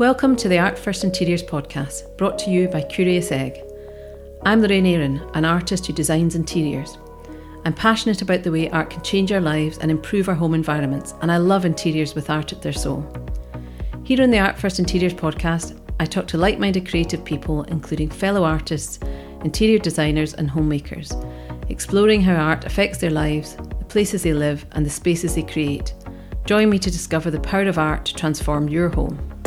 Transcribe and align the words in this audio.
Welcome 0.00 0.34
to 0.36 0.48
the 0.48 0.58
Art 0.58 0.78
First 0.78 1.04
Interiors 1.04 1.42
podcast, 1.42 2.16
brought 2.16 2.38
to 2.38 2.50
you 2.50 2.68
by 2.68 2.80
Curious 2.80 3.30
Egg. 3.30 3.60
I'm 4.46 4.62
Lorraine 4.62 4.86
Aaron, 4.86 5.20
an 5.34 5.44
artist 5.44 5.86
who 5.86 5.92
designs 5.92 6.34
interiors. 6.34 6.96
I'm 7.66 7.74
passionate 7.74 8.22
about 8.22 8.42
the 8.42 8.50
way 8.50 8.70
art 8.70 8.88
can 8.88 9.02
change 9.02 9.30
our 9.30 9.42
lives 9.42 9.76
and 9.76 9.90
improve 9.90 10.30
our 10.30 10.34
home 10.34 10.54
environments, 10.54 11.12
and 11.20 11.30
I 11.30 11.36
love 11.36 11.66
interiors 11.66 12.14
with 12.14 12.30
art 12.30 12.50
at 12.50 12.62
their 12.62 12.72
soul. 12.72 13.06
Here 14.02 14.22
on 14.22 14.30
the 14.30 14.38
Art 14.38 14.58
First 14.58 14.78
Interiors 14.78 15.12
podcast, 15.12 15.78
I 16.00 16.06
talk 16.06 16.26
to 16.28 16.38
like 16.38 16.58
minded 16.58 16.88
creative 16.88 17.22
people, 17.22 17.64
including 17.64 18.08
fellow 18.08 18.42
artists, 18.42 19.00
interior 19.44 19.78
designers, 19.78 20.32
and 20.32 20.48
homemakers, 20.48 21.12
exploring 21.68 22.22
how 22.22 22.36
art 22.36 22.64
affects 22.64 22.96
their 22.96 23.10
lives, 23.10 23.54
the 23.54 23.84
places 23.84 24.22
they 24.22 24.32
live, 24.32 24.64
and 24.72 24.86
the 24.86 24.88
spaces 24.88 25.34
they 25.34 25.42
create. 25.42 25.92
Join 26.46 26.70
me 26.70 26.78
to 26.78 26.90
discover 26.90 27.30
the 27.30 27.40
power 27.40 27.64
of 27.64 27.76
art 27.76 28.06
to 28.06 28.14
transform 28.14 28.66
your 28.66 28.88
home. 28.88 29.39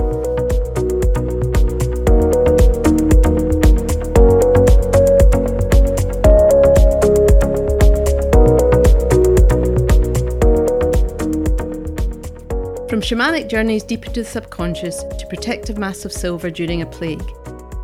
Shamanic 13.03 13.49
journeys 13.49 13.83
deep 13.83 14.07
into 14.07 14.23
the 14.23 14.29
subconscious 14.29 15.03
to 15.03 15.27
protective 15.27 15.77
masks 15.77 16.05
of 16.05 16.13
silver 16.13 16.49
during 16.49 16.83
a 16.83 16.85
plague. 16.85 17.21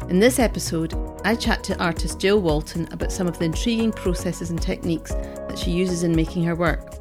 In 0.08 0.18
this 0.18 0.40
episode, 0.40 0.94
I 1.26 1.36
chat 1.36 1.62
to 1.66 1.78
artist 1.78 2.22
Jill 2.22 2.40
Walton 2.40 2.88
about 2.94 3.12
some 3.12 3.28
of 3.28 3.38
the 3.38 3.44
intriguing 3.44 3.92
processes 3.92 4.50
and 4.50 4.62
techniques 4.62 5.12
that 5.12 5.59
she 5.59 5.72
uses 5.72 6.04
in 6.04 6.16
making 6.16 6.45
her 6.45 6.55
work. 6.55 6.95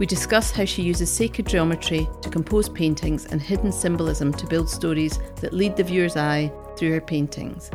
We 0.00 0.04
discuss 0.06 0.50
how 0.50 0.64
she 0.64 0.82
uses 0.82 1.12
sacred 1.12 1.46
geometry 1.46 2.08
to 2.22 2.28
compose 2.28 2.68
paintings 2.68 3.26
and 3.26 3.40
hidden 3.40 3.70
symbolism 3.70 4.32
to 4.32 4.46
build 4.48 4.68
stories 4.68 5.20
that 5.36 5.52
lead 5.52 5.76
the 5.76 5.84
viewer's 5.84 6.16
eye 6.16 6.50
through 6.76 6.90
her 6.90 7.00
paintings. 7.00 7.70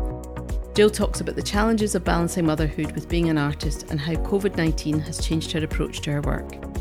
Jill 0.75 0.89
talks 0.89 1.21
about 1.21 1.37
the 1.37 1.41
challenges 1.41 1.95
of 1.95 2.03
balancing 2.03 2.45
motherhood 2.45 2.91
with 2.91 3.07
being 3.07 3.29
an 3.29 3.37
artist 3.37 3.89
and 3.91 3.99
how 4.01 4.15
COVID 4.15 4.57
19 4.57 4.99
has 4.99 5.25
changed 5.25 5.53
her 5.53 5.63
approach 5.63 6.01
to 6.01 6.11
her 6.11 6.21
work. 6.21 6.72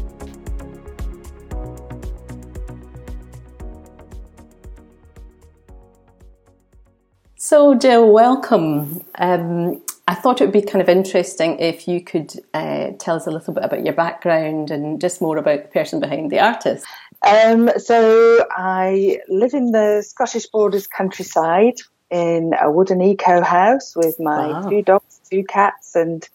So, 7.45 7.75
Jill, 7.75 8.13
welcome. 8.13 9.05
Um, 9.17 9.83
I 10.07 10.15
thought 10.15 10.41
it 10.41 10.45
would 10.45 10.53
be 10.53 10.63
kind 10.63 10.81
of 10.81 10.89
interesting 10.89 11.59
if 11.59 11.89
you 11.89 12.01
could 12.01 12.35
uh, 12.55 12.93
tell 13.01 13.17
us 13.17 13.27
a 13.27 13.33
little 13.33 13.53
bit 13.53 13.65
about 13.65 13.85
your 13.85 13.95
background 13.95 14.71
and 14.71 15.01
just 15.01 15.21
more 15.21 15.37
about 15.37 15.65
the 15.65 15.69
person 15.69 15.99
behind 15.99 16.31
the 16.31 16.39
artist. 16.39 16.87
Um, 17.27 17.69
so, 17.79 18.47
I 18.53 19.19
live 19.29 19.55
in 19.55 19.73
the 19.73 20.05
Scottish 20.07 20.47
Borders 20.47 20.87
countryside 20.87 21.81
in 22.13 22.55
a 22.61 22.71
wooden 22.71 23.03
eco 23.03 23.43
house 23.43 23.97
with 23.97 24.21
my 24.21 24.47
wow. 24.47 24.69
two 24.69 24.83
dogs, 24.83 25.21
two 25.29 25.43
cats, 25.43 25.97
and 25.97 26.29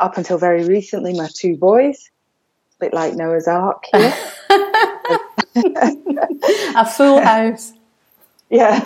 up 0.00 0.16
until 0.16 0.38
very 0.38 0.64
recently, 0.64 1.12
my 1.12 1.28
two 1.34 1.58
boys. 1.58 2.10
A 2.80 2.86
bit 2.86 2.94
like 2.94 3.12
Noah's 3.14 3.46
Ark 3.46 3.84
here. 3.92 4.14
a 6.74 6.86
full 6.86 7.20
house. 7.24 7.74
Yeah. 8.52 8.84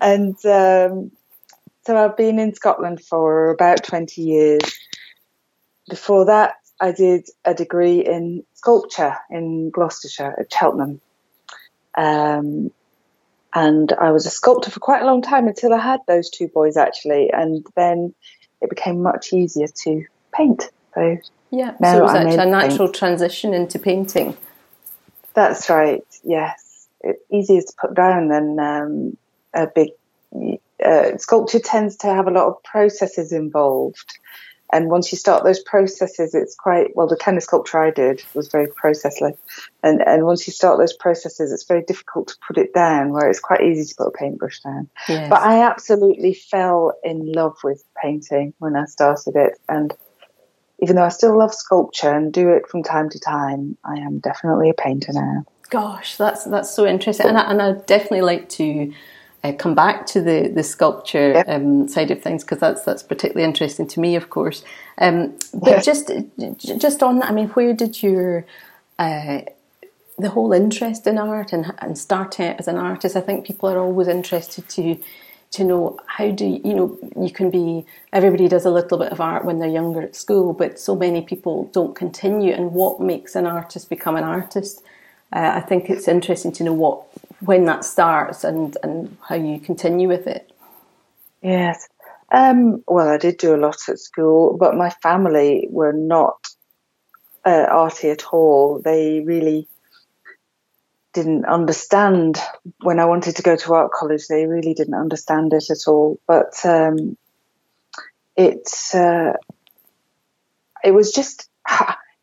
and 0.00 0.34
um, 0.46 1.12
so 1.84 1.96
I've 1.96 2.16
been 2.16 2.38
in 2.38 2.54
Scotland 2.54 3.02
for 3.04 3.50
about 3.50 3.84
20 3.84 4.22
years. 4.22 4.62
Before 5.90 6.24
that, 6.24 6.54
I 6.80 6.92
did 6.92 7.28
a 7.44 7.52
degree 7.52 8.00
in 8.00 8.42
sculpture 8.54 9.14
in 9.30 9.68
Gloucestershire 9.68 10.34
at 10.40 10.50
Cheltenham. 10.50 11.02
Um, 11.98 12.70
and 13.52 13.92
I 13.92 14.10
was 14.10 14.24
a 14.24 14.30
sculptor 14.30 14.70
for 14.70 14.80
quite 14.80 15.02
a 15.02 15.06
long 15.06 15.20
time 15.20 15.46
until 15.46 15.74
I 15.74 15.78
had 15.78 16.00
those 16.06 16.30
two 16.30 16.48
boys 16.48 16.78
actually, 16.78 17.30
and 17.30 17.66
then 17.76 18.14
it 18.62 18.70
became 18.70 19.02
much 19.02 19.34
easier 19.34 19.66
to 19.84 20.04
paint. 20.32 20.70
So 20.94 21.18
yeah, 21.50 21.76
so 21.76 21.98
it 21.98 22.02
was 22.02 22.14
actually 22.14 22.36
a 22.36 22.46
natural 22.46 22.88
paint. 22.88 22.94
transition 22.94 23.52
into 23.52 23.78
painting. 23.78 24.34
That's 25.34 25.68
right. 25.68 26.04
Yes 26.24 26.59
easier 27.32 27.60
to 27.60 27.72
put 27.80 27.94
down 27.94 28.28
than 28.28 28.58
um, 28.58 29.16
a 29.54 29.66
big 29.66 29.90
uh, 30.84 31.16
sculpture 31.18 31.58
tends 31.58 31.96
to 31.96 32.06
have 32.06 32.26
a 32.26 32.30
lot 32.30 32.46
of 32.46 32.62
processes 32.62 33.32
involved. 33.32 34.18
And 34.72 34.88
once 34.88 35.10
you 35.10 35.18
start 35.18 35.42
those 35.42 35.58
processes, 35.60 36.32
it's 36.32 36.54
quite 36.54 36.94
well. 36.94 37.08
The 37.08 37.16
kind 37.16 37.36
of 37.36 37.42
sculpture 37.42 37.82
I 37.82 37.90
did 37.90 38.22
was 38.34 38.46
very 38.48 38.68
processless, 38.68 39.36
and 39.82 40.00
and 40.06 40.24
once 40.24 40.46
you 40.46 40.52
start 40.52 40.78
those 40.78 40.92
processes, 40.92 41.50
it's 41.50 41.64
very 41.64 41.82
difficult 41.82 42.28
to 42.28 42.34
put 42.46 42.56
it 42.56 42.72
down. 42.72 43.10
Where 43.10 43.28
it's 43.28 43.40
quite 43.40 43.62
easy 43.62 43.84
to 43.84 43.94
put 43.96 44.06
a 44.06 44.16
paintbrush 44.16 44.60
down. 44.60 44.88
Yes. 45.08 45.28
But 45.28 45.40
I 45.40 45.62
absolutely 45.62 46.34
fell 46.34 46.92
in 47.02 47.32
love 47.32 47.56
with 47.64 47.82
painting 48.00 48.54
when 48.58 48.76
I 48.76 48.84
started 48.84 49.34
it, 49.34 49.58
and 49.68 49.92
even 50.78 50.94
though 50.94 51.04
I 51.04 51.08
still 51.08 51.36
love 51.36 51.52
sculpture 51.52 52.10
and 52.10 52.32
do 52.32 52.50
it 52.50 52.68
from 52.68 52.84
time 52.84 53.10
to 53.10 53.18
time, 53.18 53.76
I 53.84 53.96
am 53.96 54.20
definitely 54.20 54.70
a 54.70 54.74
painter 54.74 55.12
now. 55.12 55.44
Gosh, 55.70 56.16
that's 56.16 56.44
that's 56.44 56.74
so 56.74 56.84
interesting, 56.84 57.28
and 57.28 57.38
I, 57.38 57.50
and 57.50 57.62
I 57.62 57.72
definitely 57.86 58.22
like 58.22 58.48
to 58.50 58.92
uh, 59.44 59.52
come 59.52 59.74
back 59.74 60.04
to 60.06 60.20
the 60.20 60.50
the 60.52 60.64
sculpture 60.64 61.32
yep. 61.32 61.48
um, 61.48 61.86
side 61.86 62.10
of 62.10 62.20
things 62.20 62.42
because 62.42 62.58
that's 62.58 62.82
that's 62.82 63.04
particularly 63.04 63.44
interesting 63.44 63.86
to 63.86 64.00
me, 64.00 64.16
of 64.16 64.30
course. 64.30 64.64
Um, 64.98 65.36
but 65.54 65.84
just 65.84 66.10
just 66.56 67.02
on 67.04 67.20
that, 67.20 67.30
I 67.30 67.32
mean, 67.32 67.48
where 67.50 67.72
did 67.72 68.02
your 68.02 68.44
uh, 68.98 69.42
the 70.18 70.30
whole 70.30 70.52
interest 70.52 71.06
in 71.06 71.18
art 71.18 71.52
and 71.52 71.72
and 71.78 71.96
starting 71.96 72.56
as 72.58 72.66
an 72.66 72.76
artist? 72.76 73.14
I 73.14 73.20
think 73.20 73.46
people 73.46 73.68
are 73.68 73.78
always 73.78 74.08
interested 74.08 74.68
to 74.70 74.98
to 75.52 75.64
know 75.64 75.98
how 76.06 76.30
do 76.30 76.46
you, 76.46 76.60
you 76.64 76.74
know 76.74 76.98
you 77.16 77.30
can 77.30 77.50
be 77.50 77.84
everybody 78.12 78.48
does 78.48 78.64
a 78.64 78.70
little 78.70 78.98
bit 78.98 79.12
of 79.12 79.20
art 79.20 79.44
when 79.44 79.58
they're 79.58 79.68
younger 79.68 80.00
at 80.00 80.14
school 80.14 80.52
but 80.52 80.78
so 80.78 80.94
many 80.94 81.22
people 81.22 81.68
don't 81.72 81.96
continue 81.96 82.52
and 82.52 82.72
what 82.72 83.00
makes 83.00 83.34
an 83.34 83.46
artist 83.46 83.90
become 83.90 84.14
an 84.14 84.22
artist 84.22 84.82
uh, 85.32 85.52
I 85.54 85.60
think 85.60 85.88
it's 85.88 86.08
interesting 86.08 86.52
to 86.52 86.64
know 86.64 86.72
what 86.72 87.02
when 87.40 87.64
that 87.66 87.84
starts 87.84 88.44
and 88.44 88.76
and 88.82 89.16
how 89.28 89.36
you 89.36 89.60
continue 89.60 90.08
with 90.08 90.26
it. 90.26 90.50
Yes. 91.42 91.88
Um, 92.32 92.84
well, 92.86 93.08
I 93.08 93.16
did 93.16 93.38
do 93.38 93.54
a 93.54 93.58
lot 93.58 93.88
at 93.88 93.98
school, 93.98 94.56
but 94.56 94.76
my 94.76 94.90
family 94.90 95.66
were 95.70 95.92
not 95.92 96.46
uh, 97.44 97.66
arty 97.68 98.10
at 98.10 98.26
all. 98.32 98.80
They 98.84 99.20
really 99.20 99.66
didn't 101.12 101.44
understand 101.44 102.38
when 102.82 103.00
I 103.00 103.06
wanted 103.06 103.36
to 103.36 103.42
go 103.42 103.56
to 103.56 103.74
art 103.74 103.90
college. 103.92 104.26
They 104.28 104.46
really 104.46 104.74
didn't 104.74 104.94
understand 104.94 105.52
it 105.52 105.70
at 105.70 105.88
all. 105.88 106.20
But 106.26 106.54
um, 106.64 107.16
it 108.36 108.68
uh, 108.94 109.32
it 110.84 110.92
was 110.92 111.12
just 111.12 111.48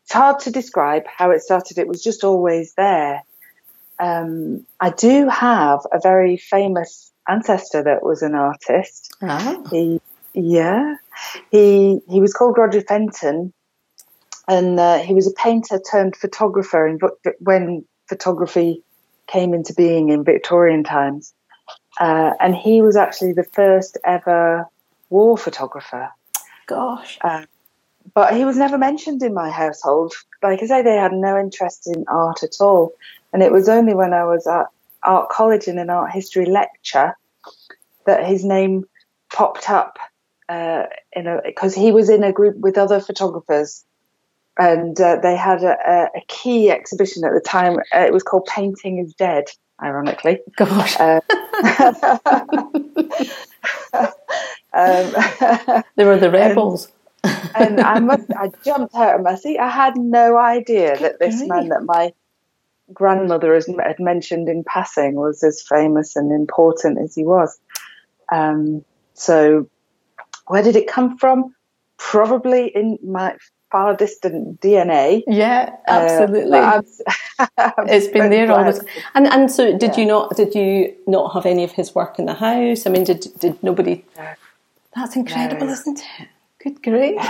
it's 0.08 0.14
hard 0.14 0.38
to 0.38 0.50
describe 0.50 1.02
how 1.06 1.30
it 1.32 1.42
started. 1.42 1.76
It 1.76 1.86
was 1.86 2.02
just 2.02 2.24
always 2.24 2.72
there. 2.78 3.22
Um, 3.98 4.64
I 4.80 4.88
do 4.88 5.28
have 5.28 5.80
a 5.92 6.00
very 6.02 6.38
famous 6.38 7.12
ancestor 7.28 7.82
that 7.82 8.02
was 8.02 8.22
an 8.22 8.34
artist. 8.34 9.14
Oh. 9.20 9.62
He, 9.70 10.00
yeah, 10.32 10.94
he 11.50 12.00
he 12.08 12.22
was 12.22 12.32
called 12.32 12.56
Roger 12.56 12.80
Fenton, 12.80 13.52
and 14.48 14.80
uh, 14.80 14.96
he 15.00 15.12
was 15.12 15.26
a 15.26 15.32
painter 15.32 15.78
turned 15.78 16.16
photographer 16.16 16.86
in, 16.86 16.98
when 17.40 17.84
photography 18.08 18.82
came 19.26 19.52
into 19.52 19.74
being 19.74 20.08
in 20.08 20.24
Victorian 20.24 20.84
times. 20.84 21.34
Uh, 22.00 22.32
and 22.40 22.56
he 22.56 22.80
was 22.80 22.96
actually 22.96 23.34
the 23.34 23.44
first 23.52 23.98
ever 24.06 24.66
war 25.10 25.36
photographer. 25.36 26.08
Gosh. 26.66 27.18
Uh, 27.20 27.44
but 28.14 28.34
he 28.34 28.44
was 28.44 28.56
never 28.56 28.78
mentioned 28.78 29.22
in 29.22 29.34
my 29.34 29.50
household. 29.50 30.14
Like 30.42 30.62
I 30.62 30.66
say, 30.66 30.82
they 30.82 30.96
had 30.96 31.12
no 31.12 31.38
interest 31.38 31.86
in 31.86 32.04
art 32.08 32.42
at 32.42 32.56
all. 32.60 32.92
And 33.32 33.42
it 33.42 33.52
was 33.52 33.68
only 33.68 33.94
when 33.94 34.12
I 34.12 34.24
was 34.24 34.46
at 34.46 34.66
art 35.02 35.28
college 35.30 35.68
in 35.68 35.78
an 35.78 35.90
art 35.90 36.12
history 36.12 36.46
lecture 36.46 37.16
that 38.06 38.26
his 38.26 38.44
name 38.44 38.84
popped 39.32 39.68
up 39.68 39.98
uh, 40.48 40.84
in 41.12 41.26
a 41.26 41.40
because 41.44 41.74
he 41.74 41.92
was 41.92 42.08
in 42.08 42.24
a 42.24 42.32
group 42.32 42.56
with 42.56 42.78
other 42.78 43.00
photographers, 43.00 43.84
and 44.58 44.98
uh, 45.00 45.16
they 45.16 45.36
had 45.36 45.62
a, 45.62 46.08
a, 46.16 46.22
key 46.26 46.70
exhibition 46.70 47.22
at 47.24 47.34
the 47.34 47.40
time. 47.40 47.78
Uh, 47.94 48.00
it 48.00 48.12
was 48.12 48.22
called 48.22 48.46
"Painting 48.46 48.98
is 48.98 49.12
Dead." 49.14 49.44
Ironically, 49.80 50.40
gosh. 50.56 50.96
Uh, 50.98 51.20
um, 54.72 55.82
they 55.96 56.04
were 56.04 56.18
the 56.18 56.30
rebels 56.32 56.88
and 57.24 57.80
I 57.80 57.98
must, 58.00 58.30
I 58.30 58.50
jumped 58.64 58.94
out 58.94 59.16
of 59.16 59.22
my 59.22 59.34
seat. 59.34 59.58
I 59.58 59.68
had 59.68 59.96
no 59.96 60.38
idea 60.38 60.98
that 60.98 61.18
this 61.18 61.42
man 61.46 61.68
that 61.68 61.84
my 61.84 62.12
grandmother 62.92 63.54
has, 63.54 63.66
had 63.66 63.98
mentioned 63.98 64.48
in 64.48 64.64
passing 64.64 65.14
was 65.14 65.42
as 65.42 65.62
famous 65.62 66.16
and 66.16 66.32
important 66.32 66.98
as 66.98 67.14
he 67.14 67.24
was. 67.24 67.58
Um, 68.30 68.84
so, 69.14 69.68
where 70.46 70.62
did 70.62 70.76
it 70.76 70.86
come 70.86 71.18
from? 71.18 71.54
Probably 71.96 72.68
in 72.68 72.98
my 73.02 73.36
far 73.70 73.96
distant 73.96 74.60
DNA. 74.60 75.22
Yeah, 75.26 75.74
absolutely. 75.86 76.58
Uh, 76.58 76.82
it's 77.86 78.08
been 78.08 78.30
there 78.30 78.50
all 78.50 78.64
the 78.64 78.78
time. 78.78 78.88
And 79.14 79.26
and 79.26 79.50
so 79.50 79.76
did 79.76 79.90
yeah. 79.92 80.00
you 80.00 80.06
not 80.06 80.36
did 80.36 80.54
you 80.54 80.94
not 81.06 81.32
have 81.34 81.46
any 81.46 81.64
of 81.64 81.72
his 81.72 81.94
work 81.94 82.18
in 82.18 82.26
the 82.26 82.34
house? 82.34 82.86
I 82.86 82.90
mean, 82.90 83.04
did 83.04 83.26
did 83.38 83.62
nobody? 83.62 84.04
That's 84.94 85.16
incredible, 85.16 85.66
no. 85.66 85.72
isn't 85.72 85.98
it? 85.98 86.28
Good 86.62 86.82
grief! 86.82 87.20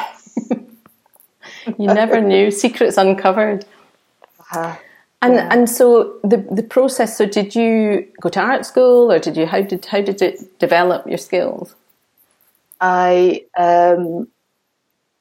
you 1.79 1.87
never 1.87 2.21
knew 2.21 2.51
secrets 2.51 2.97
uncovered. 2.97 3.65
Uh-huh. 4.41 4.77
And 5.21 5.35
yeah. 5.35 5.49
and 5.51 5.69
so 5.69 6.19
the 6.23 6.37
the 6.51 6.63
process. 6.63 7.19
So 7.19 7.27
did 7.27 7.55
you 7.55 8.07
go 8.21 8.29
to 8.29 8.41
art 8.41 8.65
school, 8.65 9.11
or 9.11 9.19
did 9.19 9.37
you 9.37 9.47
how 9.47 9.63
did 9.63 9.85
how 9.85 10.01
did 10.01 10.23
it 10.23 10.59
develop 10.59 11.07
your 11.07 11.19
skills? 11.19 11.75
I 12.81 13.45
um, 13.57 14.29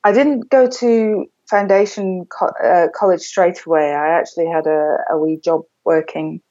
I 0.03 0.11
didn't 0.11 0.49
go 0.49 0.67
to 0.67 1.25
foundation 1.49 2.25
co- 2.25 2.53
uh, 2.63 2.87
college 2.93 3.21
straight 3.21 3.65
away. 3.65 3.93
I 3.93 4.19
actually 4.19 4.47
had 4.47 4.67
a, 4.67 4.97
a 5.09 5.17
wee 5.17 5.39
job 5.43 5.63
working 5.83 6.41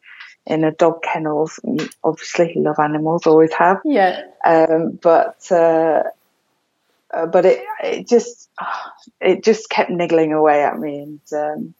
in 0.47 0.64
a 0.64 0.73
dog 0.73 1.03
kennels. 1.03 1.61
Obviously, 2.03 2.55
love 2.56 2.79
animals, 2.79 3.26
always 3.26 3.53
have. 3.53 3.81
Yeah. 3.85 4.23
Um, 4.44 4.99
but 5.00 5.50
uh, 5.53 6.03
uh, 7.12 7.26
but 7.26 7.47
it 7.47 7.64
it 7.82 8.08
just 8.08 8.50
it 9.20 9.44
just 9.44 9.70
kept 9.70 9.91
niggling 9.91 10.32
away 10.32 10.62
at 10.62 10.79
me, 10.79 10.99
and 10.99 11.20
um, 11.32 11.75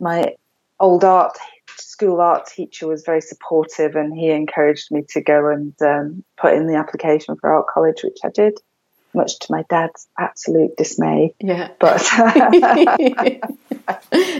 my 0.00 0.34
old 0.78 1.04
art 1.04 1.36
school 1.78 2.20
art 2.20 2.46
teacher 2.46 2.86
was 2.86 3.04
very 3.04 3.20
supportive, 3.20 3.96
and 3.96 4.16
he 4.16 4.30
encouraged 4.30 4.90
me 4.90 5.02
to 5.10 5.20
go 5.20 5.50
and 5.50 5.74
um, 5.82 6.24
put 6.36 6.54
in 6.54 6.66
the 6.66 6.76
application 6.76 7.36
for 7.36 7.52
art 7.52 7.66
college, 7.72 8.02
which 8.02 8.18
I 8.24 8.30
did 8.30 8.58
much 9.16 9.40
to 9.40 9.50
my 9.50 9.64
dad's 9.68 10.06
absolute 10.18 10.76
dismay. 10.76 11.34
Yeah. 11.40 11.70
But 11.80 12.08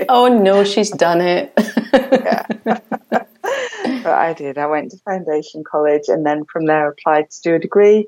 oh 0.08 0.28
no, 0.28 0.62
she's 0.62 0.90
done 0.90 1.20
it. 1.20 1.52
yeah. 1.92 2.46
but 2.64 4.06
I 4.06 4.34
did. 4.34 4.58
I 4.58 4.66
went 4.66 4.92
to 4.92 4.98
foundation 4.98 5.64
college 5.64 6.08
and 6.08 6.24
then 6.24 6.44
from 6.44 6.66
there 6.66 6.88
applied 6.88 7.30
to 7.30 7.42
do 7.42 7.56
a 7.56 7.58
degree. 7.58 8.06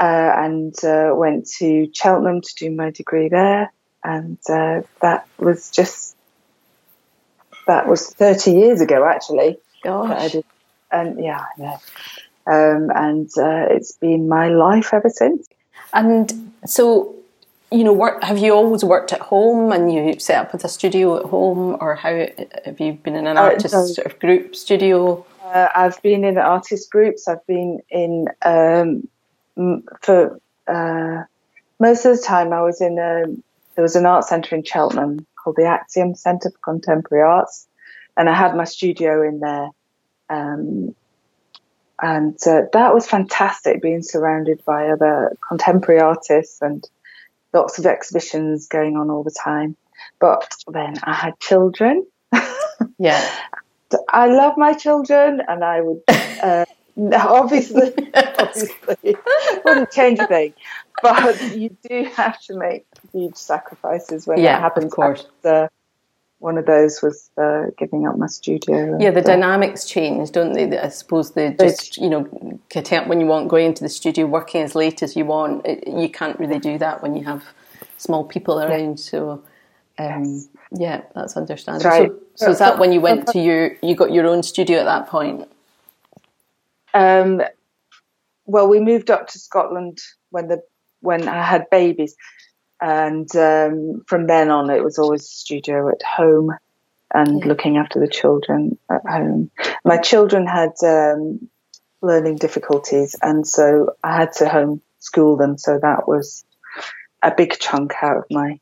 Uh, 0.00 0.32
and 0.36 0.74
uh, 0.84 1.12
went 1.14 1.46
to 1.46 1.88
Cheltenham 1.94 2.40
to 2.40 2.54
do 2.56 2.70
my 2.70 2.90
degree 2.90 3.28
there, 3.28 3.72
and 4.02 4.38
uh, 4.48 4.82
that 5.00 5.28
was 5.38 5.70
just 5.70 6.16
that 7.66 7.86
was 7.86 8.08
thirty 8.08 8.52
years 8.52 8.80
ago 8.80 9.06
actually. 9.06 9.58
Gosh. 9.84 10.36
And 10.90 11.22
yeah, 11.22 11.44
yeah. 11.58 11.78
Um, 12.46 12.90
and 12.94 13.30
uh, 13.38 13.66
it's 13.70 13.92
been 13.92 14.28
my 14.28 14.48
life 14.48 14.92
ever 14.92 15.08
since. 15.08 15.48
And 15.92 16.52
so, 16.66 17.14
you 17.70 17.84
know, 17.84 17.92
work, 17.92 18.22
have 18.24 18.38
you 18.38 18.52
always 18.52 18.84
worked 18.84 19.12
at 19.12 19.20
home 19.20 19.72
and 19.72 19.92
you 19.92 20.18
set 20.18 20.38
up 20.38 20.52
with 20.52 20.64
a 20.64 20.68
studio 20.68 21.18
at 21.18 21.26
home, 21.26 21.76
or 21.80 21.94
how 21.94 22.26
have 22.64 22.80
you 22.80 22.94
been 22.94 23.14
in 23.14 23.26
an 23.26 23.36
uh, 23.36 23.42
artist 23.42 23.74
no. 23.74 23.86
sort 23.86 24.06
of 24.06 24.18
group 24.18 24.56
studio? 24.56 25.24
Uh, 25.44 25.68
I've 25.74 26.00
been 26.02 26.24
in 26.24 26.38
artist 26.38 26.90
groups. 26.90 27.28
I've 27.28 27.46
been 27.46 27.80
in 27.90 28.28
um, 28.42 29.08
for 30.00 30.40
uh, 30.66 31.24
most 31.80 32.04
of 32.04 32.16
the 32.16 32.22
time. 32.22 32.52
I 32.52 32.62
was 32.62 32.80
in 32.80 32.98
a 32.98 33.24
there 33.74 33.82
was 33.82 33.96
an 33.96 34.06
art 34.06 34.24
centre 34.24 34.54
in 34.54 34.64
Cheltenham 34.64 35.26
called 35.42 35.56
the 35.56 35.64
Axiom 35.64 36.14
Centre 36.14 36.50
for 36.50 36.72
Contemporary 36.72 37.24
Arts, 37.24 37.66
and 38.16 38.28
I 38.28 38.34
had 38.34 38.54
my 38.54 38.64
studio 38.64 39.26
in 39.26 39.40
there. 39.40 39.68
Um, 40.28 40.94
and 42.00 42.36
uh, 42.46 42.62
that 42.72 42.92
was 42.92 43.06
fantastic 43.06 43.80
being 43.80 44.02
surrounded 44.02 44.64
by 44.64 44.88
other 44.88 45.36
contemporary 45.46 46.00
artists 46.00 46.60
and 46.60 46.84
lots 47.52 47.78
of 47.78 47.86
exhibitions 47.86 48.66
going 48.66 48.96
on 48.96 49.08
all 49.08 49.22
the 49.22 49.34
time. 49.44 49.76
But 50.20 50.52
then 50.66 50.94
I 51.04 51.14
had 51.14 51.38
children. 51.38 52.04
yeah. 52.98 53.30
I 54.08 54.26
love 54.26 54.54
my 54.56 54.72
children 54.72 55.42
and 55.46 55.62
I 55.62 55.80
would, 55.80 56.00
uh, 56.08 56.64
obviously, 56.96 57.92
obviously, 58.14 59.16
wouldn't 59.64 59.90
change 59.90 60.18
a 60.18 60.26
thing. 60.26 60.54
But 61.02 61.56
you 61.56 61.76
do 61.88 62.04
have 62.04 62.40
to 62.42 62.56
make 62.56 62.86
huge 63.12 63.36
sacrifices 63.36 64.26
when 64.26 64.38
yeah, 64.38 64.54
that 64.54 64.60
happens. 64.60 64.86
Of 64.86 64.90
course. 64.92 65.26
After, 65.38 65.70
one 66.42 66.58
of 66.58 66.66
those 66.66 67.00
was 67.02 67.30
uh, 67.38 67.66
giving 67.78 68.06
up 68.06 68.18
my 68.18 68.26
studio. 68.26 68.98
Yeah, 68.98 69.12
the 69.12 69.20
uh, 69.20 69.24
dynamics 69.24 69.84
change, 69.84 70.32
don't 70.32 70.52
they? 70.52 70.76
I 70.76 70.88
suppose 70.88 71.30
they 71.32 71.54
just, 71.54 71.96
you 71.98 72.10
know, 72.10 72.58
up 72.74 73.06
when 73.06 73.20
you 73.20 73.26
want 73.26 73.48
going 73.48 73.66
into 73.66 73.84
the 73.84 73.88
studio, 73.88 74.26
working 74.26 74.62
as 74.62 74.74
late 74.74 75.04
as 75.04 75.14
you 75.14 75.24
want, 75.24 75.64
it, 75.64 75.86
you 75.86 76.08
can't 76.08 76.38
really 76.40 76.58
do 76.58 76.78
that 76.78 77.00
when 77.00 77.14
you 77.14 77.24
have 77.24 77.44
small 77.96 78.24
people 78.24 78.60
around. 78.60 78.98
Yeah. 78.98 79.04
So, 79.04 79.42
um, 79.98 80.24
yes. 80.24 80.48
yeah, 80.72 81.02
that's 81.14 81.36
understandable. 81.36 81.90
Right. 81.90 82.10
So, 82.34 82.46
so, 82.46 82.50
is 82.50 82.58
that 82.58 82.78
when 82.80 82.92
you 82.92 83.00
went 83.00 83.28
to 83.28 83.38
your, 83.38 83.76
you 83.80 83.94
got 83.94 84.12
your 84.12 84.26
own 84.26 84.42
studio 84.42 84.80
at 84.80 84.84
that 84.84 85.06
point? 85.06 85.48
Um, 86.94 87.42
well, 88.44 88.68
we 88.68 88.80
moved 88.80 89.10
up 89.10 89.28
to 89.28 89.38
Scotland 89.38 89.98
when 90.30 90.48
the 90.48 90.62
when 91.00 91.28
I 91.28 91.42
had 91.42 91.68
babies. 91.70 92.16
And 92.80 93.28
um, 93.36 94.02
from 94.08 94.26
then 94.26 94.50
on, 94.50 94.70
it 94.70 94.82
was 94.82 94.98
always 94.98 95.28
studio 95.28 95.88
at 95.88 96.02
home 96.02 96.50
and 97.14 97.40
yeah. 97.40 97.46
looking 97.46 97.76
after 97.76 98.00
the 98.00 98.08
children 98.08 98.78
at 98.90 99.06
home. 99.06 99.50
My 99.84 99.98
children 99.98 100.46
had 100.46 100.72
um, 100.84 101.48
learning 102.00 102.36
difficulties, 102.36 103.14
and 103.22 103.46
so 103.46 103.94
I 104.02 104.16
had 104.16 104.32
to 104.34 104.46
homeschool 104.46 105.38
them. 105.38 105.58
So 105.58 105.78
that 105.80 106.08
was 106.08 106.44
a 107.22 107.32
big 107.36 107.58
chunk 107.58 107.92
out 108.02 108.16
of 108.16 108.24
my. 108.30 108.58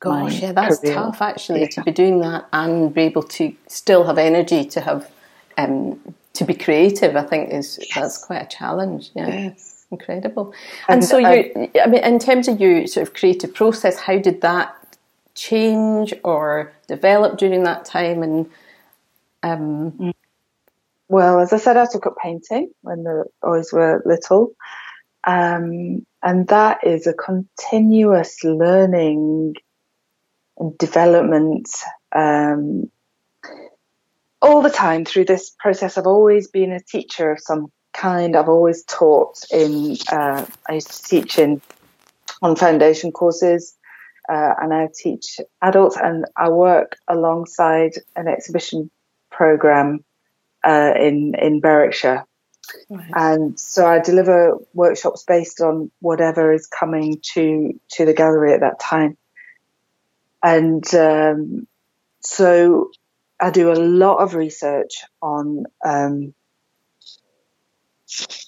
Gosh, 0.00 0.40
yeah, 0.40 0.52
that's 0.52 0.78
career. 0.78 0.94
tough 0.94 1.20
actually 1.20 1.60
yeah. 1.60 1.68
to 1.68 1.82
be 1.82 1.90
doing 1.90 2.20
that 2.20 2.46
and 2.54 2.92
be 2.94 3.02
able 3.02 3.22
to 3.24 3.54
still 3.66 4.04
have 4.04 4.16
energy 4.16 4.64
to 4.64 4.80
have 4.80 5.10
um, 5.58 6.14
to 6.40 6.44
be 6.44 6.54
creative. 6.54 7.16
I 7.16 7.22
think 7.22 7.52
is 7.52 7.78
yes. 7.78 7.94
that's 7.94 8.18
quite 8.18 8.42
a 8.42 8.46
challenge. 8.46 9.10
Yeah. 9.14 9.28
Yes. 9.28 9.86
Incredible. 9.92 10.54
And, 10.88 11.02
and 11.02 11.04
so, 11.04 11.18
you, 11.18 11.70
I 11.82 11.86
mean, 11.88 12.04
in 12.04 12.18
terms 12.20 12.46
of 12.46 12.60
your 12.60 12.86
sort 12.86 13.06
of 13.06 13.14
creative 13.14 13.52
process, 13.52 13.98
how 13.98 14.18
did 14.18 14.40
that 14.40 14.74
change 15.34 16.14
or 16.22 16.72
develop 16.86 17.38
during 17.38 17.64
that 17.64 17.84
time? 17.84 18.22
And 18.22 18.50
um, 19.42 20.12
well, 21.08 21.40
as 21.40 21.52
I 21.52 21.56
said, 21.56 21.76
I 21.76 21.86
took 21.90 22.06
up 22.06 22.16
painting 22.22 22.70
when 22.82 23.02
the 23.02 23.24
boys 23.42 23.72
were 23.72 24.00
little, 24.06 24.52
um, 25.26 26.06
and 26.22 26.46
that 26.48 26.86
is 26.86 27.08
a 27.08 27.12
continuous 27.12 28.44
learning 28.44 29.56
and 30.56 30.78
development. 30.78 31.68
Um, 32.12 32.90
all 34.42 34.62
the 34.62 34.70
time 34.70 35.04
through 35.04 35.26
this 35.26 35.50
process, 35.58 35.98
I've 35.98 36.06
always 36.06 36.48
been 36.48 36.72
a 36.72 36.80
teacher 36.80 37.30
of 37.30 37.40
some 37.40 37.70
kind. 37.92 38.36
I've 38.36 38.48
always 38.48 38.84
taught 38.84 39.44
in, 39.50 39.96
uh, 40.10 40.46
I 40.68 40.74
used 40.74 40.90
to 40.92 41.02
teach 41.02 41.38
in 41.38 41.60
on 42.42 42.56
foundation 42.56 43.12
courses, 43.12 43.76
uh, 44.28 44.54
and 44.60 44.72
I 44.72 44.88
teach 44.94 45.40
adults, 45.60 45.96
and 45.96 46.24
I 46.36 46.48
work 46.48 46.96
alongside 47.08 47.92
an 48.16 48.28
exhibition 48.28 48.90
program 49.30 50.04
uh, 50.64 50.92
in 50.96 51.34
in 51.34 51.60
Berwickshire. 51.60 52.24
Right. 52.88 53.10
And 53.14 53.58
so 53.58 53.86
I 53.86 53.98
deliver 53.98 54.56
workshops 54.74 55.24
based 55.24 55.60
on 55.60 55.90
whatever 56.00 56.52
is 56.52 56.66
coming 56.66 57.20
to 57.34 57.78
to 57.92 58.04
the 58.04 58.14
gallery 58.14 58.54
at 58.54 58.60
that 58.60 58.78
time. 58.80 59.16
And 60.42 60.84
um, 60.94 61.66
so 62.20 62.90
I 63.40 63.50
do 63.50 63.72
a 63.72 63.74
lot 63.74 64.18
of 64.18 64.34
research 64.34 65.04
on 65.22 65.64
um, 65.84 66.34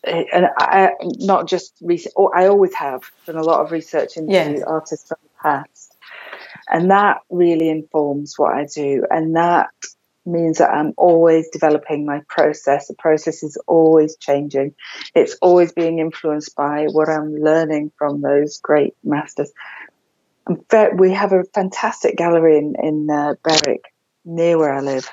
and 0.04 0.46
I 0.58 0.92
not 1.00 1.48
just 1.48 1.74
research. 1.80 2.12
I 2.34 2.46
always 2.46 2.74
have 2.74 3.02
done 3.26 3.36
a 3.36 3.42
lot 3.42 3.60
of 3.60 3.70
research 3.70 4.16
into 4.16 4.32
yes. 4.32 4.62
artists 4.66 5.08
from 5.08 5.18
the 5.22 5.30
past, 5.42 5.96
and 6.68 6.90
that 6.90 7.18
really 7.30 7.68
informs 7.68 8.34
what 8.36 8.54
I 8.54 8.66
do, 8.66 9.06
and 9.10 9.36
that 9.36 9.70
means 10.24 10.58
that 10.58 10.70
I'm 10.70 10.94
always 10.96 11.48
developing 11.50 12.06
my 12.06 12.22
process. 12.28 12.88
The 12.88 12.94
process 12.94 13.42
is 13.42 13.56
always 13.66 14.16
changing. 14.16 14.74
It's 15.14 15.36
always 15.42 15.72
being 15.72 15.98
influenced 15.98 16.54
by 16.54 16.86
what 16.90 17.08
I'm 17.08 17.34
learning 17.34 17.92
from 17.98 18.20
those 18.20 18.58
great 18.58 18.94
masters. 19.02 19.52
we 20.96 21.12
have 21.12 21.32
a 21.32 21.44
fantastic 21.54 22.16
gallery 22.16 22.58
in, 22.58 22.74
in 22.80 23.10
uh, 23.10 23.34
Berwick 23.42 23.91
near 24.24 24.58
where 24.58 24.72
I 24.72 24.80
live 24.80 25.08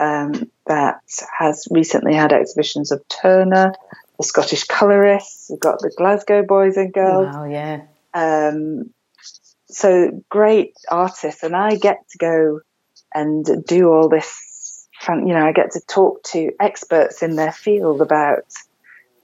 um, 0.00 0.50
that 0.66 1.00
has 1.38 1.68
recently 1.70 2.14
had 2.14 2.32
exhibitions 2.32 2.90
of 2.90 3.06
Turner, 3.08 3.74
the 4.18 4.24
Scottish 4.24 4.64
colorists. 4.64 5.48
We've 5.50 5.60
got 5.60 5.80
the 5.80 5.92
Glasgow 5.96 6.42
boys 6.42 6.76
and 6.76 6.92
girls. 6.92 7.34
Wow, 7.34 7.44
yeah. 7.44 7.82
Um, 8.14 8.90
so 9.68 10.22
great 10.28 10.74
artists, 10.90 11.42
and 11.42 11.54
I 11.54 11.76
get 11.76 12.08
to 12.10 12.18
go 12.18 12.60
and 13.14 13.46
do 13.66 13.92
all 13.92 14.08
this. 14.08 14.88
Fun, 15.00 15.26
you 15.26 15.32
know, 15.32 15.46
I 15.46 15.52
get 15.52 15.72
to 15.72 15.80
talk 15.80 16.22
to 16.24 16.50
experts 16.60 17.22
in 17.22 17.36
their 17.36 17.52
field 17.52 18.02
about 18.02 18.44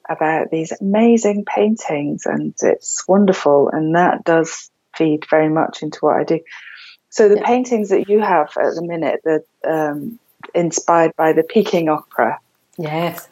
about 0.08 0.50
these 0.50 0.72
amazing 0.80 1.44
paintings, 1.44 2.26
and 2.26 2.54
it's 2.62 3.06
wonderful. 3.08 3.70
And 3.70 3.94
that 3.94 4.24
does 4.24 4.70
feed 4.94 5.26
very 5.28 5.48
much 5.48 5.82
into 5.82 5.98
what 6.00 6.16
I 6.16 6.24
do. 6.24 6.40
So 7.16 7.30
the 7.30 7.36
yeah. 7.36 7.46
paintings 7.46 7.88
that 7.88 8.10
you 8.10 8.20
have 8.20 8.48
at 8.58 8.74
the 8.74 8.82
minute, 8.82 9.22
that 9.24 9.44
um, 9.66 10.18
inspired 10.54 11.16
by 11.16 11.32
the 11.32 11.42
Peking 11.42 11.88
opera. 11.88 12.38
Yes. 12.76 13.26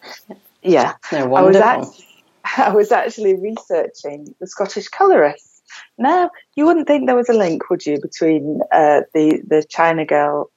Yeah. 0.63 0.95
They're 1.11 1.29
wonderful. 1.29 1.63
I 1.63 1.77
was, 1.77 1.91
actually, 1.91 2.07
I 2.57 2.75
was 2.75 2.93
actually 2.93 3.35
researching 3.35 4.35
the 4.41 4.47
Scottish 4.47 4.89
colorists. 4.89 5.61
Now, 5.99 6.31
you 6.57 6.65
wouldn't 6.65 6.87
think 6.87 7.05
there 7.05 7.15
was 7.15 7.29
a 7.29 7.35
link, 7.35 7.69
would 7.69 7.85
you, 7.85 8.01
between 8.01 8.63
uh, 8.73 9.03
the 9.13 9.43
the 9.47 9.63
China 9.69 10.07
girl 10.07 10.51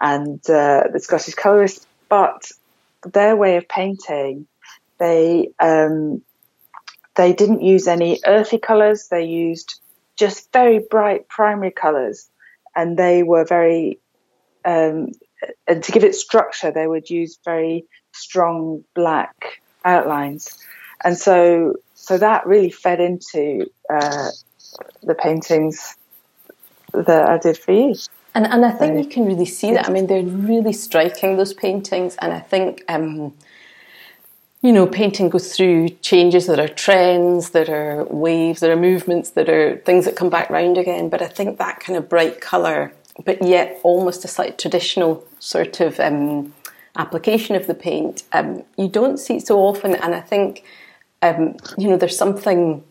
and 0.00 0.38
uh, 0.48 0.84
the 0.92 1.00
Scottish 1.00 1.34
colorists? 1.34 1.84
But 2.08 2.48
their 3.04 3.34
way 3.34 3.56
of 3.56 3.66
painting, 3.66 4.46
they 4.98 5.48
um, 5.58 6.22
they 7.16 7.32
didn't 7.32 7.62
use 7.62 7.88
any 7.88 8.20
earthy 8.24 8.58
colours. 8.58 9.08
They 9.08 9.24
used 9.24 9.80
just 10.14 10.52
very 10.52 10.78
bright 10.78 11.28
primary 11.28 11.72
colours, 11.72 12.28
and 12.76 12.96
they 12.96 13.22
were 13.22 13.44
very 13.44 13.98
um, 14.64 15.12
and 15.66 15.82
to 15.82 15.92
give 15.92 16.04
it 16.04 16.14
structure, 16.14 16.70
they 16.70 16.86
would 16.86 17.10
use 17.10 17.38
very 17.44 17.84
strong 18.12 18.84
black 18.94 19.60
outlines, 19.84 20.58
and 21.04 21.16
so 21.18 21.74
so 21.94 22.18
that 22.18 22.46
really 22.46 22.70
fed 22.70 23.00
into 23.00 23.66
uh, 23.90 24.30
the 25.02 25.14
paintings 25.14 25.96
that 26.92 27.28
I 27.28 27.38
did 27.38 27.58
for 27.58 27.72
you. 27.72 27.94
And 28.34 28.46
and 28.46 28.64
I 28.64 28.70
think 28.70 28.98
you 28.98 29.10
can 29.10 29.26
really 29.26 29.46
see 29.46 29.72
that. 29.72 29.88
I 29.88 29.92
mean, 29.92 30.06
they're 30.06 30.22
really 30.22 30.72
striking 30.72 31.36
those 31.36 31.54
paintings, 31.54 32.16
and 32.16 32.32
I 32.32 32.40
think. 32.40 32.84
Um, 32.88 33.34
you 34.62 34.72
know, 34.72 34.86
painting 34.86 35.28
goes 35.28 35.56
through 35.56 35.88
changes 36.02 36.46
that 36.46 36.60
are 36.60 36.68
trends, 36.68 37.50
that 37.50 37.68
are 37.68 38.04
waves, 38.04 38.60
that 38.60 38.70
are 38.70 38.76
movements, 38.76 39.30
that 39.30 39.48
are 39.48 39.76
things 39.78 40.04
that 40.04 40.14
come 40.14 40.30
back 40.30 40.48
round 40.50 40.78
again. 40.78 41.08
But 41.08 41.20
I 41.20 41.26
think 41.26 41.58
that 41.58 41.80
kind 41.80 41.96
of 41.96 42.08
bright 42.08 42.40
colour, 42.40 42.92
but 43.24 43.42
yet 43.42 43.80
almost 43.82 44.24
a 44.24 44.28
slightly 44.28 44.56
traditional 44.56 45.26
sort 45.40 45.80
of 45.80 45.98
um, 45.98 46.54
application 46.96 47.56
of 47.56 47.66
the 47.66 47.74
paint, 47.74 48.22
um, 48.32 48.62
you 48.76 48.86
don't 48.86 49.18
see 49.18 49.36
it 49.36 49.46
so 49.48 49.58
often. 49.58 49.96
And 49.96 50.14
I 50.14 50.20
think, 50.20 50.62
um, 51.22 51.56
you 51.76 51.88
know, 51.88 51.96
there's 51.96 52.16
something 52.16 52.84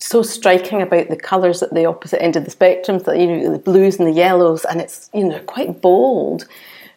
so 0.00 0.22
striking 0.22 0.82
about 0.82 1.08
the 1.08 1.16
colours 1.16 1.62
at 1.62 1.72
the 1.72 1.84
opposite 1.84 2.20
end 2.20 2.34
of 2.34 2.44
the 2.44 2.50
spectrum, 2.50 2.98
that 3.00 3.18
you 3.18 3.26
know, 3.26 3.52
the 3.52 3.58
blues 3.58 3.96
and 3.96 4.08
the 4.08 4.12
yellows, 4.12 4.64
and 4.64 4.80
it's 4.80 5.10
you 5.12 5.24
know 5.24 5.40
quite 5.40 5.80
bold 5.80 6.46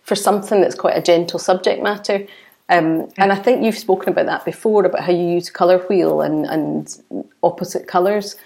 for 0.03 0.15
something 0.15 0.61
that's 0.61 0.75
quite 0.75 0.97
a 0.97 1.01
gentle 1.01 1.39
subject 1.39 1.81
matter. 1.81 2.25
Um, 2.71 3.11
and 3.17 3.33
I 3.33 3.35
think 3.35 3.63
you've 3.63 3.77
spoken 3.77 4.09
about 4.09 4.27
that 4.27 4.45
before 4.45 4.85
about 4.85 5.03
how 5.03 5.11
you 5.11 5.25
use 5.25 5.49
colour 5.49 5.79
wheel 5.89 6.21
and, 6.21 6.45
and 6.45 7.27
opposite 7.43 7.85
colours. 7.85 8.37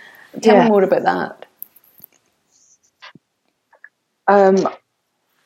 Tell 0.41 0.55
yeah. 0.55 0.63
me 0.63 0.69
more 0.69 0.83
about 0.83 1.03
that. 1.03 1.45
Um, 4.27 4.55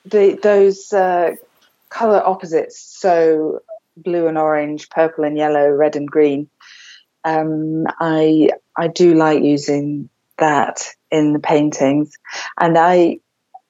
the, 0.05 0.39
those 0.41 0.93
uh, 0.93 1.35
colour 1.89 2.25
opposites, 2.25 2.79
so 2.79 3.59
blue 3.97 4.27
and 4.27 4.37
orange, 4.37 4.89
purple 4.89 5.25
and 5.25 5.37
yellow, 5.37 5.69
red 5.69 5.97
and 5.97 6.07
green. 6.07 6.49
Um, 7.25 7.85
I 7.99 8.49
I 8.77 8.87
do 8.87 9.13
like 9.13 9.43
using 9.43 10.09
that 10.37 10.87
in 11.11 11.33
the 11.33 11.39
paintings, 11.39 12.13
and 12.57 12.77
I 12.77 13.19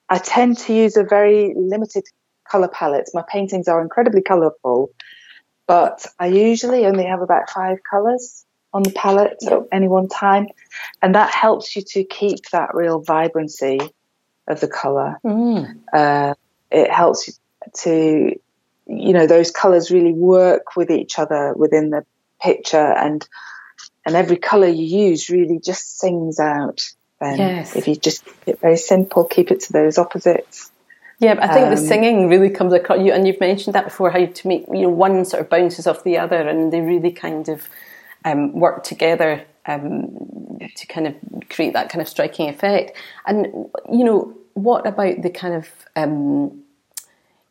I 0.07 0.19
tend 0.19 0.59
to 0.59 0.73
use 0.73 0.97
a 0.97 1.03
very 1.03 1.55
limited 1.57 2.03
color 2.49 2.67
palette. 2.67 3.09
My 3.13 3.23
paintings 3.27 3.67
are 3.67 3.81
incredibly 3.81 4.21
colorful, 4.21 4.91
but 5.69 6.07
I 6.17 6.25
usually 6.25 6.87
only 6.87 7.05
have 7.05 7.21
about 7.21 7.51
five 7.51 7.77
colors 7.87 8.43
on 8.73 8.81
the 8.81 8.89
palette 8.89 9.37
at 9.45 9.67
any 9.71 9.87
one 9.87 10.07
time. 10.07 10.47
And 10.99 11.13
that 11.13 11.29
helps 11.29 11.75
you 11.75 11.83
to 11.89 12.03
keep 12.03 12.49
that 12.49 12.73
real 12.73 13.01
vibrancy 13.01 13.79
of 14.47 14.61
the 14.61 14.67
color. 14.67 15.19
Mm. 15.23 15.77
Uh, 15.93 16.33
it 16.71 16.89
helps 16.89 17.27
you 17.27 17.33
to, 17.83 18.39
you 18.87 19.13
know, 19.13 19.27
those 19.27 19.51
colors 19.51 19.91
really 19.91 20.11
work 20.11 20.75
with 20.75 20.89
each 20.89 21.19
other 21.19 21.53
within 21.55 21.91
the 21.91 22.03
picture 22.41 22.91
and, 22.91 23.27
and 24.07 24.15
every 24.15 24.37
color 24.37 24.67
you 24.67 24.85
use 25.09 25.29
really 25.29 25.59
just 25.63 25.99
sings 25.99 26.39
out. 26.39 26.81
Then 27.21 27.37
yes. 27.37 27.75
if 27.75 27.87
you 27.87 27.95
just 27.95 28.25
keep 28.25 28.47
it 28.47 28.59
very 28.59 28.77
simple, 28.77 29.23
keep 29.25 29.51
it 29.51 29.59
to 29.59 29.73
those 29.73 29.99
opposites. 29.99 30.71
Yeah, 31.19 31.33
but 31.33 31.43
I 31.43 31.53
think 31.53 31.65
um, 31.65 31.71
the 31.71 31.77
singing 31.77 32.29
really 32.29 32.49
comes 32.49 32.71
across 32.71 32.99
you, 32.99 33.11
and 33.11 33.27
you've 33.27 33.39
mentioned 33.41 33.75
that 33.75 33.85
before. 33.85 34.09
How 34.09 34.25
to 34.25 34.47
make 34.47 34.65
you 34.71 34.83
know 34.83 34.89
one 34.89 35.25
sort 35.25 35.41
of 35.41 35.49
bounces 35.49 35.85
off 35.85 36.03
the 36.03 36.17
other, 36.17 36.47
and 36.47 36.71
they 36.71 36.79
really 36.79 37.11
kind 37.11 37.49
of 37.49 37.67
um, 38.23 38.53
work 38.53 38.83
together 38.83 39.45
um, 39.65 40.59
to 40.75 40.87
kind 40.87 41.07
of 41.07 41.15
create 41.49 41.73
that 41.73 41.89
kind 41.89 42.01
of 42.01 42.07
striking 42.07 42.47
effect. 42.47 42.95
And 43.27 43.47
you 43.91 44.05
know, 44.05 44.33
what 44.53 44.87
about 44.87 45.21
the 45.21 45.29
kind 45.29 45.55
of 45.55 45.69
um, 45.97 46.63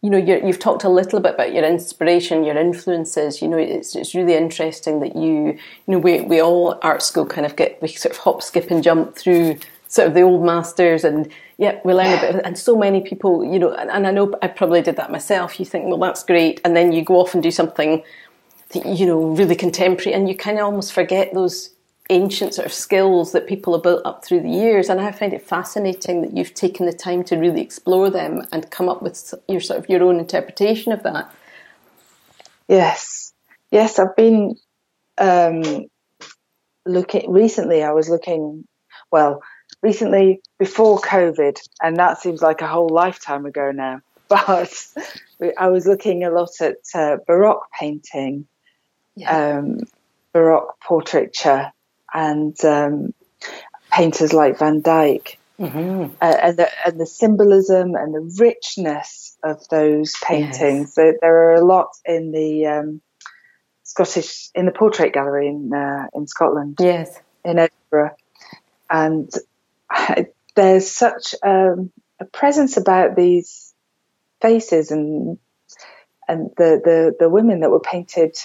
you 0.01 0.11
know, 0.11 0.19
you 0.19 0.41
have 0.41 0.61
talked 0.61 0.85
a 0.85 0.89
little 0.89 1.19
bit 1.19 1.35
about 1.35 1.53
your 1.53 1.65
inspiration, 1.65 2.45
your 2.45 2.57
influences. 2.57 3.43
You 3.43 3.49
know, 3.49 3.59
it's 3.59 3.97
it's 3.97 4.15
really 4.15 4.35
interesting 4.35 5.01
that 5.01 5.17
you, 5.17 5.33
you 5.33 5.59
know, 5.89 5.99
we 5.99 6.21
we 6.21 6.41
all 6.41 6.79
art 6.83 7.03
school 7.03 7.27
kind 7.27 7.45
of 7.45 7.57
get 7.57 7.83
we 7.83 7.89
sort 7.89 8.15
of 8.15 8.19
hop, 8.19 8.43
skip, 8.43 8.71
and 8.71 8.83
jump 8.83 9.17
through 9.17 9.59
sort 9.89 10.09
of 10.09 10.15
the 10.15 10.23
old 10.23 10.45
masters 10.45 11.03
and 11.03 11.31
yeah, 11.57 11.81
we 11.85 11.93
learn 11.93 12.17
a 12.17 12.21
bit. 12.21 12.43
And 12.45 12.57
so 12.57 12.77
many 12.77 13.01
people, 13.01 13.45
you 13.45 13.59
know, 13.59 13.73
and, 13.73 13.91
and, 13.91 14.07
I 14.07 14.11
know 14.13 14.33
I 14.41 14.47
probably 14.47 14.81
did 14.81 14.97
that 14.97 15.11
myself. 15.11 15.59
You 15.59 15.67
think, 15.67 15.87
well, 15.87 15.99
that's 15.99 16.23
great. 16.23 16.61
And 16.65 16.77
then 16.77 16.93
you 16.93 17.03
go 17.03 17.17
off 17.17 17.35
and 17.35 17.43
do 17.43 17.51
something, 17.51 18.03
you 18.75 19.07
know, 19.07 19.21
really 19.31 19.57
contemporary 19.57 20.15
and 20.15 20.29
you 20.29 20.37
kind 20.37 20.59
of 20.59 20.67
almost 20.67 20.93
forget 20.93 21.35
those 21.35 21.71
ancient 22.11 22.55
sort 22.55 22.67
of 22.67 22.73
skills 22.73 23.33
that 23.33 23.47
people 23.47 23.75
have 23.75 23.83
built 23.83 24.03
up 24.05 24.25
through 24.25 24.41
the 24.41 24.51
years. 24.51 24.89
And 24.89 25.01
I 25.01 25.11
find 25.11 25.33
it 25.33 25.43
fascinating 25.43 26.23
that 26.23 26.37
you've 26.37 26.55
taken 26.55 26.87
the 26.87 26.93
time 26.93 27.25
to 27.25 27.37
really 27.37 27.61
explore 27.61 28.11
them 28.11 28.47
and 28.53 28.71
come 28.71 28.89
up 28.89 29.03
with 29.03 29.35
your 29.49 29.61
sort 29.61 29.81
of 29.81 29.89
your 29.89 30.03
own 30.05 30.19
interpretation 30.19 30.93
of 30.93 31.03
that. 31.03 31.35
Yes. 32.69 33.33
Yes, 33.71 33.99
I've 33.99 34.17
been 34.17 34.55
um, 35.19 35.87
looking 36.87 37.31
recently. 37.31 37.83
I 37.83 37.93
was 37.93 38.09
looking, 38.09 38.65
well, 39.11 39.43
recently 39.83 40.41
before 40.59 40.99
COVID, 41.01 41.59
and 41.83 41.97
that 41.97 42.21
seems 42.21 42.43
like 42.43 42.61
a 42.61 42.67
whole 42.67 42.89
lifetime 42.89 43.47
ago 43.47 43.71
now. 43.73 44.01
But 44.29 44.87
I 45.57 45.69
was 45.69 45.87
looking 45.87 46.25
a 46.25 46.31
lot 46.31 46.51
at 46.61 46.77
uh, 46.95 47.17
Baroque 47.27 47.67
painting, 47.79 48.47
yeah. 49.15 49.59
um, 49.59 49.79
Baroque 50.35 50.79
portraiture, 50.81 51.73
and 52.13 52.63
um, 52.65 53.15
painters 53.91 54.35
like 54.35 54.59
Van 54.59 54.81
Dyck, 54.81 55.39
mm-hmm. 55.59 56.13
uh, 56.21 56.37
and, 56.43 56.57
the, 56.59 56.69
and, 56.85 57.01
the, 57.01 57.07
symbolism 57.07 57.95
and 57.95 58.15
the 58.15 58.37
richness 58.39 59.39
of 59.43 59.67
those 59.69 60.15
paintings. 60.23 60.89
Yes. 60.89 60.95
There, 60.95 61.15
there, 61.21 61.37
are 61.37 61.55
a 61.55 61.65
lot 61.65 61.89
in 62.05 62.33
the 62.33 62.67
um, 62.67 63.01
Scottish 63.85 64.51
in 64.55 64.67
the 64.67 64.73
Portrait 64.73 65.15
Gallery 65.15 65.49
in 65.49 65.73
uh, 65.73 66.07
in 66.15 66.27
Scotland. 66.27 66.77
Yes, 66.81 67.19
in 67.45 67.59
Edinburgh, 67.59 68.17
and 68.91 69.33
there's 70.55 70.91
such 70.91 71.35
um, 71.43 71.91
a 72.21 72.25
presence 72.25 72.77
about 72.77 73.17
these 73.17 73.75
faces 74.41 74.91
and 74.91 75.39
and 76.29 76.51
the, 76.57 76.81
the, 76.85 77.17
the 77.19 77.29
women 77.31 77.61
that 77.61 77.71
were 77.71 77.81
painted 77.81 78.37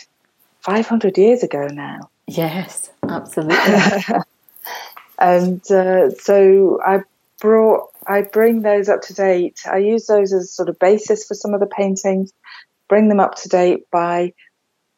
500 0.62 1.18
years 1.18 1.44
ago 1.44 1.68
now. 1.68 2.10
Yes, 2.28 2.90
absolutely. 3.08 3.58
and 5.20 5.62
uh, 5.70 6.10
so 6.12 6.80
I 6.86 7.02
brought, 7.42 7.90
I 8.08 8.22
bring 8.22 8.62
those 8.62 8.88
up 8.88 9.02
to 9.04 9.14
date. 9.14 9.60
I 9.70 9.80
use 9.80 10.08
those 10.08 10.32
as 10.32 10.50
sort 10.50 10.70
of 10.70 10.80
basis 10.80 11.28
for 11.28 11.34
some 11.34 11.54
of 11.54 11.60
the 11.60 11.68
paintings, 11.68 12.32
bring 12.88 13.10
them 13.10 13.20
up 13.20 13.36
to 13.36 13.50
date 13.50 13.92
by 13.92 14.34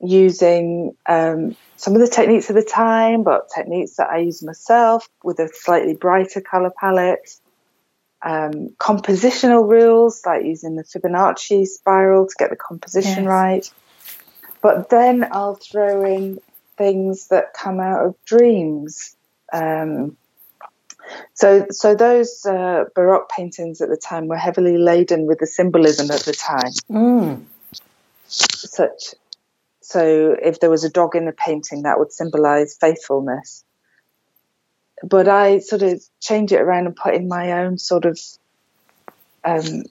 using 0.01 0.95
um, 1.07 1.55
some 1.77 1.93
of 1.95 2.01
the 2.01 2.07
techniques 2.07 2.49
of 2.49 2.55
the 2.55 2.63
time, 2.63 3.23
but 3.23 3.49
techniques 3.53 3.95
that 3.95 4.09
I 4.09 4.19
use 4.19 4.43
myself 4.43 5.07
with 5.23 5.39
a 5.39 5.49
slightly 5.53 5.95
brighter 5.95 6.41
color 6.41 6.71
palette. 6.79 7.29
Um, 8.21 8.69
compositional 8.79 9.69
rules 9.69 10.21
like 10.25 10.45
using 10.45 10.77
the 10.77 10.83
Fibonacci 10.83 11.67
spiral 11.67 12.25
to 12.25 12.33
get 12.39 12.49
the 12.49 12.55
composition 12.55 13.25
yes. 13.25 13.27
right. 13.27 13.71
But 14.61 14.89
then 14.89 15.27
I'll 15.31 15.55
throw 15.55 16.03
in 16.03 16.39
things 16.75 17.27
that 17.27 17.53
come 17.53 17.79
out 17.79 18.03
of 18.03 18.15
dreams. 18.25 19.15
Um, 19.53 20.17
so, 21.33 21.67
so 21.69 21.93
those 21.93 22.45
uh, 22.45 22.85
Baroque 22.95 23.29
paintings 23.29 23.81
at 23.81 23.89
the 23.89 23.97
time 23.97 24.27
were 24.27 24.37
heavily 24.37 24.77
laden 24.77 25.27
with 25.27 25.39
the 25.39 25.47
symbolism 25.47 26.09
of 26.09 26.23
the 26.25 26.33
time. 26.33 26.71
Mm. 26.89 27.43
Such 28.27 29.13
so 29.85 30.35
if 30.41 30.59
there 30.59 30.71
was 30.71 30.83
a 30.83 30.89
dog 30.89 31.15
in 31.15 31.25
the 31.25 31.31
painting, 31.31 31.83
that 31.83 31.99
would 31.99 32.11
symbolize 32.11 32.75
faithfulness. 32.75 33.63
But 35.03 35.27
I 35.27 35.59
sort 35.59 35.83
of 35.83 36.03
change 36.19 36.51
it 36.51 36.59
around 36.59 36.87
and 36.87 36.95
put 36.95 37.13
in 37.13 37.27
my 37.27 37.63
own 37.63 37.77
sort 37.77 38.05
of 38.05 38.19
um, 39.43 39.83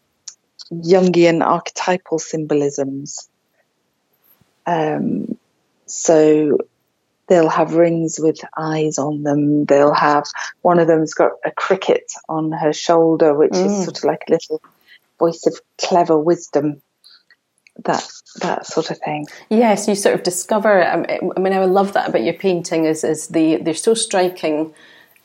Jungian 0.72 1.46
archetypal 1.46 2.18
symbolisms. 2.18 3.28
Um, 4.66 5.38
so 5.86 6.58
they'll 7.28 7.48
have 7.48 7.74
rings 7.74 8.18
with 8.20 8.40
eyes 8.58 8.98
on 8.98 9.22
them. 9.22 9.64
They'll 9.64 9.94
have 9.94 10.24
one 10.62 10.80
of 10.80 10.88
them's 10.88 11.14
got 11.14 11.34
a 11.44 11.52
cricket 11.52 12.10
on 12.28 12.50
her 12.50 12.72
shoulder, 12.72 13.32
which 13.32 13.52
mm. 13.52 13.64
is 13.64 13.84
sort 13.84 13.98
of 13.98 14.04
like 14.04 14.24
a 14.26 14.32
little 14.32 14.60
voice 15.20 15.46
of 15.46 15.60
clever 15.78 16.18
wisdom. 16.18 16.82
That 17.82 18.08
that 18.40 18.66
sort 18.66 18.90
of 18.90 18.98
thing. 18.98 19.26
Yes, 19.50 19.88
you 19.88 19.94
sort 19.94 20.14
of 20.14 20.22
discover. 20.22 20.86
Um, 20.86 21.06
I 21.36 21.40
mean, 21.40 21.52
I 21.52 21.64
love 21.64 21.92
that 21.94 22.08
about 22.08 22.22
your 22.22 22.34
painting. 22.34 22.84
Is 22.84 23.02
is 23.02 23.28
the 23.28 23.56
they're 23.56 23.74
so 23.74 23.94
striking 23.94 24.72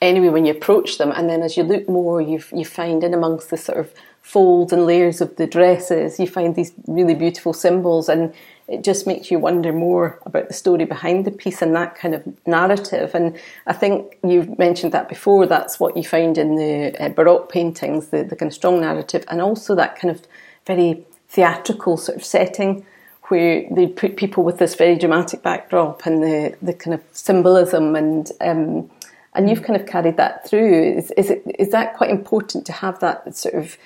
anyway 0.02 0.30
when 0.30 0.46
you 0.46 0.54
approach 0.54 0.98
them, 0.98 1.12
and 1.12 1.30
then 1.30 1.44
as 1.44 1.58
you 1.58 1.64
look 1.64 1.88
more, 1.88 2.22
you 2.22 2.42
you 2.52 2.66
find 2.66 3.04
in 3.04 3.14
amongst 3.14 3.52
the 3.52 3.58
sort 3.58 3.78
of 3.78 3.94
folds 4.22 4.72
and 4.72 4.86
layers 4.86 5.22
of 5.22 5.36
the 5.38 5.48
dresses, 5.48 6.20
you 6.20 6.28
find 6.28 6.56
these 6.56 6.72
really 6.88 7.16
beautiful 7.16 7.54
symbols, 7.54 8.10
and 8.10 8.34
it 8.68 8.84
just 8.84 9.08
makes 9.08 9.32
you 9.32 9.40
wonder 9.40 9.74
more 9.74 10.20
about 10.26 10.48
the 10.48 10.54
story 10.54 10.86
behind 10.86 11.26
the 11.26 11.32
piece 11.32 11.62
and 11.62 11.76
that 11.76 11.96
kind 11.96 12.14
of 12.14 12.24
narrative. 12.46 13.16
And 13.16 13.40
I 13.66 13.74
think 13.74 14.20
you've 14.24 14.60
mentioned 14.60 14.92
that 14.92 15.10
before. 15.10 15.48
That's 15.48 15.80
what 15.80 15.98
you 15.98 16.04
find 16.04 16.38
in 16.38 16.56
the 16.56 16.96
uh, 17.04 17.10
Baroque 17.10 17.52
paintings, 17.52 18.10
the, 18.10 18.24
the 18.24 18.36
kind 18.36 18.52
of 18.52 18.54
strong 18.54 18.82
narrative, 18.82 19.24
and 19.30 19.42
also 19.42 19.74
that 19.76 19.96
kind 19.96 20.12
of 20.12 20.28
very 20.68 21.04
theatrical 21.30 21.98
sort 21.98 22.18
of 22.18 22.26
setting 22.26 22.86
where 23.30 23.66
they 23.72 23.88
put 23.88 24.18
people 24.18 24.44
with 24.44 24.58
this 24.58 24.76
very 24.76 24.98
dramatic 24.98 25.44
backdrop 25.44 26.06
and 26.06 26.24
the, 26.24 26.58
the 26.62 26.74
kind 26.74 26.94
of 26.94 27.04
symbolism 27.12 27.96
and 27.96 28.32
um, 28.42 28.90
and 29.36 29.50
you've 29.50 29.62
kind 29.62 29.80
of 29.80 29.88
carried 29.88 30.18
that 30.18 30.48
through. 30.48 30.98
Is, 30.98 31.12
is 31.12 31.30
it 31.30 31.44
is 31.60 31.70
that 31.72 31.96
quite 31.96 32.10
important 32.10 32.66
to 32.66 32.72
have 32.72 33.00
that 33.00 33.36
sort 33.38 33.54
of 33.54 33.78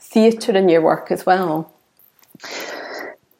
theatre 0.00 0.56
in 0.56 0.68
your 0.68 0.80
work 0.80 1.10
as 1.10 1.26
well? 1.26 1.72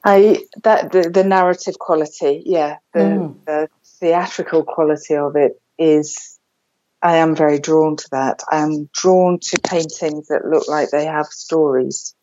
I 0.05 0.45
that 0.63 0.93
the, 0.93 1.11
the 1.11 1.25
narrative 1.25 1.79
quality, 1.79 2.43
yeah, 2.45 2.77
the, 2.93 3.01
mm. 3.01 3.45
the 3.47 3.69
theatrical 3.99 4.63
quality 4.65 5.17
of 5.17 5.37
it 5.37 5.61
is. 5.79 6.39
I 7.03 7.17
am 7.17 7.37
very 7.37 7.61
drawn 7.61 7.97
to 7.97 8.09
that. 8.13 8.43
I 8.51 8.59
am 8.59 8.89
drawn 8.93 9.39
to 9.41 9.61
paintings 9.61 10.29
that 10.29 10.47
look 10.47 10.67
like 10.67 10.91
they 10.91 11.05
have 11.05 11.27
stories. 11.27 12.15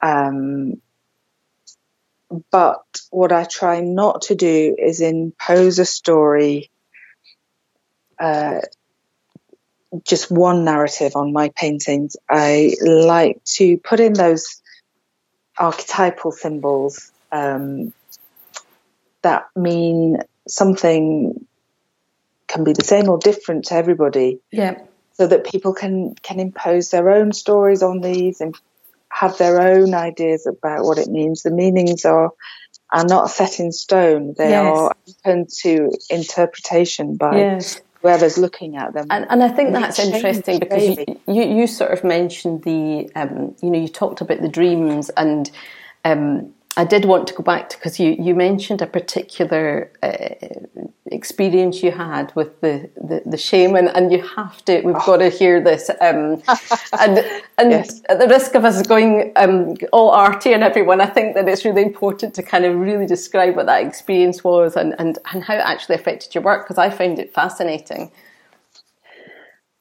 Um, 0.00 0.80
but 2.50 2.82
what 3.10 3.32
I 3.32 3.44
try 3.44 3.80
not 3.80 4.22
to 4.22 4.34
do 4.34 4.76
is 4.78 5.00
impose 5.00 5.78
a 5.78 5.84
story, 5.84 6.70
uh, 8.18 8.60
just 10.04 10.30
one 10.30 10.64
narrative 10.64 11.16
on 11.16 11.32
my 11.32 11.50
paintings. 11.50 12.16
I 12.28 12.74
like 12.82 13.42
to 13.56 13.78
put 13.78 14.00
in 14.00 14.12
those 14.12 14.60
archetypal 15.56 16.32
symbols 16.32 17.12
um, 17.32 17.92
that 19.22 19.46
mean 19.54 20.18
something 20.48 21.46
can 22.48 22.64
be 22.64 22.72
the 22.72 22.84
same 22.84 23.08
or 23.08 23.18
different 23.18 23.66
to 23.66 23.74
everybody. 23.74 24.40
Yeah. 24.50 24.80
So 25.14 25.26
that 25.26 25.46
people 25.46 25.72
can 25.72 26.14
can 26.16 26.38
impose 26.38 26.90
their 26.90 27.08
own 27.08 27.32
stories 27.32 27.82
on 27.82 28.00
these 28.02 28.42
and 28.42 28.54
have 29.16 29.38
their 29.38 29.62
own 29.62 29.94
ideas 29.94 30.46
about 30.46 30.84
what 30.84 30.98
it 30.98 31.08
means. 31.08 31.42
The 31.42 31.50
meanings 31.50 32.04
are 32.04 32.32
are 32.92 33.04
not 33.04 33.30
set 33.30 33.58
in 33.58 33.72
stone. 33.72 34.34
They 34.36 34.50
yes. 34.50 34.76
are 34.76 34.94
open 35.08 35.46
to 35.62 35.90
interpretation 36.10 37.16
by 37.16 37.36
yes. 37.36 37.80
whoever's 38.02 38.36
looking 38.36 38.76
at 38.76 38.92
them. 38.92 39.06
And, 39.10 39.26
and 39.30 39.42
I 39.42 39.48
think 39.48 39.74
and 39.74 39.82
that's 39.82 39.98
interesting 39.98 40.60
because 40.60 40.98
you, 40.98 41.20
you, 41.26 41.42
you, 41.42 41.66
sort 41.66 41.92
of 41.92 42.04
mentioned 42.04 42.62
the, 42.62 43.10
um, 43.16 43.56
you 43.60 43.70
know, 43.70 43.80
you 43.80 43.88
talked 43.88 44.20
about 44.20 44.40
the 44.40 44.48
dreams 44.48 45.10
and 45.16 45.50
um, 46.04 46.54
I 46.78 46.84
did 46.84 47.06
want 47.06 47.26
to 47.28 47.34
go 47.34 47.42
back 47.42 47.70
to 47.70 47.78
because 47.78 47.98
you, 47.98 48.16
you 48.18 48.34
mentioned 48.34 48.82
a 48.82 48.86
particular 48.86 49.90
uh, 50.02 50.34
experience 51.06 51.82
you 51.82 51.90
had 51.90 52.34
with 52.36 52.60
the, 52.60 52.90
the, 52.96 53.22
the, 53.24 53.38
shaman, 53.38 53.88
and 53.88 54.12
you 54.12 54.20
have 54.36 54.62
to. 54.66 54.82
We've 54.82 54.94
oh. 54.94 55.06
got 55.06 55.16
to 55.18 55.30
hear 55.30 55.58
this. 55.58 55.88
Um, 55.88 56.42
and 57.00 57.18
and 57.56 57.70
yes. 57.70 58.02
at 58.10 58.18
the 58.18 58.28
risk 58.28 58.54
of 58.54 58.66
us 58.66 58.86
going 58.86 59.32
um, 59.36 59.76
all 59.90 60.10
arty 60.10 60.52
and 60.52 60.62
everyone, 60.62 61.00
I 61.00 61.06
think 61.06 61.34
that 61.34 61.48
it's 61.48 61.64
really 61.64 61.82
important 61.82 62.34
to 62.34 62.42
kind 62.42 62.66
of 62.66 62.76
really 62.76 63.06
describe 63.06 63.56
what 63.56 63.66
that 63.66 63.82
experience 63.82 64.44
was 64.44 64.76
and 64.76 64.94
and, 64.98 65.18
and 65.32 65.44
how 65.44 65.54
it 65.54 65.60
actually 65.60 65.94
affected 65.94 66.34
your 66.34 66.44
work 66.44 66.64
because 66.64 66.78
I 66.78 66.90
found 66.90 67.18
it 67.18 67.32
fascinating. 67.32 68.12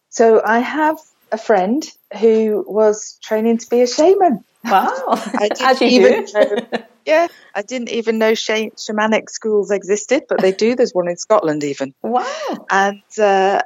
So 0.08 0.42
I 0.46 0.60
have 0.60 0.98
a 1.34 1.38
friend 1.38 1.86
who 2.22 2.64
was 2.68 3.20
training 3.22 3.58
to 3.58 3.70
be 3.70 3.82
a 3.82 3.88
shaman. 3.88 4.46
Wow. 4.66 4.94
I 5.08 5.78
you 5.82 5.88
even. 5.88 6.26
Know, 6.34 6.84
yeah, 7.06 7.28
I 7.54 7.62
didn't 7.62 7.90
even 7.90 8.18
know 8.18 8.34
sh- 8.34 8.72
shamanic 8.78 9.30
schools 9.30 9.72
existed, 9.72 10.24
but 10.28 10.42
they 10.42 10.52
do. 10.52 10.76
There's 10.76 10.94
one 10.94 11.08
in 11.08 11.18
Scotland 11.18 11.64
even. 11.64 11.94
Wow. 12.02 12.66
And 12.70 13.04
uh, 13.20 13.62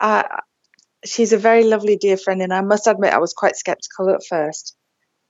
I, 0.00 0.40
she's 1.04 1.32
a 1.32 1.38
very 1.38 1.64
lovely 1.64 1.96
dear 1.96 2.16
friend, 2.16 2.42
and 2.42 2.52
I 2.52 2.60
must 2.60 2.86
admit 2.86 3.12
I 3.12 3.18
was 3.18 3.32
quite 3.32 3.56
skeptical 3.56 4.10
at 4.10 4.24
first, 4.28 4.76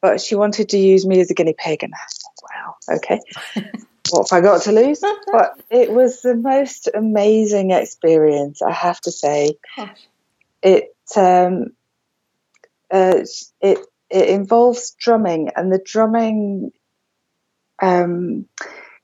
but 0.03 0.21
she 0.21 0.35
wanted 0.35 0.71
to 0.71 0.79
use 0.79 1.07
me 1.07 1.21
as 1.21 1.31
a 1.31 1.35
guinea 1.35 1.55
pig, 1.57 1.83
and 1.83 1.93
I 1.95 1.99
thought, 1.99 2.51
wow, 2.51 2.97
okay. 2.97 3.21
what 4.11 4.29
have 4.31 4.39
I 4.39 4.41
got 4.41 4.63
to 4.63 4.73
lose? 4.73 5.01
but 5.33 5.53
it 5.71 5.91
was 5.91 6.23
the 6.23 6.35
most 6.35 6.89
amazing 6.93 7.71
experience, 7.71 8.63
I 8.63 8.73
have 8.73 9.01
to 9.03 9.13
say. 9.13 9.55
Gosh. 9.77 10.09
It 10.63 10.95
um, 11.17 11.75
uh, 12.91 13.21
it 13.61 13.79
it 14.15 14.29
involves 14.29 14.95
drumming, 14.99 15.51
and 15.57 15.73
the 15.73 15.83
drumming 15.85 16.71
um, 17.83 18.47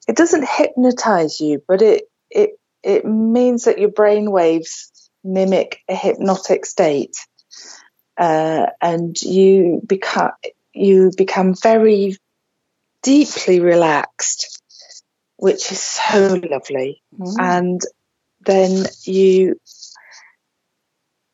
it 0.07 0.17
doesn't 0.17 0.49
hypnotize 0.49 1.41
you, 1.41 1.63
but 1.67 1.83
it 1.83 2.05
it 2.31 2.51
it 2.83 3.05
means 3.05 3.65
that 3.65 3.79
your 3.79 3.91
brain 3.91 4.31
waves 4.31 5.11
mimic 5.25 5.81
a 5.89 5.95
hypnotic 5.95 6.65
state, 6.65 7.17
uh, 8.17 8.67
and 8.81 9.21
you 9.21 9.83
become 9.85 10.31
you 10.73 11.11
become 11.17 11.55
very 11.61 12.17
deeply 13.03 13.59
relaxed, 13.59 14.63
which 15.37 15.73
is 15.73 15.81
so 15.81 16.41
lovely. 16.49 17.03
Mm. 17.19 17.35
And 17.41 17.81
then 18.47 18.85
you 19.03 19.61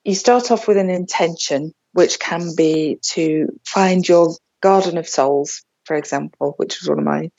you 0.03 0.15
start 0.15 0.51
off 0.51 0.67
with 0.67 0.79
an 0.79 0.89
intention 0.89 1.75
which 1.97 2.19
can 2.19 2.55
be 2.55 2.99
to 3.01 3.49
find 3.65 4.07
your 4.07 4.37
garden 4.61 4.99
of 4.99 5.09
souls, 5.09 5.65
for 5.85 5.97
example, 5.97 6.53
which 6.59 6.79
was 6.79 6.91
one 6.91 6.99
of 6.99 7.05
my 7.07 7.31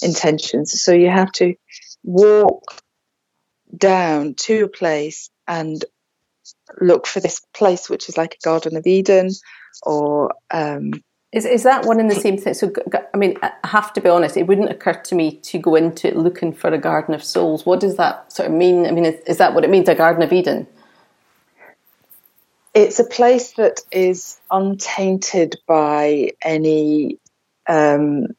intentions. 0.00 0.82
So 0.82 0.92
you 0.92 1.10
have 1.10 1.30
to 1.32 1.54
walk 2.02 2.80
down 3.76 4.32
to 4.36 4.64
a 4.64 4.68
place 4.68 5.28
and 5.46 5.84
look 6.80 7.06
for 7.06 7.20
this 7.20 7.42
place 7.52 7.90
which 7.90 8.08
is 8.08 8.16
like 8.16 8.36
a 8.36 8.42
Garden 8.42 8.78
of 8.78 8.86
Eden 8.86 9.28
or. 9.82 10.32
Um, 10.50 10.92
is, 11.32 11.44
is 11.44 11.64
that 11.64 11.84
one 11.84 12.00
in 12.00 12.08
the 12.08 12.14
same 12.14 12.38
thing? 12.38 12.54
So, 12.54 12.72
I 13.12 13.18
mean, 13.18 13.36
I 13.42 13.52
have 13.64 13.92
to 13.92 14.00
be 14.00 14.08
honest, 14.08 14.38
it 14.38 14.46
wouldn't 14.46 14.70
occur 14.70 14.94
to 14.94 15.14
me 15.14 15.36
to 15.40 15.58
go 15.58 15.74
into 15.74 16.08
it 16.08 16.16
looking 16.16 16.54
for 16.54 16.68
a 16.72 16.78
Garden 16.78 17.12
of 17.12 17.22
Souls. 17.22 17.66
What 17.66 17.80
does 17.80 17.98
that 17.98 18.32
sort 18.32 18.48
of 18.48 18.54
mean? 18.54 18.86
I 18.86 18.92
mean, 18.92 19.04
is, 19.04 19.20
is 19.26 19.36
that 19.36 19.52
what 19.52 19.62
it 19.62 19.68
means, 19.68 19.90
a 19.90 19.94
Garden 19.94 20.22
of 20.22 20.32
Eden? 20.32 20.66
It's 22.76 23.00
a 23.00 23.04
place 23.04 23.52
that 23.52 23.80
is 23.90 24.38
untainted 24.50 25.56
by 25.66 26.32
any 26.42 27.18
um, 27.66 28.36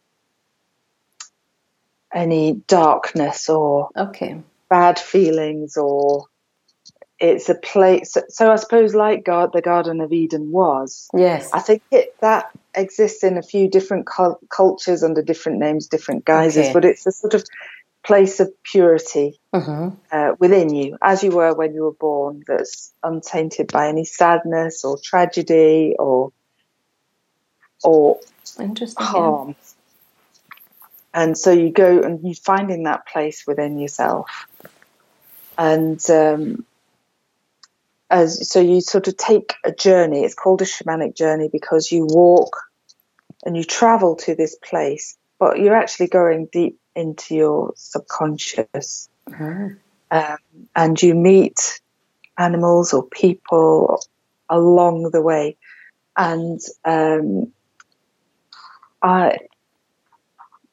any 2.14 2.54
darkness 2.68 3.50
or 3.50 3.90
okay. 3.98 4.40
bad 4.70 5.00
feelings 5.00 5.76
or 5.76 6.28
it's 7.20 7.50
a 7.50 7.56
place 7.56 8.16
so 8.30 8.52
i 8.52 8.56
suppose 8.56 8.94
like 8.94 9.26
God, 9.26 9.52
the 9.52 9.62
garden 9.62 10.02
of 10.02 10.14
eden 10.14 10.52
was 10.52 11.10
yes 11.16 11.52
i 11.52 11.60
think 11.60 11.82
it 11.92 12.16
that 12.22 12.52
exists 12.76 13.24
in 13.24 13.38
a 13.38 13.42
few 13.42 13.68
different 13.68 14.08
cultures 14.50 15.04
under 15.04 15.24
different 15.24 15.58
names 15.58 15.88
different 15.88 16.26
guises 16.26 16.66
okay. 16.66 16.74
but 16.74 16.86
it's 16.86 17.08
a 17.08 17.12
sort 17.12 17.34
of 17.34 17.44
place 18.08 18.40
of 18.40 18.50
purity 18.64 19.38
mm-hmm. 19.54 19.90
uh, 20.12 20.34
within 20.40 20.74
you, 20.74 20.98
as 21.02 21.24
you 21.24 21.32
were 21.32 21.54
when 21.54 21.74
you 21.74 21.84
were 21.84 21.92
born, 21.92 22.42
that's 22.48 22.94
untainted 23.04 23.70
by 23.72 23.90
any 23.90 24.06
sadness 24.06 24.86
or 24.86 24.98
tragedy 24.98 25.94
or 26.00 26.32
or 27.84 28.20
harm. 28.98 29.50
Yeah. 29.50 29.54
And 31.14 31.38
so 31.38 31.52
you 31.52 31.70
go 31.70 32.02
and 32.02 32.26
you 32.26 32.34
find 32.34 32.72
in 32.72 32.84
that 32.84 33.06
place 33.08 33.44
within 33.46 33.78
yourself, 33.78 34.48
and 35.58 36.00
um, 36.10 36.66
as 38.10 38.50
so 38.50 38.62
you 38.62 38.80
sort 38.80 39.10
of 39.10 39.18
take 39.18 39.54
a 39.66 39.74
journey. 39.74 40.24
It's 40.24 40.36
called 40.36 40.62
a 40.62 40.66
shamanic 40.66 41.16
journey 41.16 41.50
because 41.52 41.92
you 41.92 42.08
walk 42.10 42.56
and 43.44 43.58
you 43.58 43.66
travel 43.66 44.16
to 44.16 44.34
this 44.34 44.56
place, 44.56 45.18
but 45.40 45.60
you're 45.60 45.76
actually 45.76 46.08
going 46.08 46.48
deep 46.54 46.80
into 46.98 47.36
your 47.36 47.74
subconscious. 47.76 49.10
Mm-hmm. 49.30 49.76
Um, 50.10 50.38
and 50.76 51.02
you 51.02 51.14
meet 51.14 51.80
animals 52.38 52.94
or 52.94 53.06
people 53.06 54.02
along 54.50 55.12
the 55.12 55.22
way. 55.22 55.58
And 56.16 56.60
um, 56.84 57.52
I, 59.02 59.38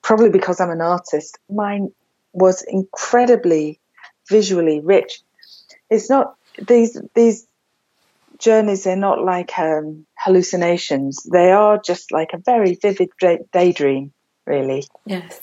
probably 0.03 0.31
because 0.31 0.61
I'm 0.61 0.71
an 0.71 0.81
artist, 0.81 1.39
mine 1.51 1.93
was 2.33 2.65
incredibly 2.67 3.81
visually 4.29 4.81
rich. 4.81 5.21
It's 5.91 6.09
not 6.09 6.37
these 6.59 7.01
these 7.15 7.47
journeys. 8.39 8.85
They're 8.85 8.97
not 8.97 9.23
like 9.23 9.59
um, 9.59 10.07
hallucinations. 10.19 11.23
They 11.25 11.51
are 11.53 11.79
just 11.79 12.13
like 12.13 12.31
a 12.33 12.39
very 12.39 12.77
vivid 12.81 13.11
daydream, 13.53 14.13
really. 14.47 14.85
Yes. 15.05 15.41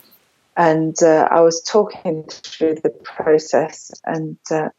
And 0.55 0.95
uh, 1.01 1.27
I 1.31 1.41
was 1.41 1.61
talking 1.61 2.25
through 2.29 2.75
the 2.75 2.89
process, 2.89 3.91
and 4.05 4.37
uh, 4.51 4.69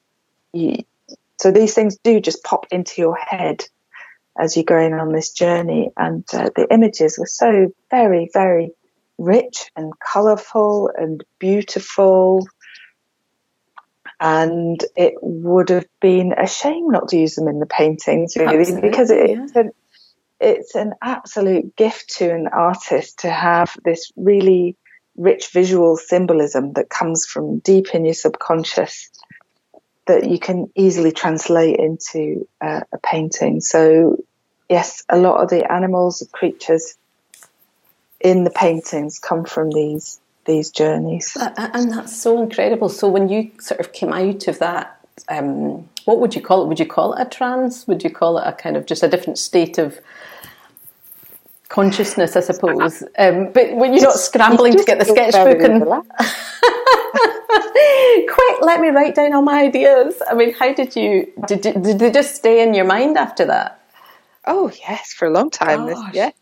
you, 0.53 0.85
so 1.39 1.51
these 1.51 1.75
things 1.75 1.97
do 1.97 2.21
just 2.21 2.45
pop 2.45 2.67
into 2.71 3.01
your 3.01 3.17
head 3.17 3.65
as 4.39 4.57
you're 4.57 4.65
going 4.65 4.95
on 4.95 5.13
this 5.13 5.33
journey. 5.33 5.91
And 5.97 6.25
uh, 6.33 6.51
the 6.55 6.67
images 6.71 7.19
were 7.19 7.27
so 7.27 7.73
very, 7.91 8.31
very 8.33 8.73
rich 9.19 9.71
and 9.77 9.93
colourful 9.99 10.91
and 10.97 11.25
beautiful. 11.39 12.47
And 14.21 14.83
it 14.97 15.15
would 15.21 15.71
have 15.71 15.87
been 16.01 16.33
a 16.33 16.47
shame 16.47 16.89
not 16.89 17.09
to 17.09 17.19
use 17.19 17.35
them 17.35 17.49
in 17.49 17.59
the 17.59 17.67
paintings, 17.67 18.37
really, 18.37 18.59
Absolutely, 18.59 18.89
because 18.89 19.11
it, 19.11 19.31
yeah. 19.31 19.43
it's, 19.43 19.57
an, 19.57 19.71
it's 20.39 20.75
an 20.77 20.95
absolute 21.03 21.75
gift 21.77 22.17
to 22.19 22.33
an 22.33 22.47
artist 22.47 23.21
to 23.21 23.31
have 23.31 23.77
this 23.85 24.13
really 24.17 24.77
rich 25.17 25.49
visual 25.49 25.97
symbolism 25.97 26.73
that 26.75 26.89
comes 26.89 27.27
from 27.27 27.59
deep 27.59 27.95
in 27.95 28.05
your 28.05 28.15
subconscious 28.15 29.11
that 30.07 30.29
you 30.29 30.39
can 30.39 30.71
easily 30.75 31.13
translate 31.13 31.79
into 31.79 32.49
uh, 32.61 32.81
a 32.93 32.99
painting. 32.99 33.61
So, 33.61 34.25
yes, 34.69 35.05
a 35.09 35.19
lot 35.19 35.43
of 35.43 35.49
the 35.49 35.71
animals, 35.71 36.27
creatures 36.33 36.97
in 38.21 38.45
the 38.45 38.51
paintings 38.51 39.19
come 39.19 39.45
from 39.45 39.71
these 39.71 40.19
these 40.45 40.71
journeys. 40.71 41.37
And 41.57 41.93
that's 41.93 42.21
so 42.21 42.43
incredible. 42.43 42.89
So, 42.89 43.09
when 43.09 43.29
you 43.29 43.53
sort 43.61 43.81
of 43.81 43.93
came 43.93 44.13
out 44.13 44.49
of 44.49 44.59
that, 44.59 44.99
um, 45.29 45.89
what 46.05 46.19
would 46.19 46.35
you 46.35 46.41
call 46.41 46.65
it? 46.65 46.69
Would 46.69 46.81
you 46.81 46.87
call 46.87 47.15
it 47.15 47.23
a 47.23 47.29
trance? 47.29 47.87
Would 47.87 48.03
you 48.03 48.11
call 48.11 48.39
it 48.39 48.47
a 48.47 48.53
kind 48.53 48.77
of 48.77 48.87
just 48.87 49.03
a 49.03 49.09
different 49.09 49.39
state 49.39 49.79
of 49.79 50.01
consciousness, 51.73 52.37
I 52.37 52.41
suppose? 52.41 53.03
Um, 53.19 53.53
but 53.53 53.75
when 53.75 53.93
you're 53.93 54.03
not 54.03 54.15
scrambling 54.15 54.77
to 54.77 54.85
get 54.85 54.99
the 54.99 55.05
sketchbook 55.05 55.61
and 55.61 55.83
quick, 58.29 58.63
let 58.63 58.81
me 58.81 58.89
write 58.89 59.15
down 59.15 59.33
all 59.33 59.43
my 59.43 59.63
ideas. 59.63 60.21
I 60.31 60.35
mean, 60.35 60.53
how 60.55 60.73
did 60.73 60.97
you, 60.97 61.33
did, 61.47 61.63
did 61.63 61.99
they 61.99 62.11
just 62.11 62.37
stay 62.37 62.63
in 62.63 62.75
your 62.75 62.85
mind 62.85 63.17
after 63.17 63.45
that? 63.47 63.81
Oh, 64.47 64.71
yes, 64.89 65.13
for 65.13 65.27
a 65.27 65.31
long 65.31 65.51
time. 65.51 65.95
Yes. 66.13 66.35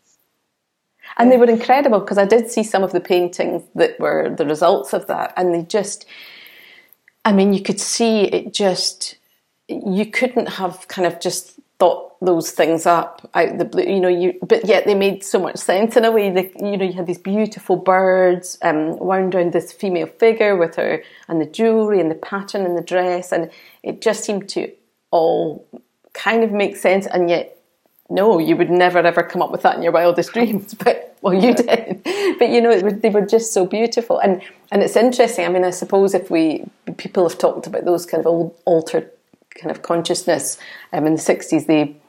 And 1.17 1.31
they 1.31 1.37
were 1.37 1.49
incredible 1.49 1.99
because 1.99 2.17
I 2.17 2.25
did 2.25 2.49
see 2.49 2.63
some 2.63 2.83
of 2.83 2.91
the 2.91 3.01
paintings 3.01 3.63
that 3.75 3.99
were 3.99 4.33
the 4.35 4.45
results 4.45 4.93
of 4.93 5.07
that, 5.07 5.33
and 5.37 5.53
they 5.53 5.63
just, 5.63 6.05
I 7.25 7.31
mean, 7.31 7.53
you 7.53 7.61
could 7.61 7.79
see 7.79 8.23
it 8.23 8.53
just, 8.53 9.17
you 9.67 10.05
couldn't 10.05 10.49
have 10.49 10.87
kind 10.87 11.05
of 11.05 11.19
just 11.19 11.59
thought 11.81 12.15
those 12.21 12.51
things 12.51 12.85
up 12.85 13.27
out 13.33 13.57
the 13.57 13.65
blue, 13.65 13.81
you 13.81 13.99
know, 13.99 14.07
you, 14.07 14.37
but 14.43 14.63
yet 14.65 14.85
they 14.85 14.93
made 14.93 15.23
so 15.23 15.39
much 15.39 15.57
sense 15.57 15.97
in 15.97 16.05
a 16.05 16.11
way 16.11 16.29
that, 16.29 16.53
you 16.61 16.77
know, 16.77 16.85
you 16.85 16.93
had 16.93 17.07
these 17.07 17.17
beautiful 17.17 17.75
birds, 17.75 18.59
um, 18.61 18.99
wound 18.99 19.33
around 19.33 19.51
this 19.51 19.73
female 19.73 20.05
figure 20.05 20.55
with 20.55 20.75
her 20.75 21.01
and 21.27 21.41
the 21.41 21.47
jewelry 21.47 21.99
and 21.99 22.11
the 22.11 22.21
pattern 22.29 22.67
and 22.67 22.77
the 22.77 22.83
dress. 22.83 23.31
And 23.31 23.49
it 23.81 23.99
just 23.99 24.23
seemed 24.23 24.47
to 24.49 24.71
all 25.09 25.67
kind 26.13 26.43
of 26.43 26.51
make 26.51 26.75
sense. 26.75 27.07
And 27.07 27.31
yet, 27.31 27.57
no, 28.11 28.37
you 28.37 28.55
would 28.55 28.69
never 28.69 28.99
ever 28.99 29.23
come 29.23 29.41
up 29.41 29.51
with 29.51 29.63
that 29.63 29.77
in 29.77 29.81
your 29.81 29.91
wildest 29.91 30.33
dreams. 30.33 30.75
But, 30.75 31.17
well, 31.23 31.33
you 31.33 31.55
did. 31.55 32.03
But, 32.37 32.49
you 32.49 32.61
know, 32.61 32.79
they 32.91 33.09
were 33.09 33.25
just 33.25 33.53
so 33.53 33.65
beautiful. 33.65 34.19
And, 34.19 34.43
and 34.71 34.83
it's 34.83 34.95
interesting. 34.95 35.45
I 35.45 35.49
mean, 35.49 35.63
I 35.63 35.71
suppose 35.71 36.13
if 36.13 36.29
we, 36.29 36.63
people 36.97 37.27
have 37.27 37.39
talked 37.39 37.65
about 37.65 37.85
those 37.85 38.05
kind 38.05 38.21
of 38.21 38.27
old, 38.27 38.55
altered 38.65 39.09
kind 39.55 39.71
of 39.71 39.81
consciousness. 39.81 40.57
Um, 40.93 41.05
in 41.05 41.15
the 41.15 41.21
60s, 41.21 41.65
they 41.65 42.01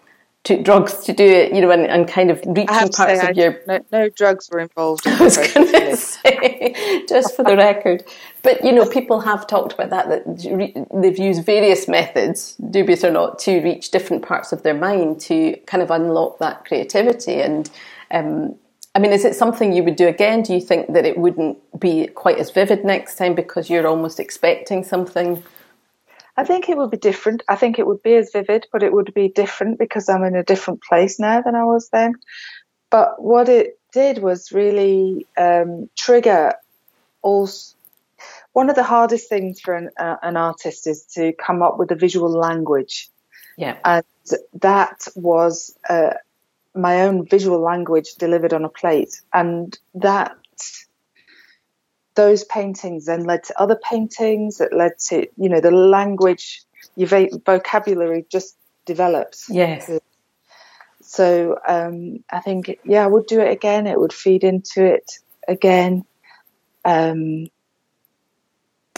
took 0.44 0.64
drugs 0.64 1.04
to 1.04 1.12
do 1.12 1.24
it, 1.24 1.54
you 1.54 1.60
know, 1.60 1.70
and, 1.70 1.86
and 1.86 2.08
kind 2.08 2.30
of 2.30 2.40
reaching 2.46 2.66
parts 2.66 2.98
of 2.98 3.06
I, 3.06 3.30
your. 3.30 3.60
No, 3.66 3.80
no, 3.92 4.08
drugs 4.08 4.50
were 4.50 4.58
involved. 4.58 5.06
In 5.06 5.12
I 5.20 5.22
was 5.22 5.36
going 5.36 5.72
to 5.72 5.96
say, 5.96 7.04
just 7.08 7.36
for 7.36 7.44
the 7.44 7.56
record. 7.56 8.04
But, 8.42 8.64
you 8.64 8.72
know, 8.72 8.84
people 8.84 9.20
have 9.20 9.46
talked 9.46 9.72
about 9.72 9.90
that, 9.90 10.08
that 10.08 10.88
they've 11.00 11.18
used 11.18 11.44
various 11.44 11.86
methods, 11.86 12.56
dubious 12.70 13.04
or 13.04 13.12
not, 13.12 13.38
to 13.40 13.60
reach 13.60 13.92
different 13.92 14.24
parts 14.24 14.52
of 14.52 14.64
their 14.64 14.74
mind 14.74 15.20
to 15.22 15.56
kind 15.66 15.82
of 15.82 15.92
unlock 15.92 16.38
that 16.40 16.64
creativity. 16.64 17.40
And, 17.40 17.70
um, 18.10 18.56
I 18.96 18.98
mean, 18.98 19.12
is 19.12 19.24
it 19.24 19.36
something 19.36 19.72
you 19.72 19.84
would 19.84 19.96
do 19.96 20.08
again? 20.08 20.42
Do 20.42 20.54
you 20.54 20.60
think 20.60 20.92
that 20.92 21.06
it 21.06 21.16
wouldn't 21.16 21.58
be 21.78 22.08
quite 22.08 22.38
as 22.38 22.50
vivid 22.50 22.84
next 22.84 23.16
time 23.16 23.36
because 23.36 23.70
you're 23.70 23.86
almost 23.86 24.18
expecting 24.18 24.82
something? 24.82 25.42
I 26.36 26.44
think 26.44 26.68
it 26.68 26.76
would 26.76 26.90
be 26.90 26.96
different. 26.96 27.42
I 27.48 27.56
think 27.56 27.78
it 27.78 27.86
would 27.86 28.02
be 28.02 28.14
as 28.14 28.32
vivid, 28.32 28.66
but 28.72 28.82
it 28.82 28.92
would 28.92 29.12
be 29.12 29.28
different 29.28 29.78
because 29.78 30.08
I'm 30.08 30.24
in 30.24 30.34
a 30.34 30.42
different 30.42 30.82
place 30.82 31.18
now 31.18 31.42
than 31.42 31.54
I 31.54 31.64
was 31.64 31.88
then. 31.90 32.14
But 32.90 33.22
what 33.22 33.48
it 33.48 33.78
did 33.92 34.18
was 34.18 34.52
really 34.52 35.26
um, 35.36 35.90
trigger 35.96 36.54
all. 37.20 37.48
One 38.52 38.70
of 38.70 38.76
the 38.76 38.82
hardest 38.82 39.28
things 39.28 39.60
for 39.60 39.74
an, 39.74 39.90
uh, 39.98 40.16
an 40.22 40.36
artist 40.36 40.86
is 40.86 41.04
to 41.14 41.32
come 41.32 41.62
up 41.62 41.78
with 41.78 41.90
a 41.90 41.96
visual 41.96 42.30
language. 42.30 43.10
Yeah. 43.56 43.78
And 43.84 44.04
that 44.60 45.06
was 45.14 45.74
uh, 45.88 46.14
my 46.74 47.02
own 47.02 47.26
visual 47.26 47.60
language 47.60 48.14
delivered 48.18 48.52
on 48.52 48.64
a 48.64 48.68
plate. 48.68 49.20
And 49.32 49.78
that 49.94 50.36
those 52.14 52.44
paintings 52.44 53.06
then 53.06 53.24
led 53.24 53.44
to 53.44 53.60
other 53.60 53.76
paintings 53.76 54.58
that 54.58 54.72
led 54.72 54.98
to 54.98 55.26
you 55.36 55.48
know 55.48 55.60
the 55.60 55.70
language 55.70 56.62
your 56.96 57.08
vocabulary 57.46 58.26
just 58.30 58.56
develops. 58.84 59.48
Yes. 59.48 59.90
So 61.00 61.58
um, 61.66 62.22
i 62.30 62.40
think 62.40 62.78
yeah 62.84 63.04
i 63.04 63.06
would 63.06 63.26
do 63.26 63.40
it 63.40 63.50
again. 63.50 63.86
It 63.86 63.98
would 63.98 64.12
feed 64.12 64.44
into 64.44 64.84
it 64.84 65.10
again. 65.48 66.04
Um, 66.84 67.46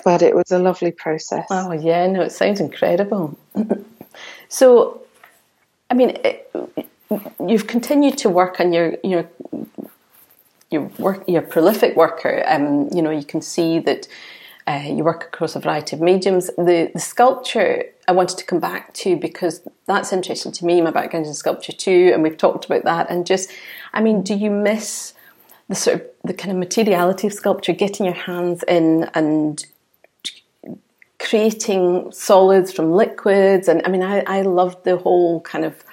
but 0.05 0.21
it 0.23 0.35
was 0.35 0.51
a 0.51 0.59
lovely 0.59 0.93
process. 0.93 1.47
Oh 1.51 1.73
yeah 1.73 2.07
no 2.07 2.23
it 2.23 2.33
sounds 2.33 2.61
incredible. 2.61 3.39
So 4.49 5.03
i 5.91 5.95
mean 5.95 6.17
it, 6.25 6.49
you've 7.45 7.67
continued 7.67 8.17
to 8.19 8.29
work 8.31 8.61
on 8.61 8.73
your 8.73 8.97
your 9.03 9.29
you're 10.71 10.91
work, 10.99 11.25
you're 11.27 11.43
a 11.43 11.47
prolific 11.47 11.97
worker. 11.97 12.43
Um, 12.47 12.89
you 12.93 13.03
know, 13.03 13.11
you 13.11 13.25
can 13.25 13.41
see 13.41 13.79
that 13.81 14.09
uh, 14.67 14.83
you 14.87 15.05
work 15.05 15.25
across 15.25 15.57
a 15.57 15.61
variety 15.61 15.97
of 15.97 16.03
mediums. 16.03 16.47
The, 16.57 16.91
the 16.93 17.01
sculpture 17.01 17.85
I 18.09 18.13
wanted 18.13 18.39
to 18.39 18.45
come 18.45 18.61
back 18.61 18.93
to 18.95 19.17
because 19.17 19.67
that's 19.87 20.13
interesting 20.13 20.53
to 20.53 20.65
me. 20.65 20.81
My 20.81 20.91
background 20.91 21.25
is 21.25 21.31
in 21.31 21.35
sculpture 21.35 21.73
too, 21.73 22.11
and 22.13 22.23
we've 22.23 22.37
talked 22.37 22.65
about 22.65 22.85
that. 22.85 23.11
And 23.11 23.27
just, 23.27 23.51
I 23.93 24.01
mean, 24.01 24.23
do 24.23 24.35
you 24.35 24.51
miss 24.51 25.15
the 25.69 25.75
sort 25.75 26.01
of 26.01 26.07
the 26.25 26.35
kind 26.35 26.51
of 26.51 26.59
materiality 26.59 27.27
of 27.27 27.33
sculpture, 27.33 27.73
getting 27.73 28.07
your 28.07 28.15
hands 28.15 28.63
in 28.69 29.11
and 29.15 29.65
creating 31.19 32.13
solids 32.13 32.73
from 32.73 32.93
liquids? 32.93 33.69
And 33.69 33.83
I 33.85 33.89
mean, 33.89 34.03
I, 34.03 34.21
I 34.27 34.43
love 34.43 34.83
the 34.85 34.97
whole 34.97 35.41
kind 35.43 35.65
of 35.65 35.85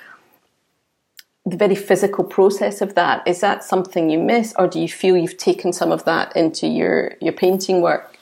the 1.45 1.58
very 1.58 1.75
physical 1.75 2.23
process 2.23 2.82
of 2.82 2.95
that 2.95 3.27
is 3.27 3.41
that 3.41 3.63
something 3.63 4.10
you 4.10 4.19
miss 4.19 4.54
or 4.60 4.67
do 4.67 4.80
you 4.80 4.88
feel 4.88 5.17
you've 5.17 5.38
taken 5.38 5.73
some 5.73 5.91
of 5.91 6.06
that 6.06 6.36
into 6.36 6.67
your 6.67 7.13
your 7.19 7.34
painting 7.34 7.82
work? 7.82 8.15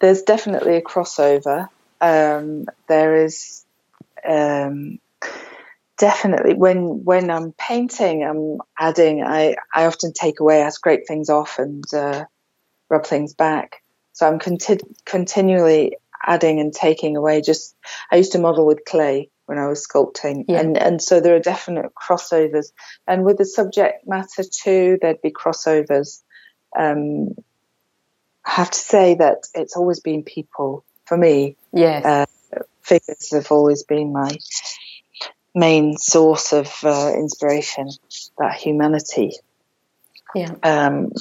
There's 0.00 0.22
definitely 0.22 0.76
a 0.76 0.82
crossover. 0.82 1.68
Um, 2.00 2.66
there 2.88 3.24
is 3.24 3.64
um, 4.28 4.98
definitely 5.98 6.54
when 6.54 7.04
when 7.04 7.30
i'm 7.30 7.52
painting 7.52 8.24
i'm 8.24 8.58
adding 8.78 9.22
i 9.22 9.54
i 9.72 9.84
often 9.86 10.12
take 10.12 10.40
away 10.40 10.62
i 10.62 10.68
scrape 10.70 11.06
things 11.06 11.28
off 11.30 11.58
and 11.58 11.84
uh, 11.94 12.24
rub 12.88 13.06
things 13.06 13.34
back. 13.34 13.82
So 14.12 14.26
i'm 14.26 14.38
conti- 14.38 14.80
continually 15.04 15.96
adding 16.24 16.60
and 16.60 16.72
taking 16.72 17.16
away. 17.16 17.40
Just 17.40 17.74
i 18.10 18.16
used 18.16 18.32
to 18.32 18.38
model 18.38 18.66
with 18.66 18.84
clay 18.84 19.30
when 19.46 19.58
I 19.58 19.68
was 19.68 19.86
sculpting. 19.86 20.44
Yeah. 20.48 20.60
And, 20.60 20.76
and 20.76 21.02
so 21.02 21.20
there 21.20 21.34
are 21.34 21.40
definite 21.40 21.92
crossovers. 21.94 22.72
And 23.06 23.24
with 23.24 23.38
the 23.38 23.44
subject 23.44 24.06
matter 24.06 24.44
too, 24.44 24.98
there'd 25.00 25.22
be 25.22 25.30
crossovers. 25.30 26.22
Um, 26.78 27.34
I 28.44 28.50
have 28.52 28.70
to 28.70 28.78
say 28.78 29.14
that 29.14 29.46
it's 29.54 29.76
always 29.76 30.00
been 30.00 30.22
people 30.22 30.84
for 31.04 31.16
me. 31.16 31.56
Yes. 31.72 32.04
Uh, 32.04 32.26
figures 32.82 33.32
have 33.32 33.52
always 33.52 33.84
been 33.84 34.12
my 34.12 34.36
main 35.54 35.96
source 35.96 36.52
of 36.52 36.72
uh, 36.82 37.12
inspiration, 37.14 37.88
that 38.38 38.54
humanity. 38.54 39.32
Yeah. 40.34 40.54
Um, 40.62 41.12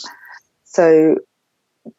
so 0.64 1.18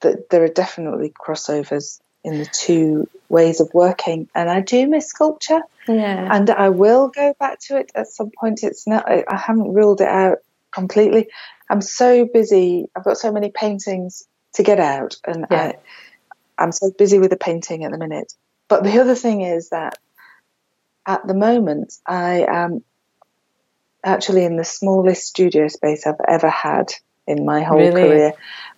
th- 0.00 0.16
there 0.30 0.42
are 0.42 0.48
definitely 0.48 1.10
crossovers 1.10 2.00
in 2.24 2.38
the 2.38 2.46
two 2.46 3.08
ways 3.28 3.60
of 3.60 3.70
working. 3.74 4.28
And 4.34 4.48
I 4.48 4.60
do 4.60 4.86
miss 4.86 5.08
sculpture. 5.08 5.62
Yeah. 5.88 6.28
And 6.30 6.48
I 6.50 6.68
will 6.68 7.08
go 7.08 7.34
back 7.38 7.58
to 7.60 7.78
it 7.78 7.90
at 7.94 8.06
some 8.08 8.30
point. 8.38 8.62
It's 8.62 8.86
not, 8.86 9.08
I 9.08 9.36
haven't 9.36 9.74
ruled 9.74 10.00
it 10.00 10.08
out 10.08 10.38
completely. 10.70 11.28
I'm 11.68 11.80
so 11.80 12.26
busy. 12.26 12.88
I've 12.94 13.04
got 13.04 13.18
so 13.18 13.32
many 13.32 13.50
paintings 13.50 14.24
to 14.54 14.62
get 14.62 14.78
out. 14.78 15.16
And 15.26 15.46
yeah. 15.50 15.62
I, 15.62 15.74
I'm 16.58 16.72
so 16.72 16.92
busy 16.96 17.18
with 17.18 17.30
the 17.30 17.36
painting 17.36 17.84
at 17.84 17.90
the 17.90 17.98
minute. 17.98 18.34
But 18.68 18.84
the 18.84 19.00
other 19.00 19.14
thing 19.14 19.40
is 19.40 19.70
that 19.70 19.98
at 21.06 21.26
the 21.26 21.34
moment, 21.34 21.94
I 22.06 22.46
am 22.48 22.84
actually 24.04 24.44
in 24.44 24.56
the 24.56 24.64
smallest 24.64 25.26
studio 25.26 25.68
space 25.68 26.06
I've 26.06 26.14
ever 26.28 26.48
had 26.48 26.92
in 27.26 27.44
my 27.44 27.62
whole 27.62 27.78
really? 27.78 28.02
career. 28.02 28.32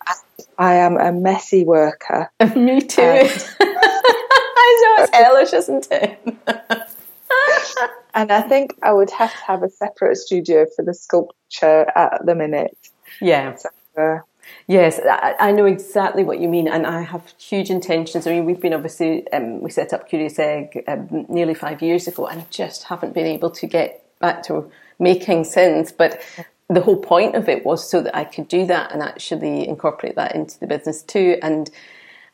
I, 0.07 0.13
I, 0.57 0.73
am 0.75 0.97
a 0.97 1.11
messy 1.11 1.63
worker. 1.63 2.31
Me 2.55 2.81
too. 2.81 3.01
I 3.61 4.95
know 4.97 5.03
it's 5.03 5.15
hellish, 5.15 5.53
isn't 5.53 5.87
it? 5.91 6.19
and 8.13 8.31
I 8.31 8.41
think 8.41 8.75
I 8.81 8.93
would 8.93 9.09
have 9.11 9.31
to 9.31 9.37
have 9.45 9.63
a 9.63 9.69
separate 9.69 10.17
studio 10.17 10.65
for 10.75 10.83
the 10.83 10.93
sculpture 10.93 11.87
at 11.95 12.25
the 12.25 12.35
minute. 12.35 12.77
Yeah. 13.21 13.55
So, 13.55 13.69
uh, 13.97 14.19
Yes, 14.67 14.99
I, 15.03 15.51
know 15.51 15.65
exactly 15.65 16.23
what 16.23 16.39
you 16.39 16.47
mean, 16.47 16.67
and 16.67 16.87
I 16.87 17.01
have 17.01 17.33
huge 17.37 17.69
intentions. 17.69 18.25
I 18.25 18.31
mean, 18.31 18.45
we've 18.45 18.59
been 18.59 18.73
obviously 18.73 19.31
um, 19.31 19.61
we 19.61 19.69
set 19.69 19.93
up 19.93 20.09
Curious 20.09 20.39
Egg 20.39 20.83
um, 20.87 21.25
nearly 21.29 21.53
five 21.53 21.81
years 21.81 22.07
ago, 22.07 22.27
and 22.27 22.49
just 22.49 22.83
haven't 22.83 23.13
been 23.13 23.27
able 23.27 23.51
to 23.51 23.67
get 23.67 24.03
back 24.19 24.43
to 24.43 24.71
making 24.99 25.43
since. 25.43 25.91
But 25.91 26.19
the 26.69 26.81
whole 26.81 26.97
point 26.97 27.35
of 27.35 27.47
it 27.47 27.65
was 27.65 27.87
so 27.89 28.01
that 28.01 28.15
I 28.15 28.23
could 28.23 28.47
do 28.47 28.65
that 28.65 28.91
and 28.91 29.01
actually 29.01 29.67
incorporate 29.67 30.15
that 30.15 30.35
into 30.35 30.59
the 30.59 30.67
business 30.67 31.03
too. 31.03 31.37
And 31.41 31.69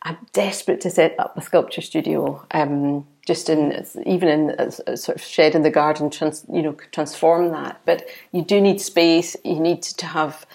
I'm 0.03 0.17
desperate 0.33 0.81
to 0.81 0.89
set 0.89 1.15
up 1.19 1.37
a 1.37 1.41
sculpture 1.41 1.81
studio, 1.81 2.43
um, 2.51 3.05
just 3.27 3.49
in 3.49 3.85
even 4.05 4.29
in 4.29 4.55
a, 4.57 4.71
a, 4.87 4.97
sort 4.97 5.17
of 5.17 5.21
shed 5.21 5.53
in 5.53 5.61
the 5.61 5.69
garden, 5.69 6.09
trans, 6.09 6.45
you 6.51 6.61
know, 6.61 6.73
transform 6.91 7.51
that. 7.51 7.81
But 7.85 8.07
you 8.31 8.43
do 8.43 8.61
need 8.61 8.81
space. 8.81 9.35
You 9.43 9.59
need 9.59 9.83
to 9.83 10.05
have 10.05 10.45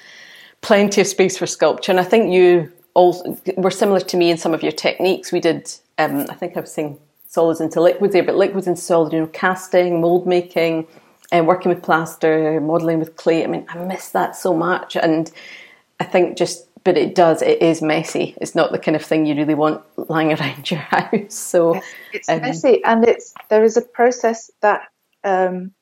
plenty 0.62 1.00
of 1.00 1.06
space 1.06 1.36
for 1.38 1.46
sculpture. 1.46 1.92
And 1.92 2.00
I 2.00 2.04
think 2.04 2.32
you 2.32 2.72
all 2.94 3.38
were 3.56 3.70
similar 3.70 4.00
to 4.00 4.16
me 4.16 4.30
in 4.30 4.38
some 4.38 4.54
of 4.54 4.62
your 4.62 4.72
techniques. 4.72 5.30
We 5.30 5.40
did, 5.40 5.70
um, 5.98 6.26
I 6.30 6.34
think 6.34 6.56
I 6.56 6.60
was 6.60 6.72
saying 6.72 6.98
solids 7.28 7.60
into 7.60 7.80
liquids 7.80 8.14
there, 8.14 8.24
but 8.24 8.36
liquids 8.36 8.66
into 8.66 8.80
solid, 8.80 9.12
you 9.12 9.20
know, 9.20 9.26
casting, 9.28 10.00
mold 10.00 10.26
making, 10.26 10.88
and 11.32 11.46
working 11.46 11.70
with 11.70 11.82
plaster, 11.82 12.60
modelling 12.60 12.98
with 12.98 13.16
clay. 13.16 13.44
I 13.44 13.46
mean, 13.46 13.66
I 13.68 13.78
miss 13.78 14.10
that 14.10 14.36
so 14.36 14.54
much. 14.54 14.96
And 14.96 15.30
I 16.00 16.04
think 16.04 16.36
just, 16.36 16.68
but 16.84 16.96
it 16.96 17.14
does, 17.14 17.42
it 17.42 17.60
is 17.60 17.82
messy. 17.82 18.34
It's 18.40 18.54
not 18.54 18.72
the 18.72 18.78
kind 18.78 18.96
of 18.96 19.02
thing 19.02 19.26
you 19.26 19.34
really 19.34 19.54
want 19.54 19.82
lying 20.08 20.32
around 20.38 20.70
your 20.70 20.80
house. 20.80 21.34
So 21.34 21.80
it's 22.12 22.28
um, 22.28 22.40
messy 22.40 22.82
and 22.84 23.06
it's, 23.06 23.34
there 23.48 23.64
is 23.64 23.76
a 23.76 23.82
process 23.82 24.50
that, 24.60 24.82
um, 25.24 25.72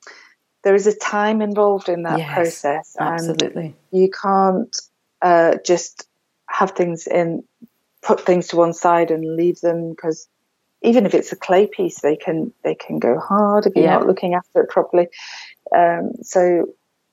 there 0.63 0.75
is 0.75 0.87
a 0.87 0.97
time 0.97 1.43
involved 1.43 1.91
in 1.91 2.05
that 2.05 2.19
yes, 2.19 2.33
process. 2.33 2.97
Absolutely. 2.99 3.75
you 3.91 4.09
can't 4.11 4.75
uh, 5.21 5.57
just 5.65 6.09
have 6.49 6.71
things 6.71 7.07
in, 7.07 7.45
put 8.01 8.21
things 8.21 8.49
to 8.49 8.57
one 8.57 8.73
side 8.73 9.11
and 9.11 9.37
leave 9.37 9.61
them 9.61 9.91
because 9.91 10.27
even 10.85 11.07
if 11.07 11.15
it's 11.15 11.33
a 11.33 11.37
clay 11.37 11.67
piece, 11.67 12.01
they 12.01 12.17
can 12.17 12.53
they 12.63 12.75
can 12.75 12.99
go 12.99 13.19
hard 13.19 13.67
if 13.67 13.75
you're 13.75 13.85
yeah. 13.85 13.95
not 13.95 14.07
looking 14.07 14.35
after 14.35 14.63
it 14.63 14.69
properly. 14.69 15.09
Um, 15.75 16.13
so 16.23 16.69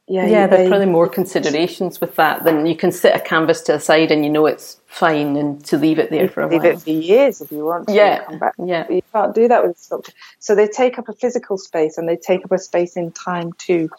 yeah, 0.07 0.25
yeah, 0.25 0.47
there's 0.47 0.67
probably 0.67 0.87
more 0.87 1.07
considerations 1.07 2.01
with 2.01 2.15
that 2.15 2.43
than 2.43 2.65
you 2.65 2.75
can 2.75 2.91
sit 2.91 3.15
a 3.15 3.19
canvas 3.19 3.61
to 3.61 3.73
the 3.73 3.79
side 3.79 4.11
and 4.11 4.25
you 4.25 4.29
know 4.29 4.45
it's 4.45 4.81
fine 4.85 5.37
and 5.37 5.63
to 5.65 5.77
leave 5.77 5.99
it 5.99 6.09
there 6.09 6.27
for 6.27 6.41
a 6.41 6.49
leave 6.49 6.63
while. 6.63 6.71
Leave 6.71 6.79
it 6.79 6.83
for 6.83 6.89
years 6.89 7.39
if 7.39 7.49
you 7.49 7.63
want 7.63 7.87
to 7.87 7.93
yeah, 7.93 8.25
come 8.25 8.37
back. 8.37 8.53
Yeah. 8.61 8.83
But 8.83 8.95
you 8.95 9.01
can't 9.13 9.33
do 9.33 9.47
that 9.47 9.65
with 9.65 9.77
a 9.77 9.79
sculpture. 9.79 10.11
So 10.39 10.53
they 10.53 10.67
take 10.67 10.99
up 10.99 11.07
a 11.07 11.13
physical 11.13 11.57
space 11.57 11.97
and 11.97 12.09
they 12.09 12.17
take 12.17 12.43
up 12.43 12.51
a 12.51 12.57
space 12.57 12.97
in 12.97 13.13
time 13.13 13.53
too, 13.53 13.89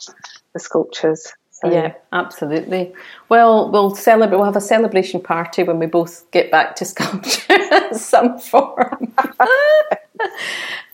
the 0.52 0.60
sculptures. 0.60 1.32
So, 1.62 1.70
yeah, 1.70 1.94
absolutely. 2.12 2.92
Well, 3.28 3.70
we'll 3.70 3.94
celebrate. 3.94 4.36
We'll 4.36 4.46
have 4.46 4.56
a 4.56 4.60
celebration 4.60 5.20
party 5.20 5.62
when 5.62 5.78
we 5.78 5.86
both 5.86 6.28
get 6.32 6.50
back 6.50 6.74
to 6.76 6.84
sculpture 6.84 7.54
in 7.54 7.94
some 7.94 8.38
form. 8.40 9.14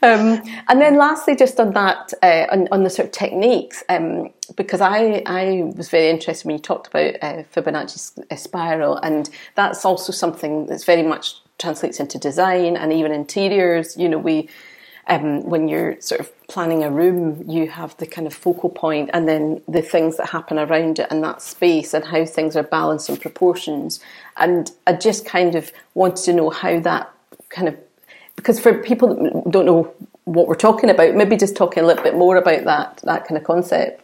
um, 0.03 0.43
and 0.69 0.81
then, 0.81 0.99
lastly, 0.99 1.37
just 1.37 1.59
on 1.59 1.73
that, 1.73 2.13
uh, 2.23 2.47
on, 2.53 2.69
on, 2.71 2.85
the 2.85 2.91
sort 2.91 3.07
of 3.07 3.13
techniques, 3.13 3.83
um, 3.89 4.29
because 4.57 4.83
I 4.83 5.23
I 5.25 5.73
was 5.75 5.89
very 5.89 6.11
interested 6.11 6.47
when 6.47 6.57
you 6.57 6.63
talked 6.63 6.89
about 6.89 7.15
uh, 7.23 7.45
Fibonacci 7.55 8.31
uh, 8.31 8.37
spiral, 8.37 8.99
and 8.99 9.31
that's 9.55 9.87
also 9.87 10.13
something 10.13 10.67
that's 10.67 10.85
very 10.85 11.03
much 11.03 11.37
translates 11.59 11.99
into 11.99 12.19
design 12.19 12.77
and 12.77 12.93
even 12.93 13.11
interiors. 13.11 13.97
You 13.97 14.11
know, 14.11 14.19
we 14.19 14.51
um, 15.09 15.43
when 15.45 15.69
you're 15.69 16.01
sort 16.01 16.21
of 16.21 16.47
planning 16.49 16.85
a 16.85 16.91
room, 16.91 17.43
you 17.49 17.69
have 17.69 17.97
the 17.97 18.07
kind 18.07 18.27
of 18.27 18.35
focal 18.35 18.69
point 18.69 19.11
and 19.13 19.27
then 19.27 19.63
the 19.67 19.83
things 19.83 20.17
that 20.19 20.29
happen 20.29 20.59
around 20.59 20.99
it 20.99 21.07
and 21.11 21.25
that 21.25 21.43
space 21.43 21.95
and 21.95 22.05
how 22.05 22.25
things 22.25 22.57
are 22.57 22.63
balanced 22.63 23.09
and 23.09 23.21
proportions. 23.21 24.01
And 24.37 24.71
I 24.87 24.93
just 24.93 25.25
kind 25.25 25.55
of 25.55 25.73
wanted 25.95 26.25
to 26.25 26.33
know 26.35 26.51
how 26.51 26.79
that 26.81 27.11
kind 27.49 27.69
of, 27.69 27.77
because 28.37 28.61
for 28.61 28.75
people 28.83 29.09
that 29.15 29.51
don't 29.51 29.67
know 29.67 29.93
what 30.25 30.47
we're 30.47 30.55
talking 30.55 30.91
about, 30.91 31.15
maybe 31.15 31.37
just 31.37 31.57
talking 31.57 31.83
a 31.83 31.87
little 31.87 32.05
bit 32.05 32.15
more 32.15 32.37
about 32.37 32.65
that, 32.65 33.01
that 33.05 33.27
kind 33.27 33.39
of 33.39 33.45
concept. 33.45 34.03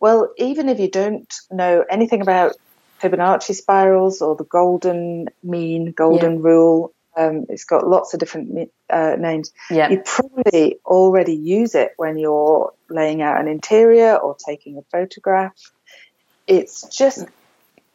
Well, 0.00 0.32
even 0.36 0.68
if 0.68 0.78
you 0.78 0.90
don't 0.90 1.32
know 1.50 1.84
anything 1.90 2.20
about 2.20 2.52
Fibonacci 3.00 3.54
spirals 3.54 4.20
or 4.20 4.36
the 4.36 4.44
golden 4.44 5.28
mean, 5.42 5.92
golden 5.92 6.34
yeah. 6.34 6.42
rule, 6.42 6.92
um, 7.18 7.46
it's 7.48 7.64
got 7.64 7.86
lots 7.86 8.14
of 8.14 8.20
different 8.20 8.70
uh, 8.88 9.16
names. 9.18 9.52
Yeah. 9.70 9.90
You 9.90 10.02
probably 10.04 10.78
already 10.86 11.34
use 11.34 11.74
it 11.74 11.92
when 11.96 12.16
you're 12.16 12.72
laying 12.88 13.22
out 13.22 13.40
an 13.40 13.48
interior 13.48 14.16
or 14.16 14.36
taking 14.46 14.78
a 14.78 14.82
photograph. 14.92 15.52
It's 16.46 16.88
just, 16.96 17.26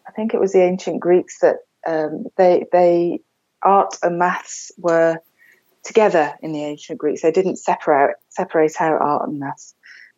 I 0.07 0.12
think 0.12 0.33
it 0.33 0.39
was 0.39 0.51
the 0.51 0.62
ancient 0.62 0.99
Greeks 0.99 1.39
that 1.39 1.57
um, 1.86 2.25
they 2.36 2.65
they 2.71 3.21
art 3.62 3.95
and 4.03 4.19
maths 4.19 4.71
were 4.77 5.19
together 5.83 6.33
in 6.41 6.51
the 6.51 6.63
ancient 6.63 6.99
Greeks. 6.99 7.21
They 7.21 7.31
didn't 7.31 7.57
separate 7.57 8.15
separate 8.29 8.79
out 8.79 9.01
art 9.01 9.27
and 9.27 9.39
maths, 9.39 9.73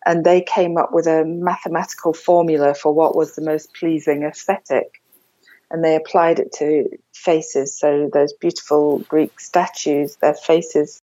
and 0.05 0.25
they 0.25 0.41
came 0.41 0.77
up 0.77 0.91
with 0.91 1.07
a 1.07 1.23
mathematical 1.23 2.13
formula 2.13 2.73
for 2.73 2.91
what 2.93 3.15
was 3.15 3.35
the 3.35 3.41
most 3.43 3.73
pleasing 3.73 4.23
aesthetic 4.23 5.01
and 5.71 5.83
they 5.83 5.95
applied 5.95 6.39
it 6.39 6.51
to 6.53 6.89
faces. 7.13 7.77
So 7.77 8.09
those 8.13 8.33
beautiful 8.33 8.99
Greek 8.99 9.39
statues, 9.39 10.15
their 10.17 10.33
faces. 10.33 11.01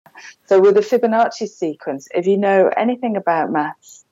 So 0.46 0.60
with 0.60 0.74
the 0.74 0.80
Fibonacci 0.80 1.48
sequence, 1.48 2.08
if 2.14 2.26
you 2.26 2.36
know 2.36 2.70
anything 2.76 3.16
about 3.16 3.52
maths 3.52 4.04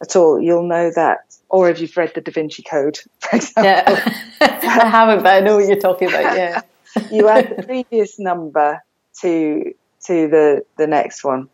at 0.00 0.16
all, 0.16 0.40
you'll 0.40 0.66
know 0.66 0.90
that, 0.94 1.18
or 1.48 1.68
if 1.68 1.80
you've 1.80 1.96
read 1.96 2.12
the 2.14 2.20
Da 2.20 2.32
Vinci 2.32 2.62
Code, 2.62 2.98
for 3.18 3.36
example. 3.36 3.64
Yeah. 3.64 4.20
I 4.40 4.88
haven't, 4.88 5.22
but 5.22 5.34
I 5.34 5.40
know 5.40 5.56
what 5.56 5.66
you're 5.66 5.76
talking 5.76 6.08
about. 6.08 6.36
Yeah. 6.36 6.60
you 7.10 7.28
add 7.28 7.54
the 7.56 7.62
previous 7.62 8.18
number 8.18 8.82
to 9.20 9.74
to 10.06 10.28
the 10.28 10.64
the 10.76 10.86
next 10.86 11.24
one. 11.24 11.48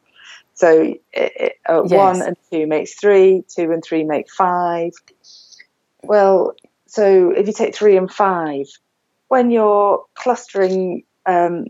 So 0.55 0.95
it, 1.13 1.59
uh, 1.69 1.83
yes. 1.85 1.91
one 1.91 2.23
and 2.23 2.37
two 2.51 2.67
makes 2.67 2.95
three, 2.95 3.45
two 3.49 3.71
and 3.73 3.85
three 3.85 4.05
make 4.05 4.31
five. 4.31 4.93
Well, 6.03 6.55
so 6.87 7.31
if 7.31 7.47
you 7.47 7.53
take 7.53 7.75
three 7.75 7.97
and 7.97 8.11
five, 8.11 8.67
when 9.29 9.51
you're 9.51 10.05
clustering 10.15 11.03
um, 11.27 11.67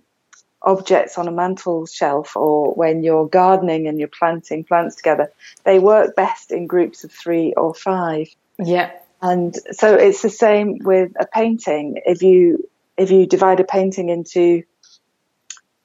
objects 0.62 1.16
on 1.16 1.28
a 1.28 1.32
mantel 1.32 1.86
shelf 1.86 2.36
or 2.36 2.74
when 2.74 3.02
you're 3.02 3.26
gardening 3.26 3.86
and 3.86 3.98
you're 3.98 4.08
planting 4.08 4.64
plants 4.64 4.96
together, 4.96 5.32
they 5.64 5.78
work 5.78 6.14
best 6.16 6.52
in 6.52 6.66
groups 6.66 7.04
of 7.04 7.12
three 7.12 7.54
or 7.54 7.72
five. 7.72 8.28
Yeah. 8.58 8.90
And 9.22 9.56
so 9.72 9.94
it's 9.94 10.22
the 10.22 10.30
same 10.30 10.78
with 10.82 11.12
a 11.18 11.26
painting. 11.26 12.00
If 12.04 12.22
you 12.22 12.68
if 12.98 13.10
you 13.10 13.26
divide 13.26 13.60
a 13.60 13.64
painting 13.64 14.08
into 14.08 14.62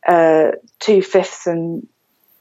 uh, 0.08 0.52
two 0.80 1.02
fifths 1.02 1.48
and 1.48 1.88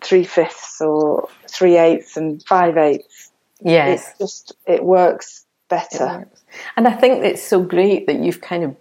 three 0.02 0.24
fifths 0.24 0.80
or 0.80 1.28
three 1.48 1.76
eighths 1.76 2.16
and 2.16 2.42
five 2.42 2.76
eighths, 2.76 3.30
yes, 3.60 4.08
it 4.08 4.14
just 4.18 4.52
it 4.66 4.84
works 4.84 5.46
better. 5.70 6.28
And 6.76 6.86
I 6.86 6.92
think 6.92 7.24
it's 7.24 7.42
so 7.42 7.62
great 7.62 8.06
that 8.06 8.20
you've 8.20 8.42
kind 8.42 8.64
of 8.64 8.76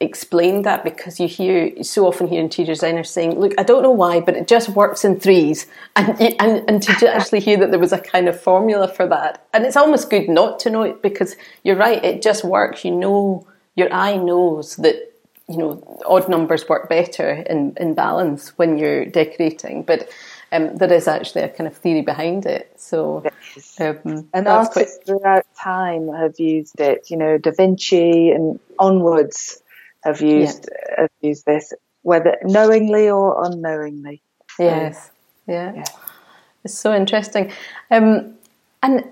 explained 0.00 0.64
that 0.64 0.82
because 0.82 1.20
you 1.20 1.28
hear 1.28 1.66
you 1.66 1.84
so 1.84 2.06
often 2.06 2.26
hear 2.26 2.40
interior 2.40 2.72
designers 2.72 3.10
saying, 3.10 3.38
"Look, 3.38 3.52
I 3.58 3.62
don't 3.62 3.82
know 3.82 3.90
why, 3.90 4.20
but 4.20 4.34
it 4.34 4.48
just 4.48 4.70
works 4.70 5.04
in 5.04 5.20
threes. 5.20 5.66
And 5.94 6.20
and 6.40 6.64
and 6.68 6.82
to 6.82 7.14
actually 7.14 7.40
hear 7.40 7.58
that 7.58 7.70
there 7.70 7.78
was 7.78 7.92
a 7.92 8.00
kind 8.00 8.28
of 8.28 8.40
formula 8.40 8.88
for 8.88 9.06
that, 9.08 9.46
and 9.52 9.64
it's 9.64 9.76
almost 9.76 10.10
good 10.10 10.28
not 10.28 10.58
to 10.60 10.70
know 10.70 10.82
it 10.82 11.02
because 11.02 11.36
you're 11.62 11.76
right, 11.76 12.02
it 12.02 12.22
just 12.22 12.42
works. 12.44 12.84
You 12.84 12.92
know, 12.92 13.46
your 13.76 13.92
eye 13.92 14.16
knows 14.16 14.76
that 14.76 14.96
you 15.48 15.58
know 15.58 16.02
odd 16.06 16.28
numbers 16.28 16.68
work 16.68 16.88
better 16.88 17.30
in 17.30 17.74
in 17.76 17.94
balance 17.94 18.56
when 18.56 18.78
you're 18.78 19.04
decorating, 19.04 19.82
but 19.82 20.08
um, 20.52 20.76
there 20.76 20.92
is 20.92 21.06
actually 21.08 21.42
a 21.42 21.48
kind 21.48 21.66
of 21.66 21.76
theory 21.76 22.02
behind 22.02 22.46
it. 22.46 22.72
So, 22.76 23.24
um, 23.78 24.28
and 24.32 24.48
artists 24.48 24.98
quite... 24.98 25.06
throughout 25.06 25.46
time 25.56 26.08
have 26.08 26.38
used 26.38 26.80
it. 26.80 27.10
You 27.10 27.16
know, 27.16 27.38
Da 27.38 27.52
Vinci 27.52 28.30
and 28.30 28.58
onwards 28.78 29.62
have 30.02 30.20
used 30.20 30.68
yeah. 30.70 31.02
have 31.02 31.10
used 31.20 31.44
this, 31.46 31.72
whether 32.02 32.36
knowingly 32.42 33.10
or 33.10 33.44
unknowingly. 33.44 34.22
Yes, 34.58 35.10
yeah. 35.46 35.74
yeah. 35.74 35.84
It's 36.64 36.78
so 36.78 36.94
interesting. 36.94 37.52
Um, 37.90 38.34
and 38.82 39.04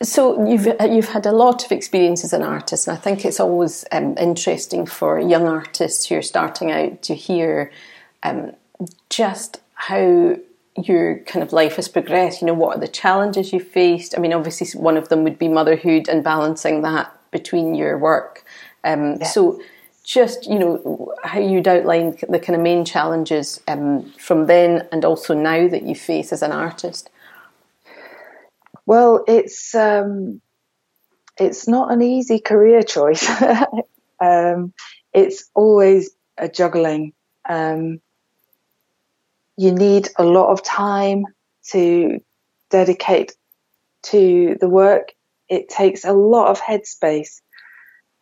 So 0.00 0.46
you've 0.46 0.66
you've 0.80 1.12
had 1.12 1.26
a 1.26 1.32
lot 1.32 1.64
of 1.64 1.72
experience 1.72 2.22
as 2.24 2.32
an 2.32 2.42
artist, 2.42 2.86
and 2.86 2.96
I 2.96 3.00
think 3.00 3.24
it's 3.24 3.40
always 3.40 3.84
um, 3.90 4.16
interesting 4.16 4.86
for 4.86 5.18
young 5.18 5.48
artists 5.48 6.06
who 6.06 6.14
are 6.16 6.22
starting 6.22 6.70
out 6.70 7.02
to 7.02 7.14
hear 7.14 7.72
um, 8.22 8.52
just 9.10 9.60
how 9.74 10.36
your 10.86 11.18
kind 11.20 11.42
of 11.42 11.52
life 11.52 11.76
has 11.76 11.88
progressed. 11.88 12.40
You 12.40 12.46
know, 12.46 12.54
what 12.54 12.76
are 12.76 12.80
the 12.80 12.88
challenges 12.88 13.52
you 13.52 13.60
faced? 13.60 14.16
I 14.16 14.20
mean, 14.20 14.32
obviously, 14.32 14.78
one 14.80 14.96
of 14.96 15.08
them 15.08 15.24
would 15.24 15.38
be 15.38 15.48
motherhood 15.48 16.08
and 16.08 16.22
balancing 16.24 16.82
that 16.82 17.14
between 17.30 17.74
your 17.74 17.98
work. 17.98 18.44
Um, 18.84 19.16
yeah. 19.20 19.26
So, 19.26 19.60
just 20.04 20.46
you 20.46 20.58
know, 20.58 21.14
how 21.22 21.40
you'd 21.40 21.68
outline 21.68 22.16
the 22.28 22.38
kind 22.38 22.56
of 22.56 22.60
main 22.60 22.84
challenges 22.84 23.60
um, 23.68 24.10
from 24.18 24.46
then 24.46 24.88
and 24.92 25.04
also 25.04 25.34
now 25.34 25.68
that 25.68 25.82
you 25.82 25.94
face 25.94 26.32
as 26.32 26.42
an 26.42 26.52
artist. 26.52 27.10
Well, 28.86 29.24
it's 29.28 29.74
um, 29.74 30.40
it's 31.38 31.68
not 31.68 31.92
an 31.92 32.02
easy 32.02 32.38
career 32.38 32.82
choice. 32.82 33.28
um, 34.20 34.72
it's 35.12 35.50
always 35.54 36.10
a 36.38 36.48
juggling. 36.48 37.12
Um, 37.48 38.00
you 39.58 39.72
need 39.72 40.08
a 40.16 40.24
lot 40.24 40.50
of 40.52 40.62
time 40.62 41.24
to 41.70 42.20
dedicate 42.70 43.32
to 44.04 44.56
the 44.60 44.68
work. 44.68 45.12
It 45.48 45.68
takes 45.68 46.04
a 46.04 46.12
lot 46.12 46.48
of 46.48 46.60
headspace. 46.60 47.40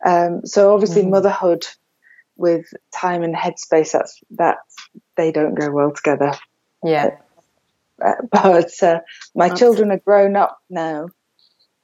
Um, 0.03 0.45
so 0.45 0.73
obviously, 0.73 1.03
mm. 1.03 1.11
motherhood 1.11 1.67
with 2.37 2.65
time 2.91 3.21
and 3.21 3.35
headspace 3.35 3.91
that's 3.91 4.19
that 4.31 4.57
they 5.15 5.31
don't 5.31 5.53
go 5.53 5.69
well 5.69 5.91
together. 5.91 6.33
Yeah. 6.83 7.17
but 8.31 8.83
uh, 8.83 8.99
my 9.35 9.49
children 9.49 9.91
are 9.91 9.99
grown 9.99 10.35
up 10.35 10.59
now, 10.69 11.09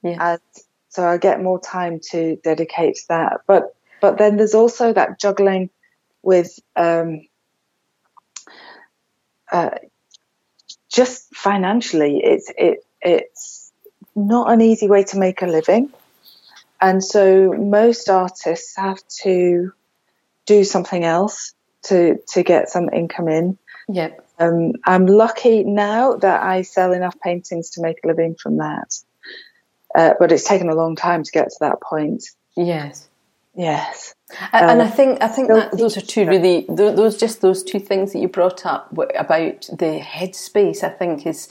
yeah. 0.02 0.32
and 0.32 0.40
so 0.88 1.06
I 1.06 1.16
get 1.16 1.42
more 1.42 1.60
time 1.60 2.00
to 2.10 2.36
dedicate 2.42 2.96
to 2.96 3.02
that. 3.08 3.40
But 3.46 3.74
but 4.00 4.18
then 4.18 4.36
there's 4.36 4.54
also 4.54 4.92
that 4.92 5.20
juggling 5.20 5.70
with 6.22 6.58
um, 6.76 7.22
uh, 9.50 9.70
just 10.90 11.34
financially. 11.34 12.20
It's 12.22 12.52
it 12.56 12.84
it's 13.00 13.72
not 14.14 14.50
an 14.52 14.60
easy 14.60 14.88
way 14.88 15.04
to 15.04 15.18
make 15.18 15.42
a 15.42 15.46
living, 15.46 15.92
and 16.80 17.02
so 17.02 17.52
most 17.52 18.08
artists 18.08 18.76
have 18.76 18.98
to 19.22 19.72
do 20.46 20.64
something 20.64 21.04
else 21.04 21.54
to 21.84 22.18
to 22.32 22.42
get 22.42 22.68
some 22.68 22.88
income 22.90 23.28
in. 23.28 23.58
Yep. 23.88 24.26
Um, 24.38 24.72
I'm 24.84 25.06
lucky 25.06 25.62
now 25.62 26.14
that 26.16 26.42
I 26.42 26.62
sell 26.62 26.92
enough 26.92 27.16
paintings 27.20 27.70
to 27.70 27.82
make 27.82 27.98
a 28.02 28.08
living 28.08 28.34
from 28.34 28.56
that. 28.58 28.98
Uh, 29.94 30.14
but 30.18 30.32
it's 30.32 30.48
taken 30.48 30.68
a 30.68 30.74
long 30.74 30.96
time 30.96 31.22
to 31.22 31.30
get 31.30 31.50
to 31.50 31.56
that 31.60 31.80
point. 31.80 32.24
Yes. 32.56 33.08
Yes. 33.54 34.14
And, 34.52 34.80
uh, 34.80 34.84
I 34.84 34.88
think 34.88 35.22
I 35.22 35.28
think 35.28 35.48
that 35.48 35.78
those 35.78 35.96
are 35.96 36.00
two 36.00 36.26
really 36.26 36.66
those 36.68 37.16
just 37.16 37.40
those 37.40 37.62
two 37.62 37.78
things 37.78 38.12
that 38.12 38.18
you 38.18 38.28
brought 38.28 38.66
up 38.66 38.90
about 39.16 39.68
the 39.72 40.00
headspace. 40.00 40.82
I 40.82 40.88
think 40.88 41.24
is 41.26 41.48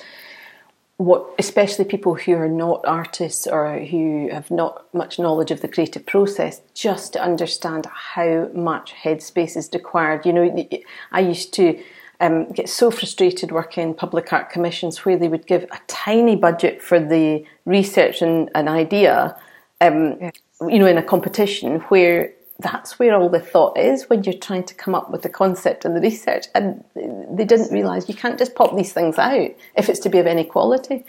what 0.97 1.25
especially 1.39 1.85
people 1.85 2.15
who 2.15 2.33
are 2.33 2.49
not 2.49 2.81
artists 2.85 3.47
or 3.47 3.79
who 3.79 4.29
have 4.31 4.51
not 4.51 4.85
much 4.93 5.17
knowledge 5.17 5.51
of 5.51 5.61
the 5.61 5.67
creative 5.67 6.05
process 6.05 6.61
just 6.73 7.13
to 7.13 7.23
understand 7.23 7.85
how 7.85 8.49
much 8.53 8.93
headspace 8.93 9.57
is 9.57 9.69
required. 9.73 10.25
You 10.25 10.33
know, 10.33 10.69
I 11.11 11.21
used 11.21 11.53
to 11.55 11.81
um, 12.19 12.51
get 12.51 12.69
so 12.69 12.91
frustrated 12.91 13.51
working 13.51 13.93
public 13.93 14.31
art 14.31 14.49
commissions 14.49 15.03
where 15.03 15.17
they 15.17 15.27
would 15.27 15.47
give 15.47 15.63
a 15.63 15.79
tiny 15.87 16.35
budget 16.35 16.81
for 16.81 16.99
the 16.99 17.43
research 17.65 18.21
and 18.21 18.49
an 18.55 18.67
idea, 18.67 19.35
um, 19.81 20.17
yes. 20.21 20.33
You 20.61 20.79
know, 20.79 20.87
in 20.87 20.97
a 20.97 21.03
competition 21.03 21.79
where 21.81 22.33
that's 22.59 22.99
where 22.99 23.15
all 23.15 23.29
the 23.29 23.39
thought 23.39 23.77
is 23.77 24.09
when 24.09 24.23
you're 24.23 24.33
trying 24.33 24.63
to 24.63 24.73
come 24.73 24.95
up 24.95 25.11
with 25.11 25.21
the 25.21 25.29
concept 25.29 25.85
and 25.85 25.95
the 25.95 26.01
research. 26.01 26.45
And 26.53 26.83
they 26.95 27.45
didn't 27.45 27.71
realise 27.71 28.07
you 28.07 28.15
can't 28.15 28.37
just 28.37 28.55
pop 28.55 28.75
these 28.75 28.93
things 28.93 29.17
out 29.17 29.51
if 29.75 29.89
it's 29.89 29.99
to 30.01 30.09
be 30.09 30.19
of 30.19 30.27
any 30.27 30.43
quality. 30.43 31.05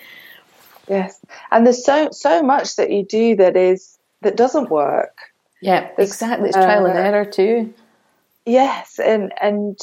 Yes, 0.88 1.18
and 1.50 1.64
there's 1.64 1.84
so 1.84 2.08
so 2.12 2.42
much 2.42 2.76
that 2.76 2.90
you 2.90 3.04
do 3.04 3.36
that 3.36 3.56
is 3.56 3.96
that 4.20 4.36
doesn't 4.36 4.70
work. 4.70 5.16
Yeah, 5.62 5.90
there's, 5.96 6.10
exactly. 6.10 6.48
It's 6.48 6.56
trial 6.56 6.86
uh, 6.86 6.90
and 6.90 6.98
error 6.98 7.24
too. 7.24 7.72
Yes, 8.44 8.98
and 8.98 9.32
and 9.40 9.78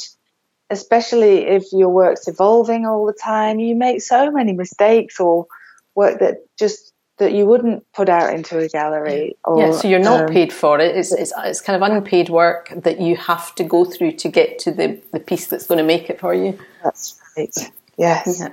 especially 0.70 1.46
if 1.46 1.64
your 1.72 1.88
work's 1.88 2.28
evolving 2.28 2.86
all 2.86 3.04
the 3.04 3.12
time, 3.12 3.58
you 3.58 3.74
make 3.74 4.00
so 4.00 4.30
many 4.30 4.52
mistakes 4.52 5.18
or 5.18 5.46
work 5.94 6.20
that 6.20 6.46
just 6.58 6.91
that 7.22 7.32
you 7.32 7.46
wouldn't 7.46 7.90
put 7.92 8.08
out 8.08 8.34
into 8.34 8.58
a 8.58 8.68
gallery. 8.68 9.36
Or, 9.44 9.58
yeah, 9.58 9.72
so 9.72 9.88
you're 9.88 9.98
not 9.98 10.22
um, 10.22 10.28
paid 10.28 10.52
for 10.52 10.78
it. 10.80 10.96
It's, 10.96 11.12
it's, 11.12 11.32
it's 11.38 11.60
kind 11.60 11.82
of 11.82 11.88
unpaid 11.90 12.28
work 12.28 12.72
that 12.74 13.00
you 13.00 13.16
have 13.16 13.54
to 13.56 13.64
go 13.64 13.84
through 13.84 14.12
to 14.12 14.28
get 14.28 14.58
to 14.60 14.72
the, 14.72 15.00
the 15.12 15.20
piece 15.20 15.46
that's 15.46 15.66
going 15.66 15.78
to 15.78 15.84
make 15.84 16.10
it 16.10 16.20
for 16.20 16.34
you. 16.34 16.58
That's 16.82 17.20
right. 17.36 17.56
Yes. 17.96 18.40
Yeah. 18.40 18.52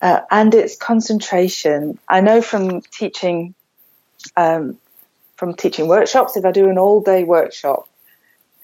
Uh, 0.00 0.20
and 0.30 0.54
it's 0.54 0.76
concentration. 0.76 1.98
I 2.08 2.20
know 2.20 2.42
from 2.42 2.82
teaching, 2.82 3.54
um, 4.36 4.78
from 5.36 5.54
teaching 5.54 5.88
workshops, 5.88 6.36
if 6.36 6.44
I 6.44 6.52
do 6.52 6.68
an 6.68 6.78
all 6.78 7.00
day 7.00 7.24
workshop, 7.24 7.88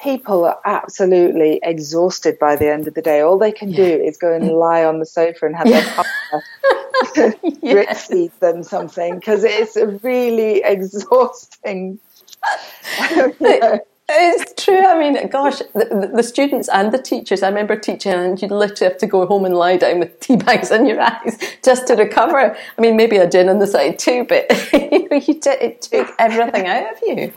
people 0.01 0.45
are 0.45 0.59
absolutely 0.65 1.61
exhausted 1.63 2.39
by 2.39 2.57
the 2.57 2.71
end 2.71 2.89
of 2.89 2.95
the 2.95 3.03
day. 3.03 3.21
All 3.21 3.39
they 3.39 3.53
can 3.53 3.71
yeah. 3.71 3.77
do 3.77 4.03
is 4.03 4.17
go 4.17 4.33
and 4.33 4.49
lie 4.65 4.85
on 4.85 4.99
the 4.99 5.07
sofa 5.07 5.47
and 5.47 5.57
have 5.57 5.67
yeah. 5.67 6.03
their 6.31 6.43
partner 7.15 7.51
drip 7.61 7.97
feed 7.97 8.33
them 8.41 8.63
something 8.63 9.17
because 9.17 9.45
it's 9.45 9.77
a 9.77 9.87
really 9.87 10.63
exhausting. 10.65 11.99
It's 14.07 14.63
true. 14.63 14.87
I 14.87 14.99
mean, 14.99 15.29
gosh, 15.29 15.61
the, 15.73 16.11
the, 16.15 16.23
students 16.23 16.69
and 16.69 16.93
the 16.93 17.01
teachers. 17.01 17.43
I 17.43 17.49
remember 17.49 17.75
teaching, 17.75 18.13
and 18.13 18.41
you'd 18.41 18.51
literally 18.51 18.93
have 18.93 18.99
to 18.99 19.07
go 19.07 19.25
home 19.25 19.47
and 19.47 19.55
lie 19.57 19.79
down 19.79 19.99
with 19.99 20.21
tea 20.21 20.37
bags 20.37 20.71
in 20.71 20.85
your 20.85 21.01
eyes 21.01 21.39
just 21.65 21.87
to 21.87 21.95
recover. 21.95 22.55
I 22.55 22.81
mean, 22.83 22.99
maybe 22.99 23.17
a 23.17 23.27
gin 23.27 23.49
on 23.49 23.61
the 23.61 23.67
side 23.67 23.99
too, 23.99 24.27
but 24.29 24.45
you 24.75 25.09
know, 25.09 25.17
you 25.17 25.41
t- 25.41 25.49
it 25.49 25.81
took 25.81 26.11
everything 26.19 26.67
out 26.67 26.93
of 26.93 26.99
you 27.01 27.33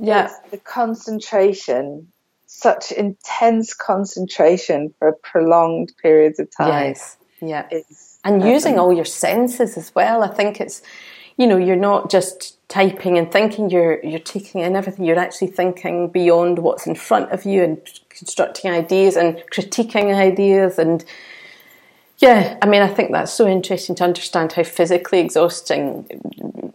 yeah 0.00 0.30
the 0.50 0.58
concentration 0.58 2.08
such 2.46 2.92
intense 2.92 3.74
concentration 3.74 4.94
for 4.98 5.12
prolonged 5.22 5.92
periods 6.00 6.38
of 6.38 6.48
time 6.56 6.88
yes 6.88 7.16
yeah 7.40 7.66
is, 7.70 8.13
and 8.24 8.42
using 8.42 8.78
all 8.78 8.92
your 8.92 9.04
senses 9.04 9.76
as 9.76 9.94
well 9.94 10.22
i 10.22 10.28
think 10.28 10.60
it's 10.60 10.82
you 11.36 11.46
know 11.46 11.56
you're 11.56 11.76
not 11.76 12.10
just 12.10 12.56
typing 12.68 13.18
and 13.18 13.30
thinking 13.30 13.70
you're 13.70 14.02
you're 14.04 14.18
taking 14.18 14.60
in 14.60 14.74
everything 14.74 15.04
you're 15.04 15.18
actually 15.18 15.48
thinking 15.48 16.08
beyond 16.08 16.58
what's 16.58 16.86
in 16.86 16.94
front 16.94 17.30
of 17.30 17.44
you 17.44 17.62
and 17.62 18.00
constructing 18.08 18.70
ideas 18.70 19.16
and 19.16 19.42
critiquing 19.52 20.14
ideas 20.14 20.78
and 20.78 21.04
yeah, 22.18 22.56
I 22.62 22.66
mean, 22.66 22.80
I 22.80 22.88
think 22.88 23.10
that's 23.10 23.32
so 23.32 23.46
interesting 23.46 23.96
to 23.96 24.04
understand 24.04 24.52
how 24.52 24.62
physically 24.62 25.18
exhausting 25.18 26.06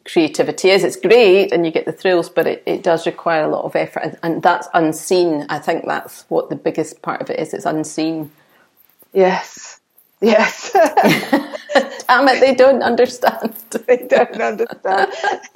creativity 0.06 0.70
is. 0.70 0.84
It's 0.84 0.96
great 0.96 1.52
and 1.52 1.66
you 1.66 1.72
get 1.72 1.86
the 1.86 1.94
thrills, 1.94 2.30
but 2.30 2.46
it, 2.46 2.64
it 2.66 2.84
does 2.84 3.06
require 3.06 3.44
a 3.44 3.48
lot 3.48 3.64
of 3.64 3.76
effort, 3.76 4.02
and, 4.04 4.20
and 4.22 4.44
that's 4.44 4.68
unseen. 4.74 5.46
I 5.50 5.60
think 5.60 5.86
that's 5.86 6.26
what 6.30 6.50
the 6.50 6.56
biggest 6.56 7.02
part 7.02 7.22
of 7.22 7.30
it 7.30 7.40
is. 7.40 7.54
It's 7.54 7.66
unseen. 7.66 8.32
Yes, 9.14 9.79
yes. 10.22 10.72
Damn 12.08 12.28
it, 12.28 12.40
they 12.40 12.56
don't 12.56 12.82
understand. 12.82 13.54
they 13.88 13.98
don't 13.98 14.42
understand. 14.42 15.12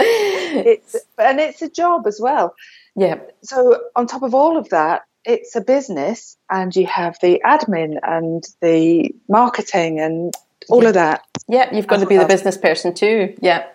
it's 0.00 0.96
and 1.18 1.40
it's 1.40 1.62
a 1.62 1.70
job 1.70 2.06
as 2.06 2.20
well. 2.20 2.54
Yeah. 2.94 3.20
So 3.42 3.80
on 3.96 4.06
top 4.06 4.22
of 4.22 4.34
all 4.34 4.56
of 4.56 4.68
that, 4.70 5.02
it's 5.24 5.56
a 5.56 5.60
business 5.60 6.36
and 6.50 6.74
you 6.74 6.86
have 6.86 7.16
the 7.22 7.40
admin 7.44 7.98
and 8.02 8.44
the 8.60 9.14
marketing 9.28 10.00
and 10.00 10.34
all 10.68 10.82
yeah. 10.82 10.88
of 10.88 10.94
that. 10.94 11.22
Yeah, 11.48 11.74
you've 11.74 11.86
got 11.86 12.00
to 12.00 12.06
be 12.06 12.16
the 12.16 12.26
business 12.26 12.56
person 12.56 12.94
too. 12.94 13.34
Yeah. 13.40 13.66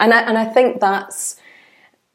And 0.00 0.12
I, 0.12 0.22
and 0.22 0.36
I 0.36 0.44
think 0.46 0.80
that's 0.80 1.36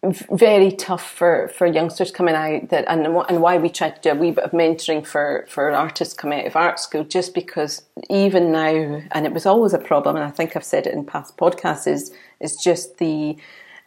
very 0.03 0.71
tough 0.71 1.11
for, 1.11 1.49
for 1.49 1.67
youngsters 1.67 2.09
coming 2.09 2.35
out 2.35 2.69
that 2.69 2.85
and 2.87 3.05
and 3.05 3.41
why 3.41 3.57
we 3.57 3.69
try 3.69 3.89
to 3.89 4.01
do 4.01 4.11
a 4.11 4.15
wee 4.15 4.31
bit 4.31 4.45
of 4.45 4.51
mentoring 4.51 5.05
for, 5.05 5.45
for 5.49 5.71
artists 5.71 6.13
coming 6.13 6.39
out 6.39 6.47
of 6.47 6.55
art 6.55 6.79
school 6.79 7.03
just 7.03 7.33
because 7.33 7.81
even 8.09 8.51
now 8.53 9.01
and 9.11 9.25
it 9.25 9.33
was 9.33 9.45
always 9.45 9.73
a 9.73 9.77
problem 9.77 10.15
and 10.15 10.23
I 10.23 10.29
think 10.29 10.55
I've 10.55 10.63
said 10.63 10.87
it 10.87 10.93
in 10.93 11.03
past 11.03 11.35
podcasts 11.35 11.85
is 11.85 12.13
is 12.39 12.55
just 12.55 12.97
the 12.97 13.35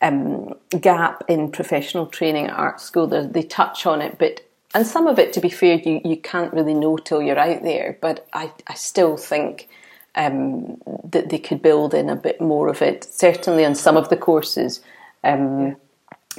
um, 0.03 0.53
gap 0.81 1.23
in 1.29 1.51
professional 1.51 2.07
training 2.07 2.49
at 2.49 2.59
art 2.59 2.81
school. 2.81 3.07
They, 3.07 3.25
they 3.25 3.43
touch 3.43 3.87
on 3.87 4.03
it, 4.03 4.19
but 4.19 4.47
and 4.75 4.87
some 4.87 5.07
of 5.07 5.19
it, 5.19 5.33
to 5.35 5.41
be 5.41 5.49
fair, 5.49 5.77
you, 5.77 6.01
you 6.05 6.17
can't 6.17 6.53
really 6.53 6.75
know 6.75 6.97
till 6.97 7.23
you're 7.23 7.39
out 7.39 7.63
there. 7.63 7.99
But 8.01 8.27
I, 8.33 8.53
I 8.67 8.75
still 8.75 9.17
think 9.17 9.69
um, 10.15 10.81
that 11.05 11.29
they 11.29 11.39
could 11.39 11.63
build 11.63 11.95
in 11.95 12.11
a 12.11 12.17
bit 12.17 12.41
more 12.41 12.69
of 12.69 12.83
it, 12.83 13.05
certainly 13.05 13.65
on 13.65 13.75
some 13.75 13.97
of 13.97 14.09
the 14.09 14.17
courses 14.17 14.81
um, 15.25 15.67
yeah. 15.69 15.75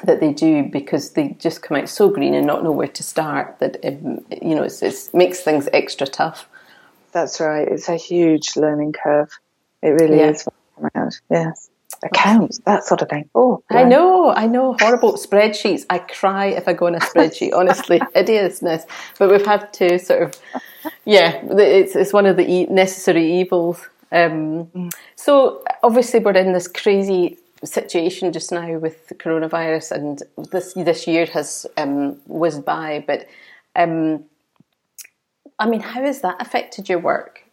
That 0.03 0.19
they 0.19 0.33
do, 0.33 0.63
because 0.63 1.11
they 1.11 1.35
just 1.39 1.61
come 1.61 1.77
out 1.77 1.89
so 1.89 2.09
green 2.09 2.33
and 2.33 2.47
not 2.47 2.63
know 2.63 2.71
where 2.71 2.87
to 2.87 3.03
start 3.03 3.59
that 3.59 3.77
um, 3.85 4.25
you 4.41 4.55
know 4.55 4.63
it 4.63 5.09
makes 5.13 5.41
things 5.41 5.69
extra 5.73 6.07
tough. 6.07 6.47
That's 7.11 7.39
right. 7.39 7.67
It's 7.67 7.89
a 7.89 7.95
huge 7.95 8.55
learning 8.55 8.93
curve. 8.93 9.29
It 9.81 9.89
really 9.89 10.17
yeah. 10.17 10.31
is. 10.31 10.47
Yes. 11.29 11.69
Accounts, 12.03 12.59
that 12.65 12.83
sort 12.83 13.01
of 13.01 13.09
thing. 13.09 13.29
Oh, 13.33 13.63
I 13.69 13.83
know, 13.83 14.29
I 14.29 14.47
know. 14.47 14.75
Horrible 14.79 15.13
spreadsheets. 15.13 15.85
I 15.89 15.99
cry 15.99 16.47
if 16.47 16.67
I 16.67 16.73
go 16.73 16.87
on 16.87 16.95
a 16.95 16.99
spreadsheet. 16.99 17.51
honestly, 17.55 18.01
hideousness. 18.13 18.85
But 19.19 19.29
we've 19.29 19.45
had 19.45 19.71
to 19.73 19.99
sort 19.99 20.23
of, 20.23 20.33
yeah, 21.05 21.39
it's 21.51 21.95
it's 21.95 22.11
one 22.11 22.25
of 22.25 22.35
the 22.35 22.65
necessary 22.65 23.39
evils. 23.39 23.87
Um, 24.11 24.65
mm. 24.65 24.93
So 25.15 25.63
obviously, 25.81 26.19
we're 26.19 26.33
in 26.33 26.51
this 26.51 26.67
crazy 26.67 27.37
situation 27.63 28.31
just 28.33 28.51
now 28.51 28.77
with 28.77 29.07
the 29.07 29.15
coronavirus, 29.15 29.91
and 29.91 30.23
this 30.51 30.73
this 30.73 31.07
year 31.07 31.25
has 31.27 31.65
um, 31.77 32.19
whizzed 32.27 32.65
by. 32.65 33.03
But 33.05 33.27
um, 33.75 34.25
I 35.59 35.67
mean, 35.67 35.81
how 35.81 36.01
has 36.01 36.21
that 36.21 36.41
affected 36.41 36.89
your 36.89 36.99
work? 36.99 37.43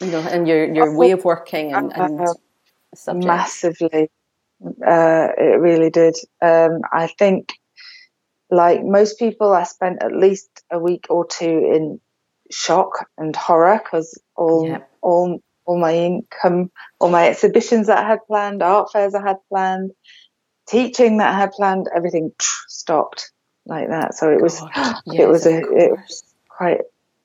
You 0.00 0.10
know, 0.10 0.20
and 0.20 0.46
your 0.46 0.72
your 0.72 0.96
way 0.96 1.10
of 1.10 1.24
working 1.24 1.72
and, 1.72 1.92
and 1.96 2.20
uh, 2.20 3.14
massively. 3.14 4.10
Uh, 4.64 5.28
it 5.38 5.60
really 5.60 5.90
did. 5.90 6.16
Um, 6.42 6.80
I 6.92 7.06
think, 7.06 7.52
like 8.50 8.84
most 8.84 9.18
people, 9.18 9.52
I 9.52 9.64
spent 9.64 10.02
at 10.02 10.12
least 10.12 10.62
a 10.70 10.78
week 10.78 11.06
or 11.10 11.26
two 11.26 11.70
in 11.72 12.00
shock 12.50 13.08
and 13.16 13.34
horror 13.36 13.80
because 13.82 14.20
all 14.34 14.66
yeah. 14.66 14.78
all 15.00 15.40
all 15.68 15.78
my 15.78 15.94
income, 15.94 16.70
all 16.98 17.10
my 17.10 17.28
exhibitions 17.28 17.88
that 17.88 17.98
I 17.98 18.08
had 18.08 18.26
planned, 18.26 18.62
art 18.62 18.90
fairs 18.90 19.14
I 19.14 19.20
had 19.20 19.36
planned, 19.50 19.90
teaching 20.66 21.18
that 21.18 21.34
I 21.34 21.38
had 21.38 21.52
planned, 21.52 21.88
everything 21.94 22.32
stopped 22.68 23.30
like 23.66 23.88
that. 23.88 24.14
So 24.14 24.30
it 24.30 24.40
was 24.40 24.62
yes, 24.76 25.02
it 25.06 25.28
was 25.28 25.46
a 25.46 25.58
it 25.58 25.90
was 25.92 26.24
quite 26.48 26.80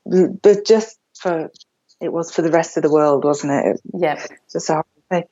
but 0.05 0.65
just 0.65 0.99
for 1.17 1.49
it 2.01 2.11
was 2.11 2.31
for 2.31 2.41
the 2.41 2.51
rest 2.51 2.75
of 2.75 2.83
the 2.83 2.91
world, 2.91 3.23
wasn't 3.23 3.53
it? 3.53 3.81
Yeah. 3.93 4.21
Just 4.51 4.69
a 4.69 4.83
thing. 5.09 5.23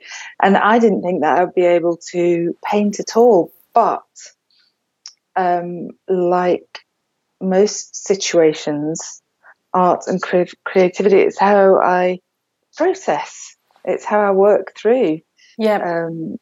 And 0.42 0.56
I 0.56 0.80
didn't 0.80 1.02
think 1.02 1.22
that 1.22 1.38
I'd 1.38 1.54
be 1.54 1.66
able 1.66 1.98
to 2.12 2.56
paint 2.64 3.02
at 3.02 3.18
all. 3.18 3.52
But 3.74 4.04
um, 5.36 5.90
like 6.08 6.80
most 7.42 8.08
situations, 8.08 9.22
art 9.74 10.04
and 10.08 10.22
creativity, 10.22 11.20
it's 11.20 11.40
how 11.40 11.82
I 11.82 12.20
process. 12.76 13.56
It's 13.84 14.06
how 14.06 14.22
I 14.22 14.32
work 14.32 14.74
through. 14.78 15.22
Yeah. 15.58 16.06
Um, 16.06 16.38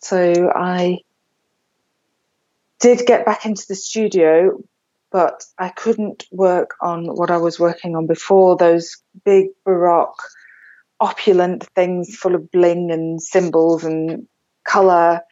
so 0.00 0.50
I 0.54 1.00
did 2.80 3.06
get 3.06 3.24
back 3.24 3.46
into 3.46 3.64
the 3.68 3.74
studio, 3.74 4.62
but 5.10 5.44
I 5.58 5.68
couldn't 5.70 6.24
work 6.30 6.74
on 6.80 7.06
what 7.06 7.30
I 7.30 7.38
was 7.38 7.58
working 7.58 7.96
on 7.96 8.06
before 8.06 8.56
those 8.56 8.96
big 9.24 9.48
baroque, 9.64 10.22
opulent 11.00 11.64
things 11.74 12.16
full 12.16 12.34
of 12.34 12.50
bling 12.50 12.90
and 12.90 13.20
symbols 13.22 13.84
and 13.84 14.26
colour 14.64 15.22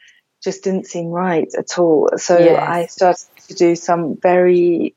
just 0.42 0.62
didn't 0.62 0.86
seem 0.86 1.06
right 1.06 1.48
at 1.56 1.78
all. 1.78 2.10
So 2.16 2.38
yes. 2.38 2.62
I 2.62 2.86
started 2.86 3.26
to 3.48 3.54
do 3.54 3.74
some 3.74 4.16
very 4.20 4.94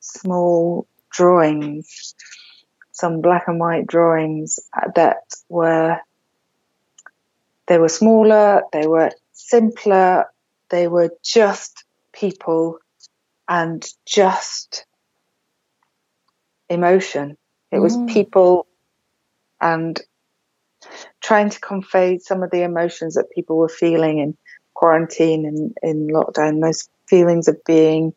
small 0.00 0.86
drawings, 1.10 2.14
some 2.94 3.20
black 3.20 3.48
and 3.48 3.58
white 3.58 3.88
drawings 3.88 4.60
that 4.94 5.16
were 5.48 5.98
they 7.66 7.78
were 7.78 7.88
smaller, 7.88 8.62
they 8.72 8.86
were 8.86 9.10
simpler, 9.32 10.26
they 10.70 10.86
were 10.86 11.10
just 11.22 11.84
people 12.12 12.78
and 13.48 13.84
just 14.06 14.86
emotion. 16.68 17.36
It 17.72 17.80
was 17.80 17.96
mm. 17.96 18.08
people 18.08 18.66
and 19.60 20.00
trying 21.20 21.50
to 21.50 21.58
convey 21.58 22.18
some 22.18 22.44
of 22.44 22.50
the 22.52 22.62
emotions 22.62 23.14
that 23.14 23.30
people 23.34 23.56
were 23.56 23.68
feeling 23.68 24.18
in 24.18 24.36
quarantine 24.74 25.46
and 25.46 25.76
in 25.82 26.08
lockdown, 26.08 26.60
those 26.60 26.88
feelings 27.08 27.48
of 27.48 27.56
being 27.64 28.14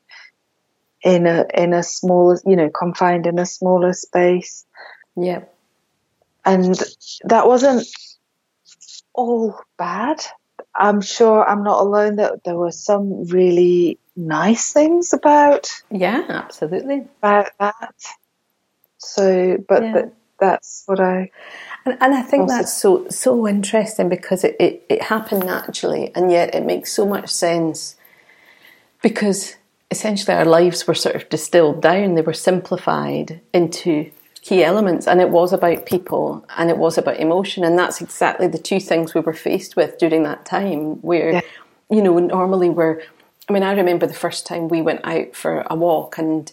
in 1.07 1.25
a 1.25 1.45
in 1.53 1.73
a 1.73 1.83
smaller, 1.83 2.37
you 2.45 2.57
know, 2.57 2.69
confined 2.69 3.25
in 3.27 3.39
a 3.39 3.45
smaller 3.45 3.93
space. 3.93 4.65
Yeah. 5.15 5.45
And 6.43 6.75
that 7.23 7.47
wasn't 7.47 7.87
all 9.13 9.57
bad. 9.77 10.21
I'm 10.75 11.01
sure 11.01 11.47
I'm 11.47 11.63
not 11.63 11.79
alone 11.79 12.17
that 12.17 12.43
there 12.43 12.57
were 12.57 12.71
some 12.71 13.23
really 13.27 13.99
nice 14.17 14.73
things 14.73 15.13
about. 15.13 15.81
Yeah, 15.89 16.25
absolutely. 16.27 17.07
About 17.19 17.51
that. 17.59 17.95
So, 18.97 19.57
but 19.67 19.83
yeah. 19.83 19.93
that, 19.93 20.13
that's 20.39 20.83
what 20.87 20.99
I. 20.99 21.31
And, 21.85 21.97
and 22.01 22.15
I 22.15 22.21
think 22.21 22.43
also, 22.43 22.53
that's 22.53 22.73
so 22.73 23.07
so 23.09 23.47
interesting 23.47 24.09
because 24.09 24.43
it, 24.43 24.57
it, 24.59 24.85
it 24.89 25.03
happened 25.03 25.45
naturally, 25.45 26.11
and 26.15 26.31
yet 26.31 26.53
it 26.53 26.65
makes 26.65 26.91
so 26.91 27.05
much 27.05 27.29
sense 27.29 27.95
because 29.01 29.55
essentially 29.91 30.35
our 30.35 30.45
lives 30.45 30.85
were 30.87 30.95
sort 30.95 31.15
of 31.15 31.29
distilled 31.29 31.81
down. 31.81 32.15
They 32.15 32.21
were 32.21 32.33
simplified 32.33 33.41
into 33.53 34.11
key 34.47 34.63
elements 34.63 35.07
and 35.07 35.19
it 35.19 35.29
was 35.29 35.51
about 35.51 35.85
people 35.85 36.45
and 36.57 36.69
it 36.69 36.77
was 36.77 36.97
about 36.97 37.17
emotion 37.17 37.65
and 37.65 37.77
that's 37.77 37.99
exactly 37.99 38.47
the 38.47 38.57
two 38.57 38.79
things 38.79 39.13
we 39.13 39.19
were 39.19 39.33
faced 39.33 39.75
with 39.75 39.97
during 39.97 40.23
that 40.23 40.45
time 40.45 41.01
where 41.01 41.33
yeah. 41.33 41.41
you 41.89 42.01
know 42.01 42.17
normally 42.17 42.69
we're 42.69 43.01
I 43.49 43.51
mean 43.51 43.63
I 43.63 43.73
remember 43.73 44.07
the 44.07 44.13
first 44.13 44.45
time 44.45 44.69
we 44.69 44.81
went 44.81 45.01
out 45.03 45.35
for 45.35 45.65
a 45.69 45.75
walk 45.75 46.17
and 46.17 46.49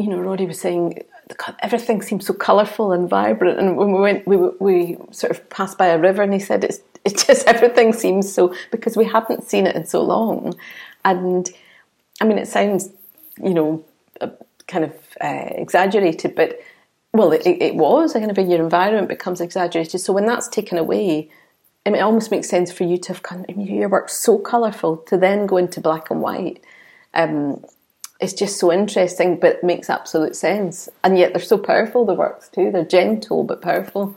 you 0.00 0.08
know 0.08 0.18
Roddy 0.18 0.46
was 0.46 0.60
saying 0.60 1.04
everything 1.60 2.02
seems 2.02 2.26
so 2.26 2.34
colourful 2.34 2.90
and 2.90 3.08
vibrant 3.08 3.60
and 3.60 3.76
when 3.76 3.92
we 3.92 4.00
went 4.00 4.26
we 4.26 4.36
we 4.58 4.96
sort 5.12 5.30
of 5.30 5.48
passed 5.48 5.78
by 5.78 5.86
a 5.86 5.98
river 6.00 6.22
and 6.22 6.32
he 6.32 6.40
said 6.40 6.64
it's 6.64 6.80
it's 7.04 7.24
just 7.24 7.46
everything 7.54 7.92
seems 7.92 8.32
so 8.32 8.52
because 8.72 8.96
we 8.96 9.04
hadn't 9.04 9.44
seen 9.44 9.68
it 9.68 9.76
in 9.76 9.86
so 9.86 10.02
long 10.02 10.58
and 11.04 11.50
I 12.22 12.24
mean 12.24 12.38
it 12.38 12.48
sounds 12.48 12.88
you 13.42 13.54
know 13.54 13.84
kind 14.68 14.84
of 14.84 14.92
uh, 15.20 15.48
exaggerated 15.64 16.34
but 16.34 16.60
well, 17.12 17.32
it, 17.32 17.46
it 17.46 17.74
was 17.76 18.14
kind 18.14 18.30
of 18.30 18.38
your 18.38 18.62
environment 18.62 19.08
becomes 19.08 19.40
exaggerated. 19.40 20.00
So 20.00 20.12
when 20.12 20.26
that's 20.26 20.48
taken 20.48 20.78
away, 20.78 21.30
I 21.84 21.90
mean, 21.90 22.00
it 22.00 22.04
almost 22.04 22.30
makes 22.30 22.48
sense 22.48 22.72
for 22.72 22.84
you 22.84 22.96
to 22.98 23.08
have 23.08 23.22
kind 23.22 23.44
of, 23.48 23.56
your 23.56 23.88
work 23.88 24.08
so 24.08 24.38
colourful 24.38 24.98
to 25.08 25.18
then 25.18 25.46
go 25.46 25.58
into 25.58 25.80
black 25.80 26.10
and 26.10 26.22
white. 26.22 26.64
Um, 27.12 27.64
it's 28.20 28.32
just 28.32 28.58
so 28.58 28.72
interesting, 28.72 29.38
but 29.38 29.56
it 29.56 29.64
makes 29.64 29.90
absolute 29.90 30.36
sense. 30.36 30.88
And 31.04 31.18
yet 31.18 31.34
they're 31.34 31.42
so 31.42 31.58
powerful. 31.58 32.06
The 32.06 32.14
works 32.14 32.48
too. 32.48 32.70
They're 32.70 32.84
gentle 32.84 33.44
but 33.44 33.60
powerful. 33.60 34.16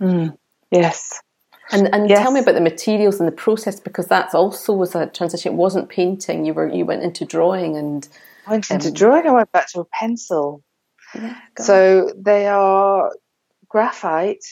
Mm, 0.00 0.36
yes. 0.70 1.20
And 1.72 1.92
and 1.94 2.08
yes. 2.08 2.20
tell 2.20 2.32
me 2.32 2.40
about 2.40 2.54
the 2.54 2.60
materials 2.60 3.20
and 3.20 3.28
the 3.28 3.32
process 3.32 3.78
because 3.80 4.06
that 4.08 4.34
also 4.34 4.72
was 4.72 4.94
a 4.94 5.06
transition. 5.06 5.52
It 5.52 5.56
wasn't 5.56 5.88
painting. 5.88 6.44
You 6.44 6.54
were 6.54 6.68
you 6.68 6.84
went 6.84 7.02
into 7.02 7.24
drawing 7.24 7.76
and. 7.76 8.08
I 8.46 8.52
went 8.52 8.70
into 8.70 8.88
um, 8.88 8.94
drawing. 8.94 9.26
I 9.26 9.32
went 9.32 9.52
back 9.52 9.70
to 9.72 9.80
a 9.80 9.84
pencil 9.84 10.64
so 11.58 12.12
they 12.16 12.46
are 12.46 13.12
graphite 13.68 14.44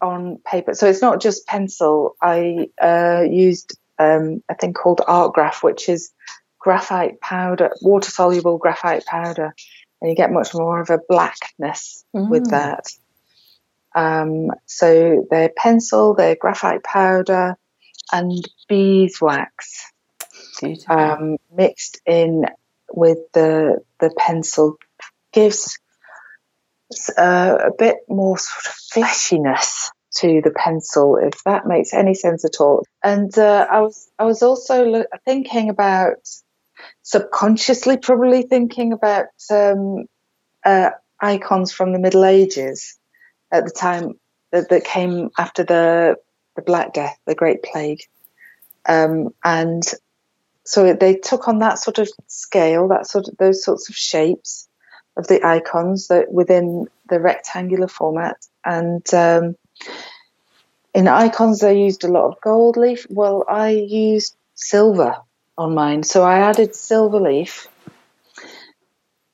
on 0.00 0.38
paper. 0.46 0.74
So 0.74 0.86
it's 0.86 1.02
not 1.02 1.20
just 1.20 1.46
pencil. 1.46 2.16
I 2.22 2.68
uh, 2.80 3.24
used 3.28 3.76
um, 3.98 4.42
a 4.48 4.54
thing 4.54 4.72
called 4.72 5.00
ArtGraf, 5.08 5.62
which 5.62 5.88
is 5.88 6.12
graphite 6.58 7.20
powder, 7.20 7.70
water 7.82 8.10
soluble 8.10 8.58
graphite 8.58 9.04
powder, 9.06 9.54
and 10.00 10.10
you 10.10 10.16
get 10.16 10.30
much 10.30 10.54
more 10.54 10.80
of 10.80 10.90
a 10.90 11.00
blackness 11.08 12.04
mm. 12.14 12.28
with 12.28 12.50
that. 12.50 12.86
Um, 13.98 14.52
so 14.66 15.26
they're 15.28 15.50
pencil, 15.56 16.14
they're 16.14 16.36
graphite 16.36 16.84
powder, 16.84 17.56
and 18.12 18.48
beeswax 18.68 19.90
um, 20.88 21.36
mixed 21.52 22.00
in 22.06 22.44
with 22.92 23.18
the 23.32 23.78
the 23.98 24.14
pencil 24.16 24.76
gives 25.32 25.80
uh, 27.16 27.58
a 27.66 27.70
bit 27.76 27.96
more 28.08 28.38
sort 28.38 28.66
of 28.66 28.72
fleshiness 28.94 29.90
to 30.18 30.40
the 30.42 30.52
pencil, 30.52 31.16
if 31.16 31.42
that 31.44 31.66
makes 31.66 31.92
any 31.92 32.14
sense 32.14 32.44
at 32.44 32.60
all. 32.60 32.84
And 33.02 33.36
uh, 33.36 33.66
I 33.68 33.80
was 33.80 34.08
I 34.16 34.26
was 34.26 34.44
also 34.44 34.84
lo- 34.84 35.04
thinking 35.24 35.70
about 35.70 36.18
subconsciously, 37.02 37.96
probably 37.96 38.42
thinking 38.42 38.92
about 38.92 39.26
um, 39.50 40.04
uh, 40.64 40.90
icons 41.20 41.72
from 41.72 41.92
the 41.92 41.98
Middle 41.98 42.24
Ages 42.24 42.97
at 43.50 43.64
the 43.64 43.70
time 43.70 44.18
that, 44.50 44.68
that 44.68 44.84
came 44.84 45.30
after 45.38 45.64
the 45.64 46.16
the 46.56 46.62
Black 46.62 46.92
Death, 46.92 47.16
the 47.24 47.36
Great 47.36 47.62
Plague, 47.62 48.02
um, 48.86 49.32
and 49.44 49.84
so 50.64 50.92
they 50.92 51.14
took 51.14 51.48
on 51.48 51.60
that 51.60 51.78
sort 51.78 51.98
of 51.98 52.10
scale, 52.26 52.88
that 52.88 53.06
sort 53.06 53.28
of 53.28 53.36
those 53.38 53.64
sorts 53.64 53.88
of 53.88 53.94
shapes, 53.94 54.68
of 55.16 55.26
the 55.26 55.44
icons 55.44 56.08
that 56.08 56.32
within 56.32 56.86
the 57.08 57.20
rectangular 57.20 57.88
format. 57.88 58.36
And 58.64 59.02
um, 59.14 59.56
in 60.94 61.08
icons, 61.08 61.60
they 61.60 61.80
used 61.80 62.04
a 62.04 62.08
lot 62.08 62.28
of 62.28 62.40
gold 62.40 62.76
leaf. 62.76 63.06
Well, 63.08 63.44
I 63.48 63.70
used 63.70 64.36
silver 64.54 65.16
on 65.56 65.74
mine, 65.74 66.02
so 66.02 66.22
I 66.22 66.38
added 66.38 66.74
silver 66.74 67.20
leaf 67.20 67.66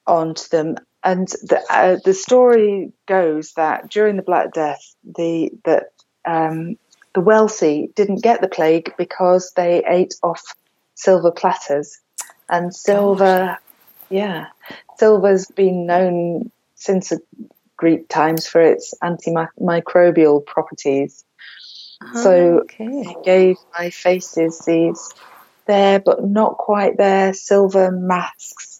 onto 0.07 0.49
them. 0.49 0.77
And 1.05 1.29
the 1.29 1.63
uh, 1.69 1.99
the 2.03 2.15
story 2.15 2.93
goes 3.07 3.53
that 3.53 3.91
during 3.91 4.17
the 4.17 4.23
Black 4.23 4.55
Death, 4.55 4.81
the 5.05 5.51
that 5.65 5.91
um, 6.25 6.77
the 7.15 7.21
wealthy 7.21 7.91
didn't 7.95 8.23
get 8.23 8.41
the 8.41 8.49
plague 8.49 8.95
because 8.97 9.53
they 9.55 9.85
ate 9.87 10.15
off 10.23 10.43
silver 10.95 11.31
platters, 11.31 12.01
and 12.49 12.75
silver, 12.75 13.47
Gosh. 13.47 13.59
yeah, 14.09 14.47
silver's 14.97 15.47
been 15.47 15.87
known 15.87 16.51
since 16.75 17.13
Greek 17.77 18.09
times 18.09 18.47
for 18.47 18.63
its 18.63 18.95
antimicrobial 19.03 20.45
properties. 20.47 21.25
Oh, 22.03 22.23
so 22.23 22.61
okay. 22.61 23.05
I 23.07 23.15
gave 23.23 23.57
my 23.79 23.91
faces 23.91 24.61
these 24.61 25.13
there, 25.67 26.01
but 26.01 26.25
not 26.25 26.57
quite 26.57 26.97
there, 26.97 27.33
silver 27.33 27.91
masks, 27.91 28.74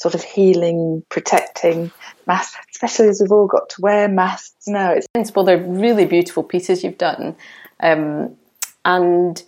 sort 0.00 0.14
of 0.14 0.22
healing, 0.22 1.04
protecting 1.10 1.90
masks, 2.26 2.56
especially 2.70 3.08
as 3.08 3.20
we've 3.20 3.30
all 3.30 3.46
got 3.46 3.68
to 3.68 3.80
wear 3.82 4.08
masks 4.08 4.66
now. 4.66 4.92
It's 5.14 5.34
well, 5.34 5.44
they're 5.44 5.58
really 5.62 6.06
beautiful 6.06 6.42
pieces 6.42 6.82
you've 6.82 6.98
done. 6.98 7.36
Um, 7.80 8.34
and 8.84 9.42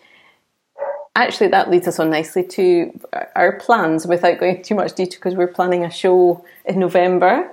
actually, 1.16 1.48
that 1.48 1.70
leads 1.70 1.88
us 1.88 1.98
on 1.98 2.10
nicely 2.10 2.44
to 2.44 3.00
our 3.34 3.58
plans 3.60 4.06
without 4.06 4.38
going 4.38 4.62
too 4.62 4.74
much 4.74 4.94
detail 4.94 5.18
because 5.18 5.34
we're 5.34 5.48
planning 5.48 5.84
a 5.84 5.90
show 5.90 6.44
in 6.66 6.78
November. 6.78 7.50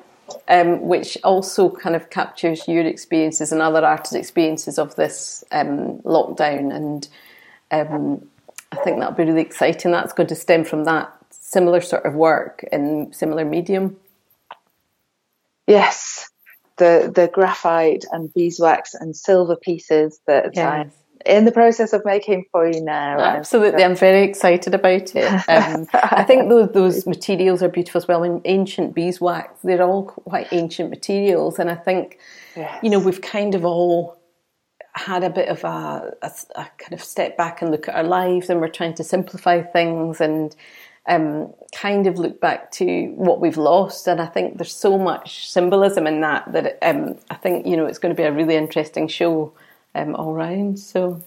Um, 0.47 0.81
which 0.81 1.17
also 1.23 1.71
kind 1.71 1.95
of 1.95 2.11
captures 2.11 2.67
your 2.67 2.85
experiences 2.85 3.51
and 3.51 3.63
other 3.63 3.83
artists' 3.83 4.13
experiences 4.13 4.77
of 4.77 4.95
this 4.95 5.43
um, 5.51 5.97
lockdown. 6.03 6.71
And 6.71 7.07
um, 7.71 8.29
I 8.71 8.75
think 8.83 8.99
that'll 8.99 9.15
be 9.15 9.23
really 9.23 9.41
exciting. 9.41 9.91
That's 9.91 10.13
going 10.13 10.29
to 10.29 10.35
stem 10.35 10.65
from 10.65 10.83
that 10.83 11.18
similar 11.49 11.81
sort 11.81 12.05
of 12.05 12.13
work 12.13 12.63
in 12.71 13.11
similar 13.11 13.43
medium. 13.43 13.97
Yes, 15.65 16.29
the 16.77 17.11
the 17.13 17.27
graphite 17.27 18.05
and 18.11 18.31
beeswax 18.33 18.93
and 18.93 19.15
silver 19.15 19.55
pieces 19.55 20.19
that 20.27 20.51
yes. 20.53 20.65
I'm 20.65 20.91
in 21.25 21.45
the 21.45 21.51
process 21.51 21.91
of 21.91 22.05
making 22.05 22.45
for 22.51 22.67
you 22.67 22.81
now. 22.81 23.19
Absolutely, 23.19 23.83
I'm 23.83 23.95
very 23.95 24.23
excited 24.23 24.73
about 24.73 25.15
it. 25.15 25.43
Um, 25.49 25.87
I 25.93 26.23
think 26.23 26.49
those 26.49 26.71
those 26.71 27.07
materials 27.07 27.63
are 27.63 27.69
beautiful 27.69 27.99
as 27.99 28.07
well. 28.07 28.23
In 28.23 28.41
ancient 28.45 28.93
beeswax, 28.93 29.59
they're 29.63 29.81
all 29.81 30.05
quite 30.05 30.53
ancient 30.53 30.91
materials, 30.91 31.57
and 31.57 31.69
I 31.69 31.75
think 31.75 32.19
yes. 32.55 32.79
you 32.83 32.91
know 32.91 32.99
we've 32.99 33.21
kind 33.21 33.55
of 33.55 33.65
all 33.65 34.17
had 34.93 35.23
a 35.23 35.29
bit 35.29 35.47
of 35.49 35.63
a, 35.63 36.13
a, 36.21 36.31
a, 36.55 36.67
kind 36.77 36.93
of 36.93 37.01
step 37.01 37.37
back 37.37 37.61
and 37.61 37.71
look 37.71 37.87
at 37.87 37.95
our 37.95 38.03
lives, 38.03 38.49
and 38.49 38.59
we're 38.59 38.67
trying 38.67 38.93
to 38.95 39.03
simplify 39.03 39.61
things 39.61 40.21
and 40.21 40.55
um, 41.09 41.53
kind 41.73 42.07
of 42.07 42.17
look 42.17 42.39
back 42.39 42.71
to 42.71 43.07
what 43.15 43.41
we've 43.41 43.57
lost. 43.57 44.07
And 44.07 44.21
I 44.21 44.27
think 44.27 44.57
there's 44.57 44.75
so 44.75 44.97
much 44.97 45.49
symbolism 45.49 46.07
in 46.07 46.21
that 46.21 46.51
that 46.53 46.77
um, 46.81 47.17
I 47.29 47.35
think 47.35 47.65
you 47.65 47.75
know 47.75 47.85
it's 47.85 47.99
going 47.99 48.15
to 48.15 48.19
be 48.19 48.25
a 48.25 48.31
really 48.31 48.55
interesting 48.55 49.07
show 49.07 49.51
um, 49.95 50.15
all 50.15 50.33
round. 50.33 50.79
So. 50.79 51.21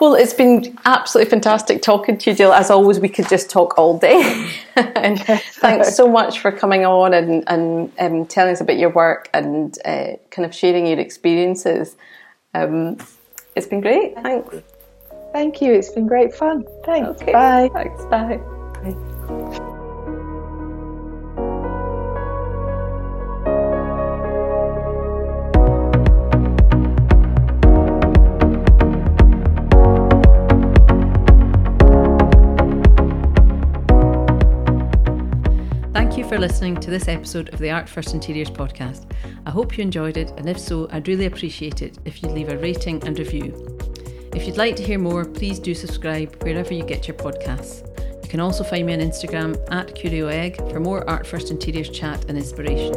Well, 0.00 0.16
it's 0.16 0.34
been 0.34 0.76
absolutely 0.84 1.30
fantastic 1.30 1.80
talking 1.80 2.18
to 2.18 2.30
you, 2.30 2.36
Jill. 2.36 2.52
As 2.52 2.68
always, 2.68 2.98
we 2.98 3.08
could 3.08 3.28
just 3.28 3.48
talk 3.48 3.78
all 3.78 3.96
day. 3.96 4.50
and 4.76 5.20
thanks 5.20 5.94
so 5.96 6.08
much 6.08 6.40
for 6.40 6.50
coming 6.50 6.84
on 6.84 7.14
and, 7.14 7.44
and 7.46 7.92
um, 8.00 8.26
telling 8.26 8.52
us 8.52 8.60
about 8.60 8.76
your 8.76 8.90
work 8.90 9.30
and 9.32 9.78
uh, 9.84 10.16
kind 10.30 10.44
of 10.44 10.52
sharing 10.52 10.88
your 10.88 10.98
experiences. 10.98 11.94
Um, 12.54 12.98
it's 13.54 13.68
been 13.68 13.80
great. 13.80 14.16
Thanks. 14.16 14.56
Thank 15.32 15.62
you. 15.62 15.72
It's 15.72 15.90
been 15.90 16.08
great 16.08 16.34
fun. 16.34 16.64
Thanks. 16.84 17.22
Okay. 17.22 17.32
Bye. 17.32 17.70
Thanks. 17.72 18.04
Bye. 18.06 18.40
Bye. 18.84 19.14
for 36.34 36.40
listening 36.40 36.74
to 36.74 36.90
this 36.90 37.06
episode 37.06 37.52
of 37.52 37.60
the 37.60 37.70
Art 37.70 37.88
First 37.88 38.12
Interiors 38.12 38.50
podcast. 38.50 39.04
I 39.46 39.50
hope 39.50 39.78
you 39.78 39.82
enjoyed 39.82 40.16
it, 40.16 40.32
and 40.36 40.48
if 40.48 40.58
so, 40.58 40.88
I'd 40.90 41.06
really 41.06 41.26
appreciate 41.26 41.80
it 41.80 41.98
if 42.04 42.22
you'd 42.22 42.32
leave 42.32 42.48
a 42.48 42.58
rating 42.58 43.00
and 43.06 43.16
review. 43.16 43.78
If 44.34 44.44
you'd 44.44 44.56
like 44.56 44.74
to 44.76 44.82
hear 44.82 44.98
more, 44.98 45.24
please 45.24 45.60
do 45.60 45.74
subscribe 45.74 46.42
wherever 46.42 46.74
you 46.74 46.82
get 46.82 47.06
your 47.06 47.16
podcasts. 47.16 47.93
You 48.34 48.38
can 48.38 48.46
also 48.46 48.64
find 48.64 48.84
me 48.84 48.92
on 48.92 48.98
Instagram 48.98 49.54
at 49.70 49.94
CurioEgg 49.94 50.72
for 50.72 50.80
more 50.80 51.08
Art 51.08 51.24
First 51.24 51.52
Interiors 51.52 51.88
chat 51.88 52.24
and 52.28 52.36
inspiration. 52.36 52.92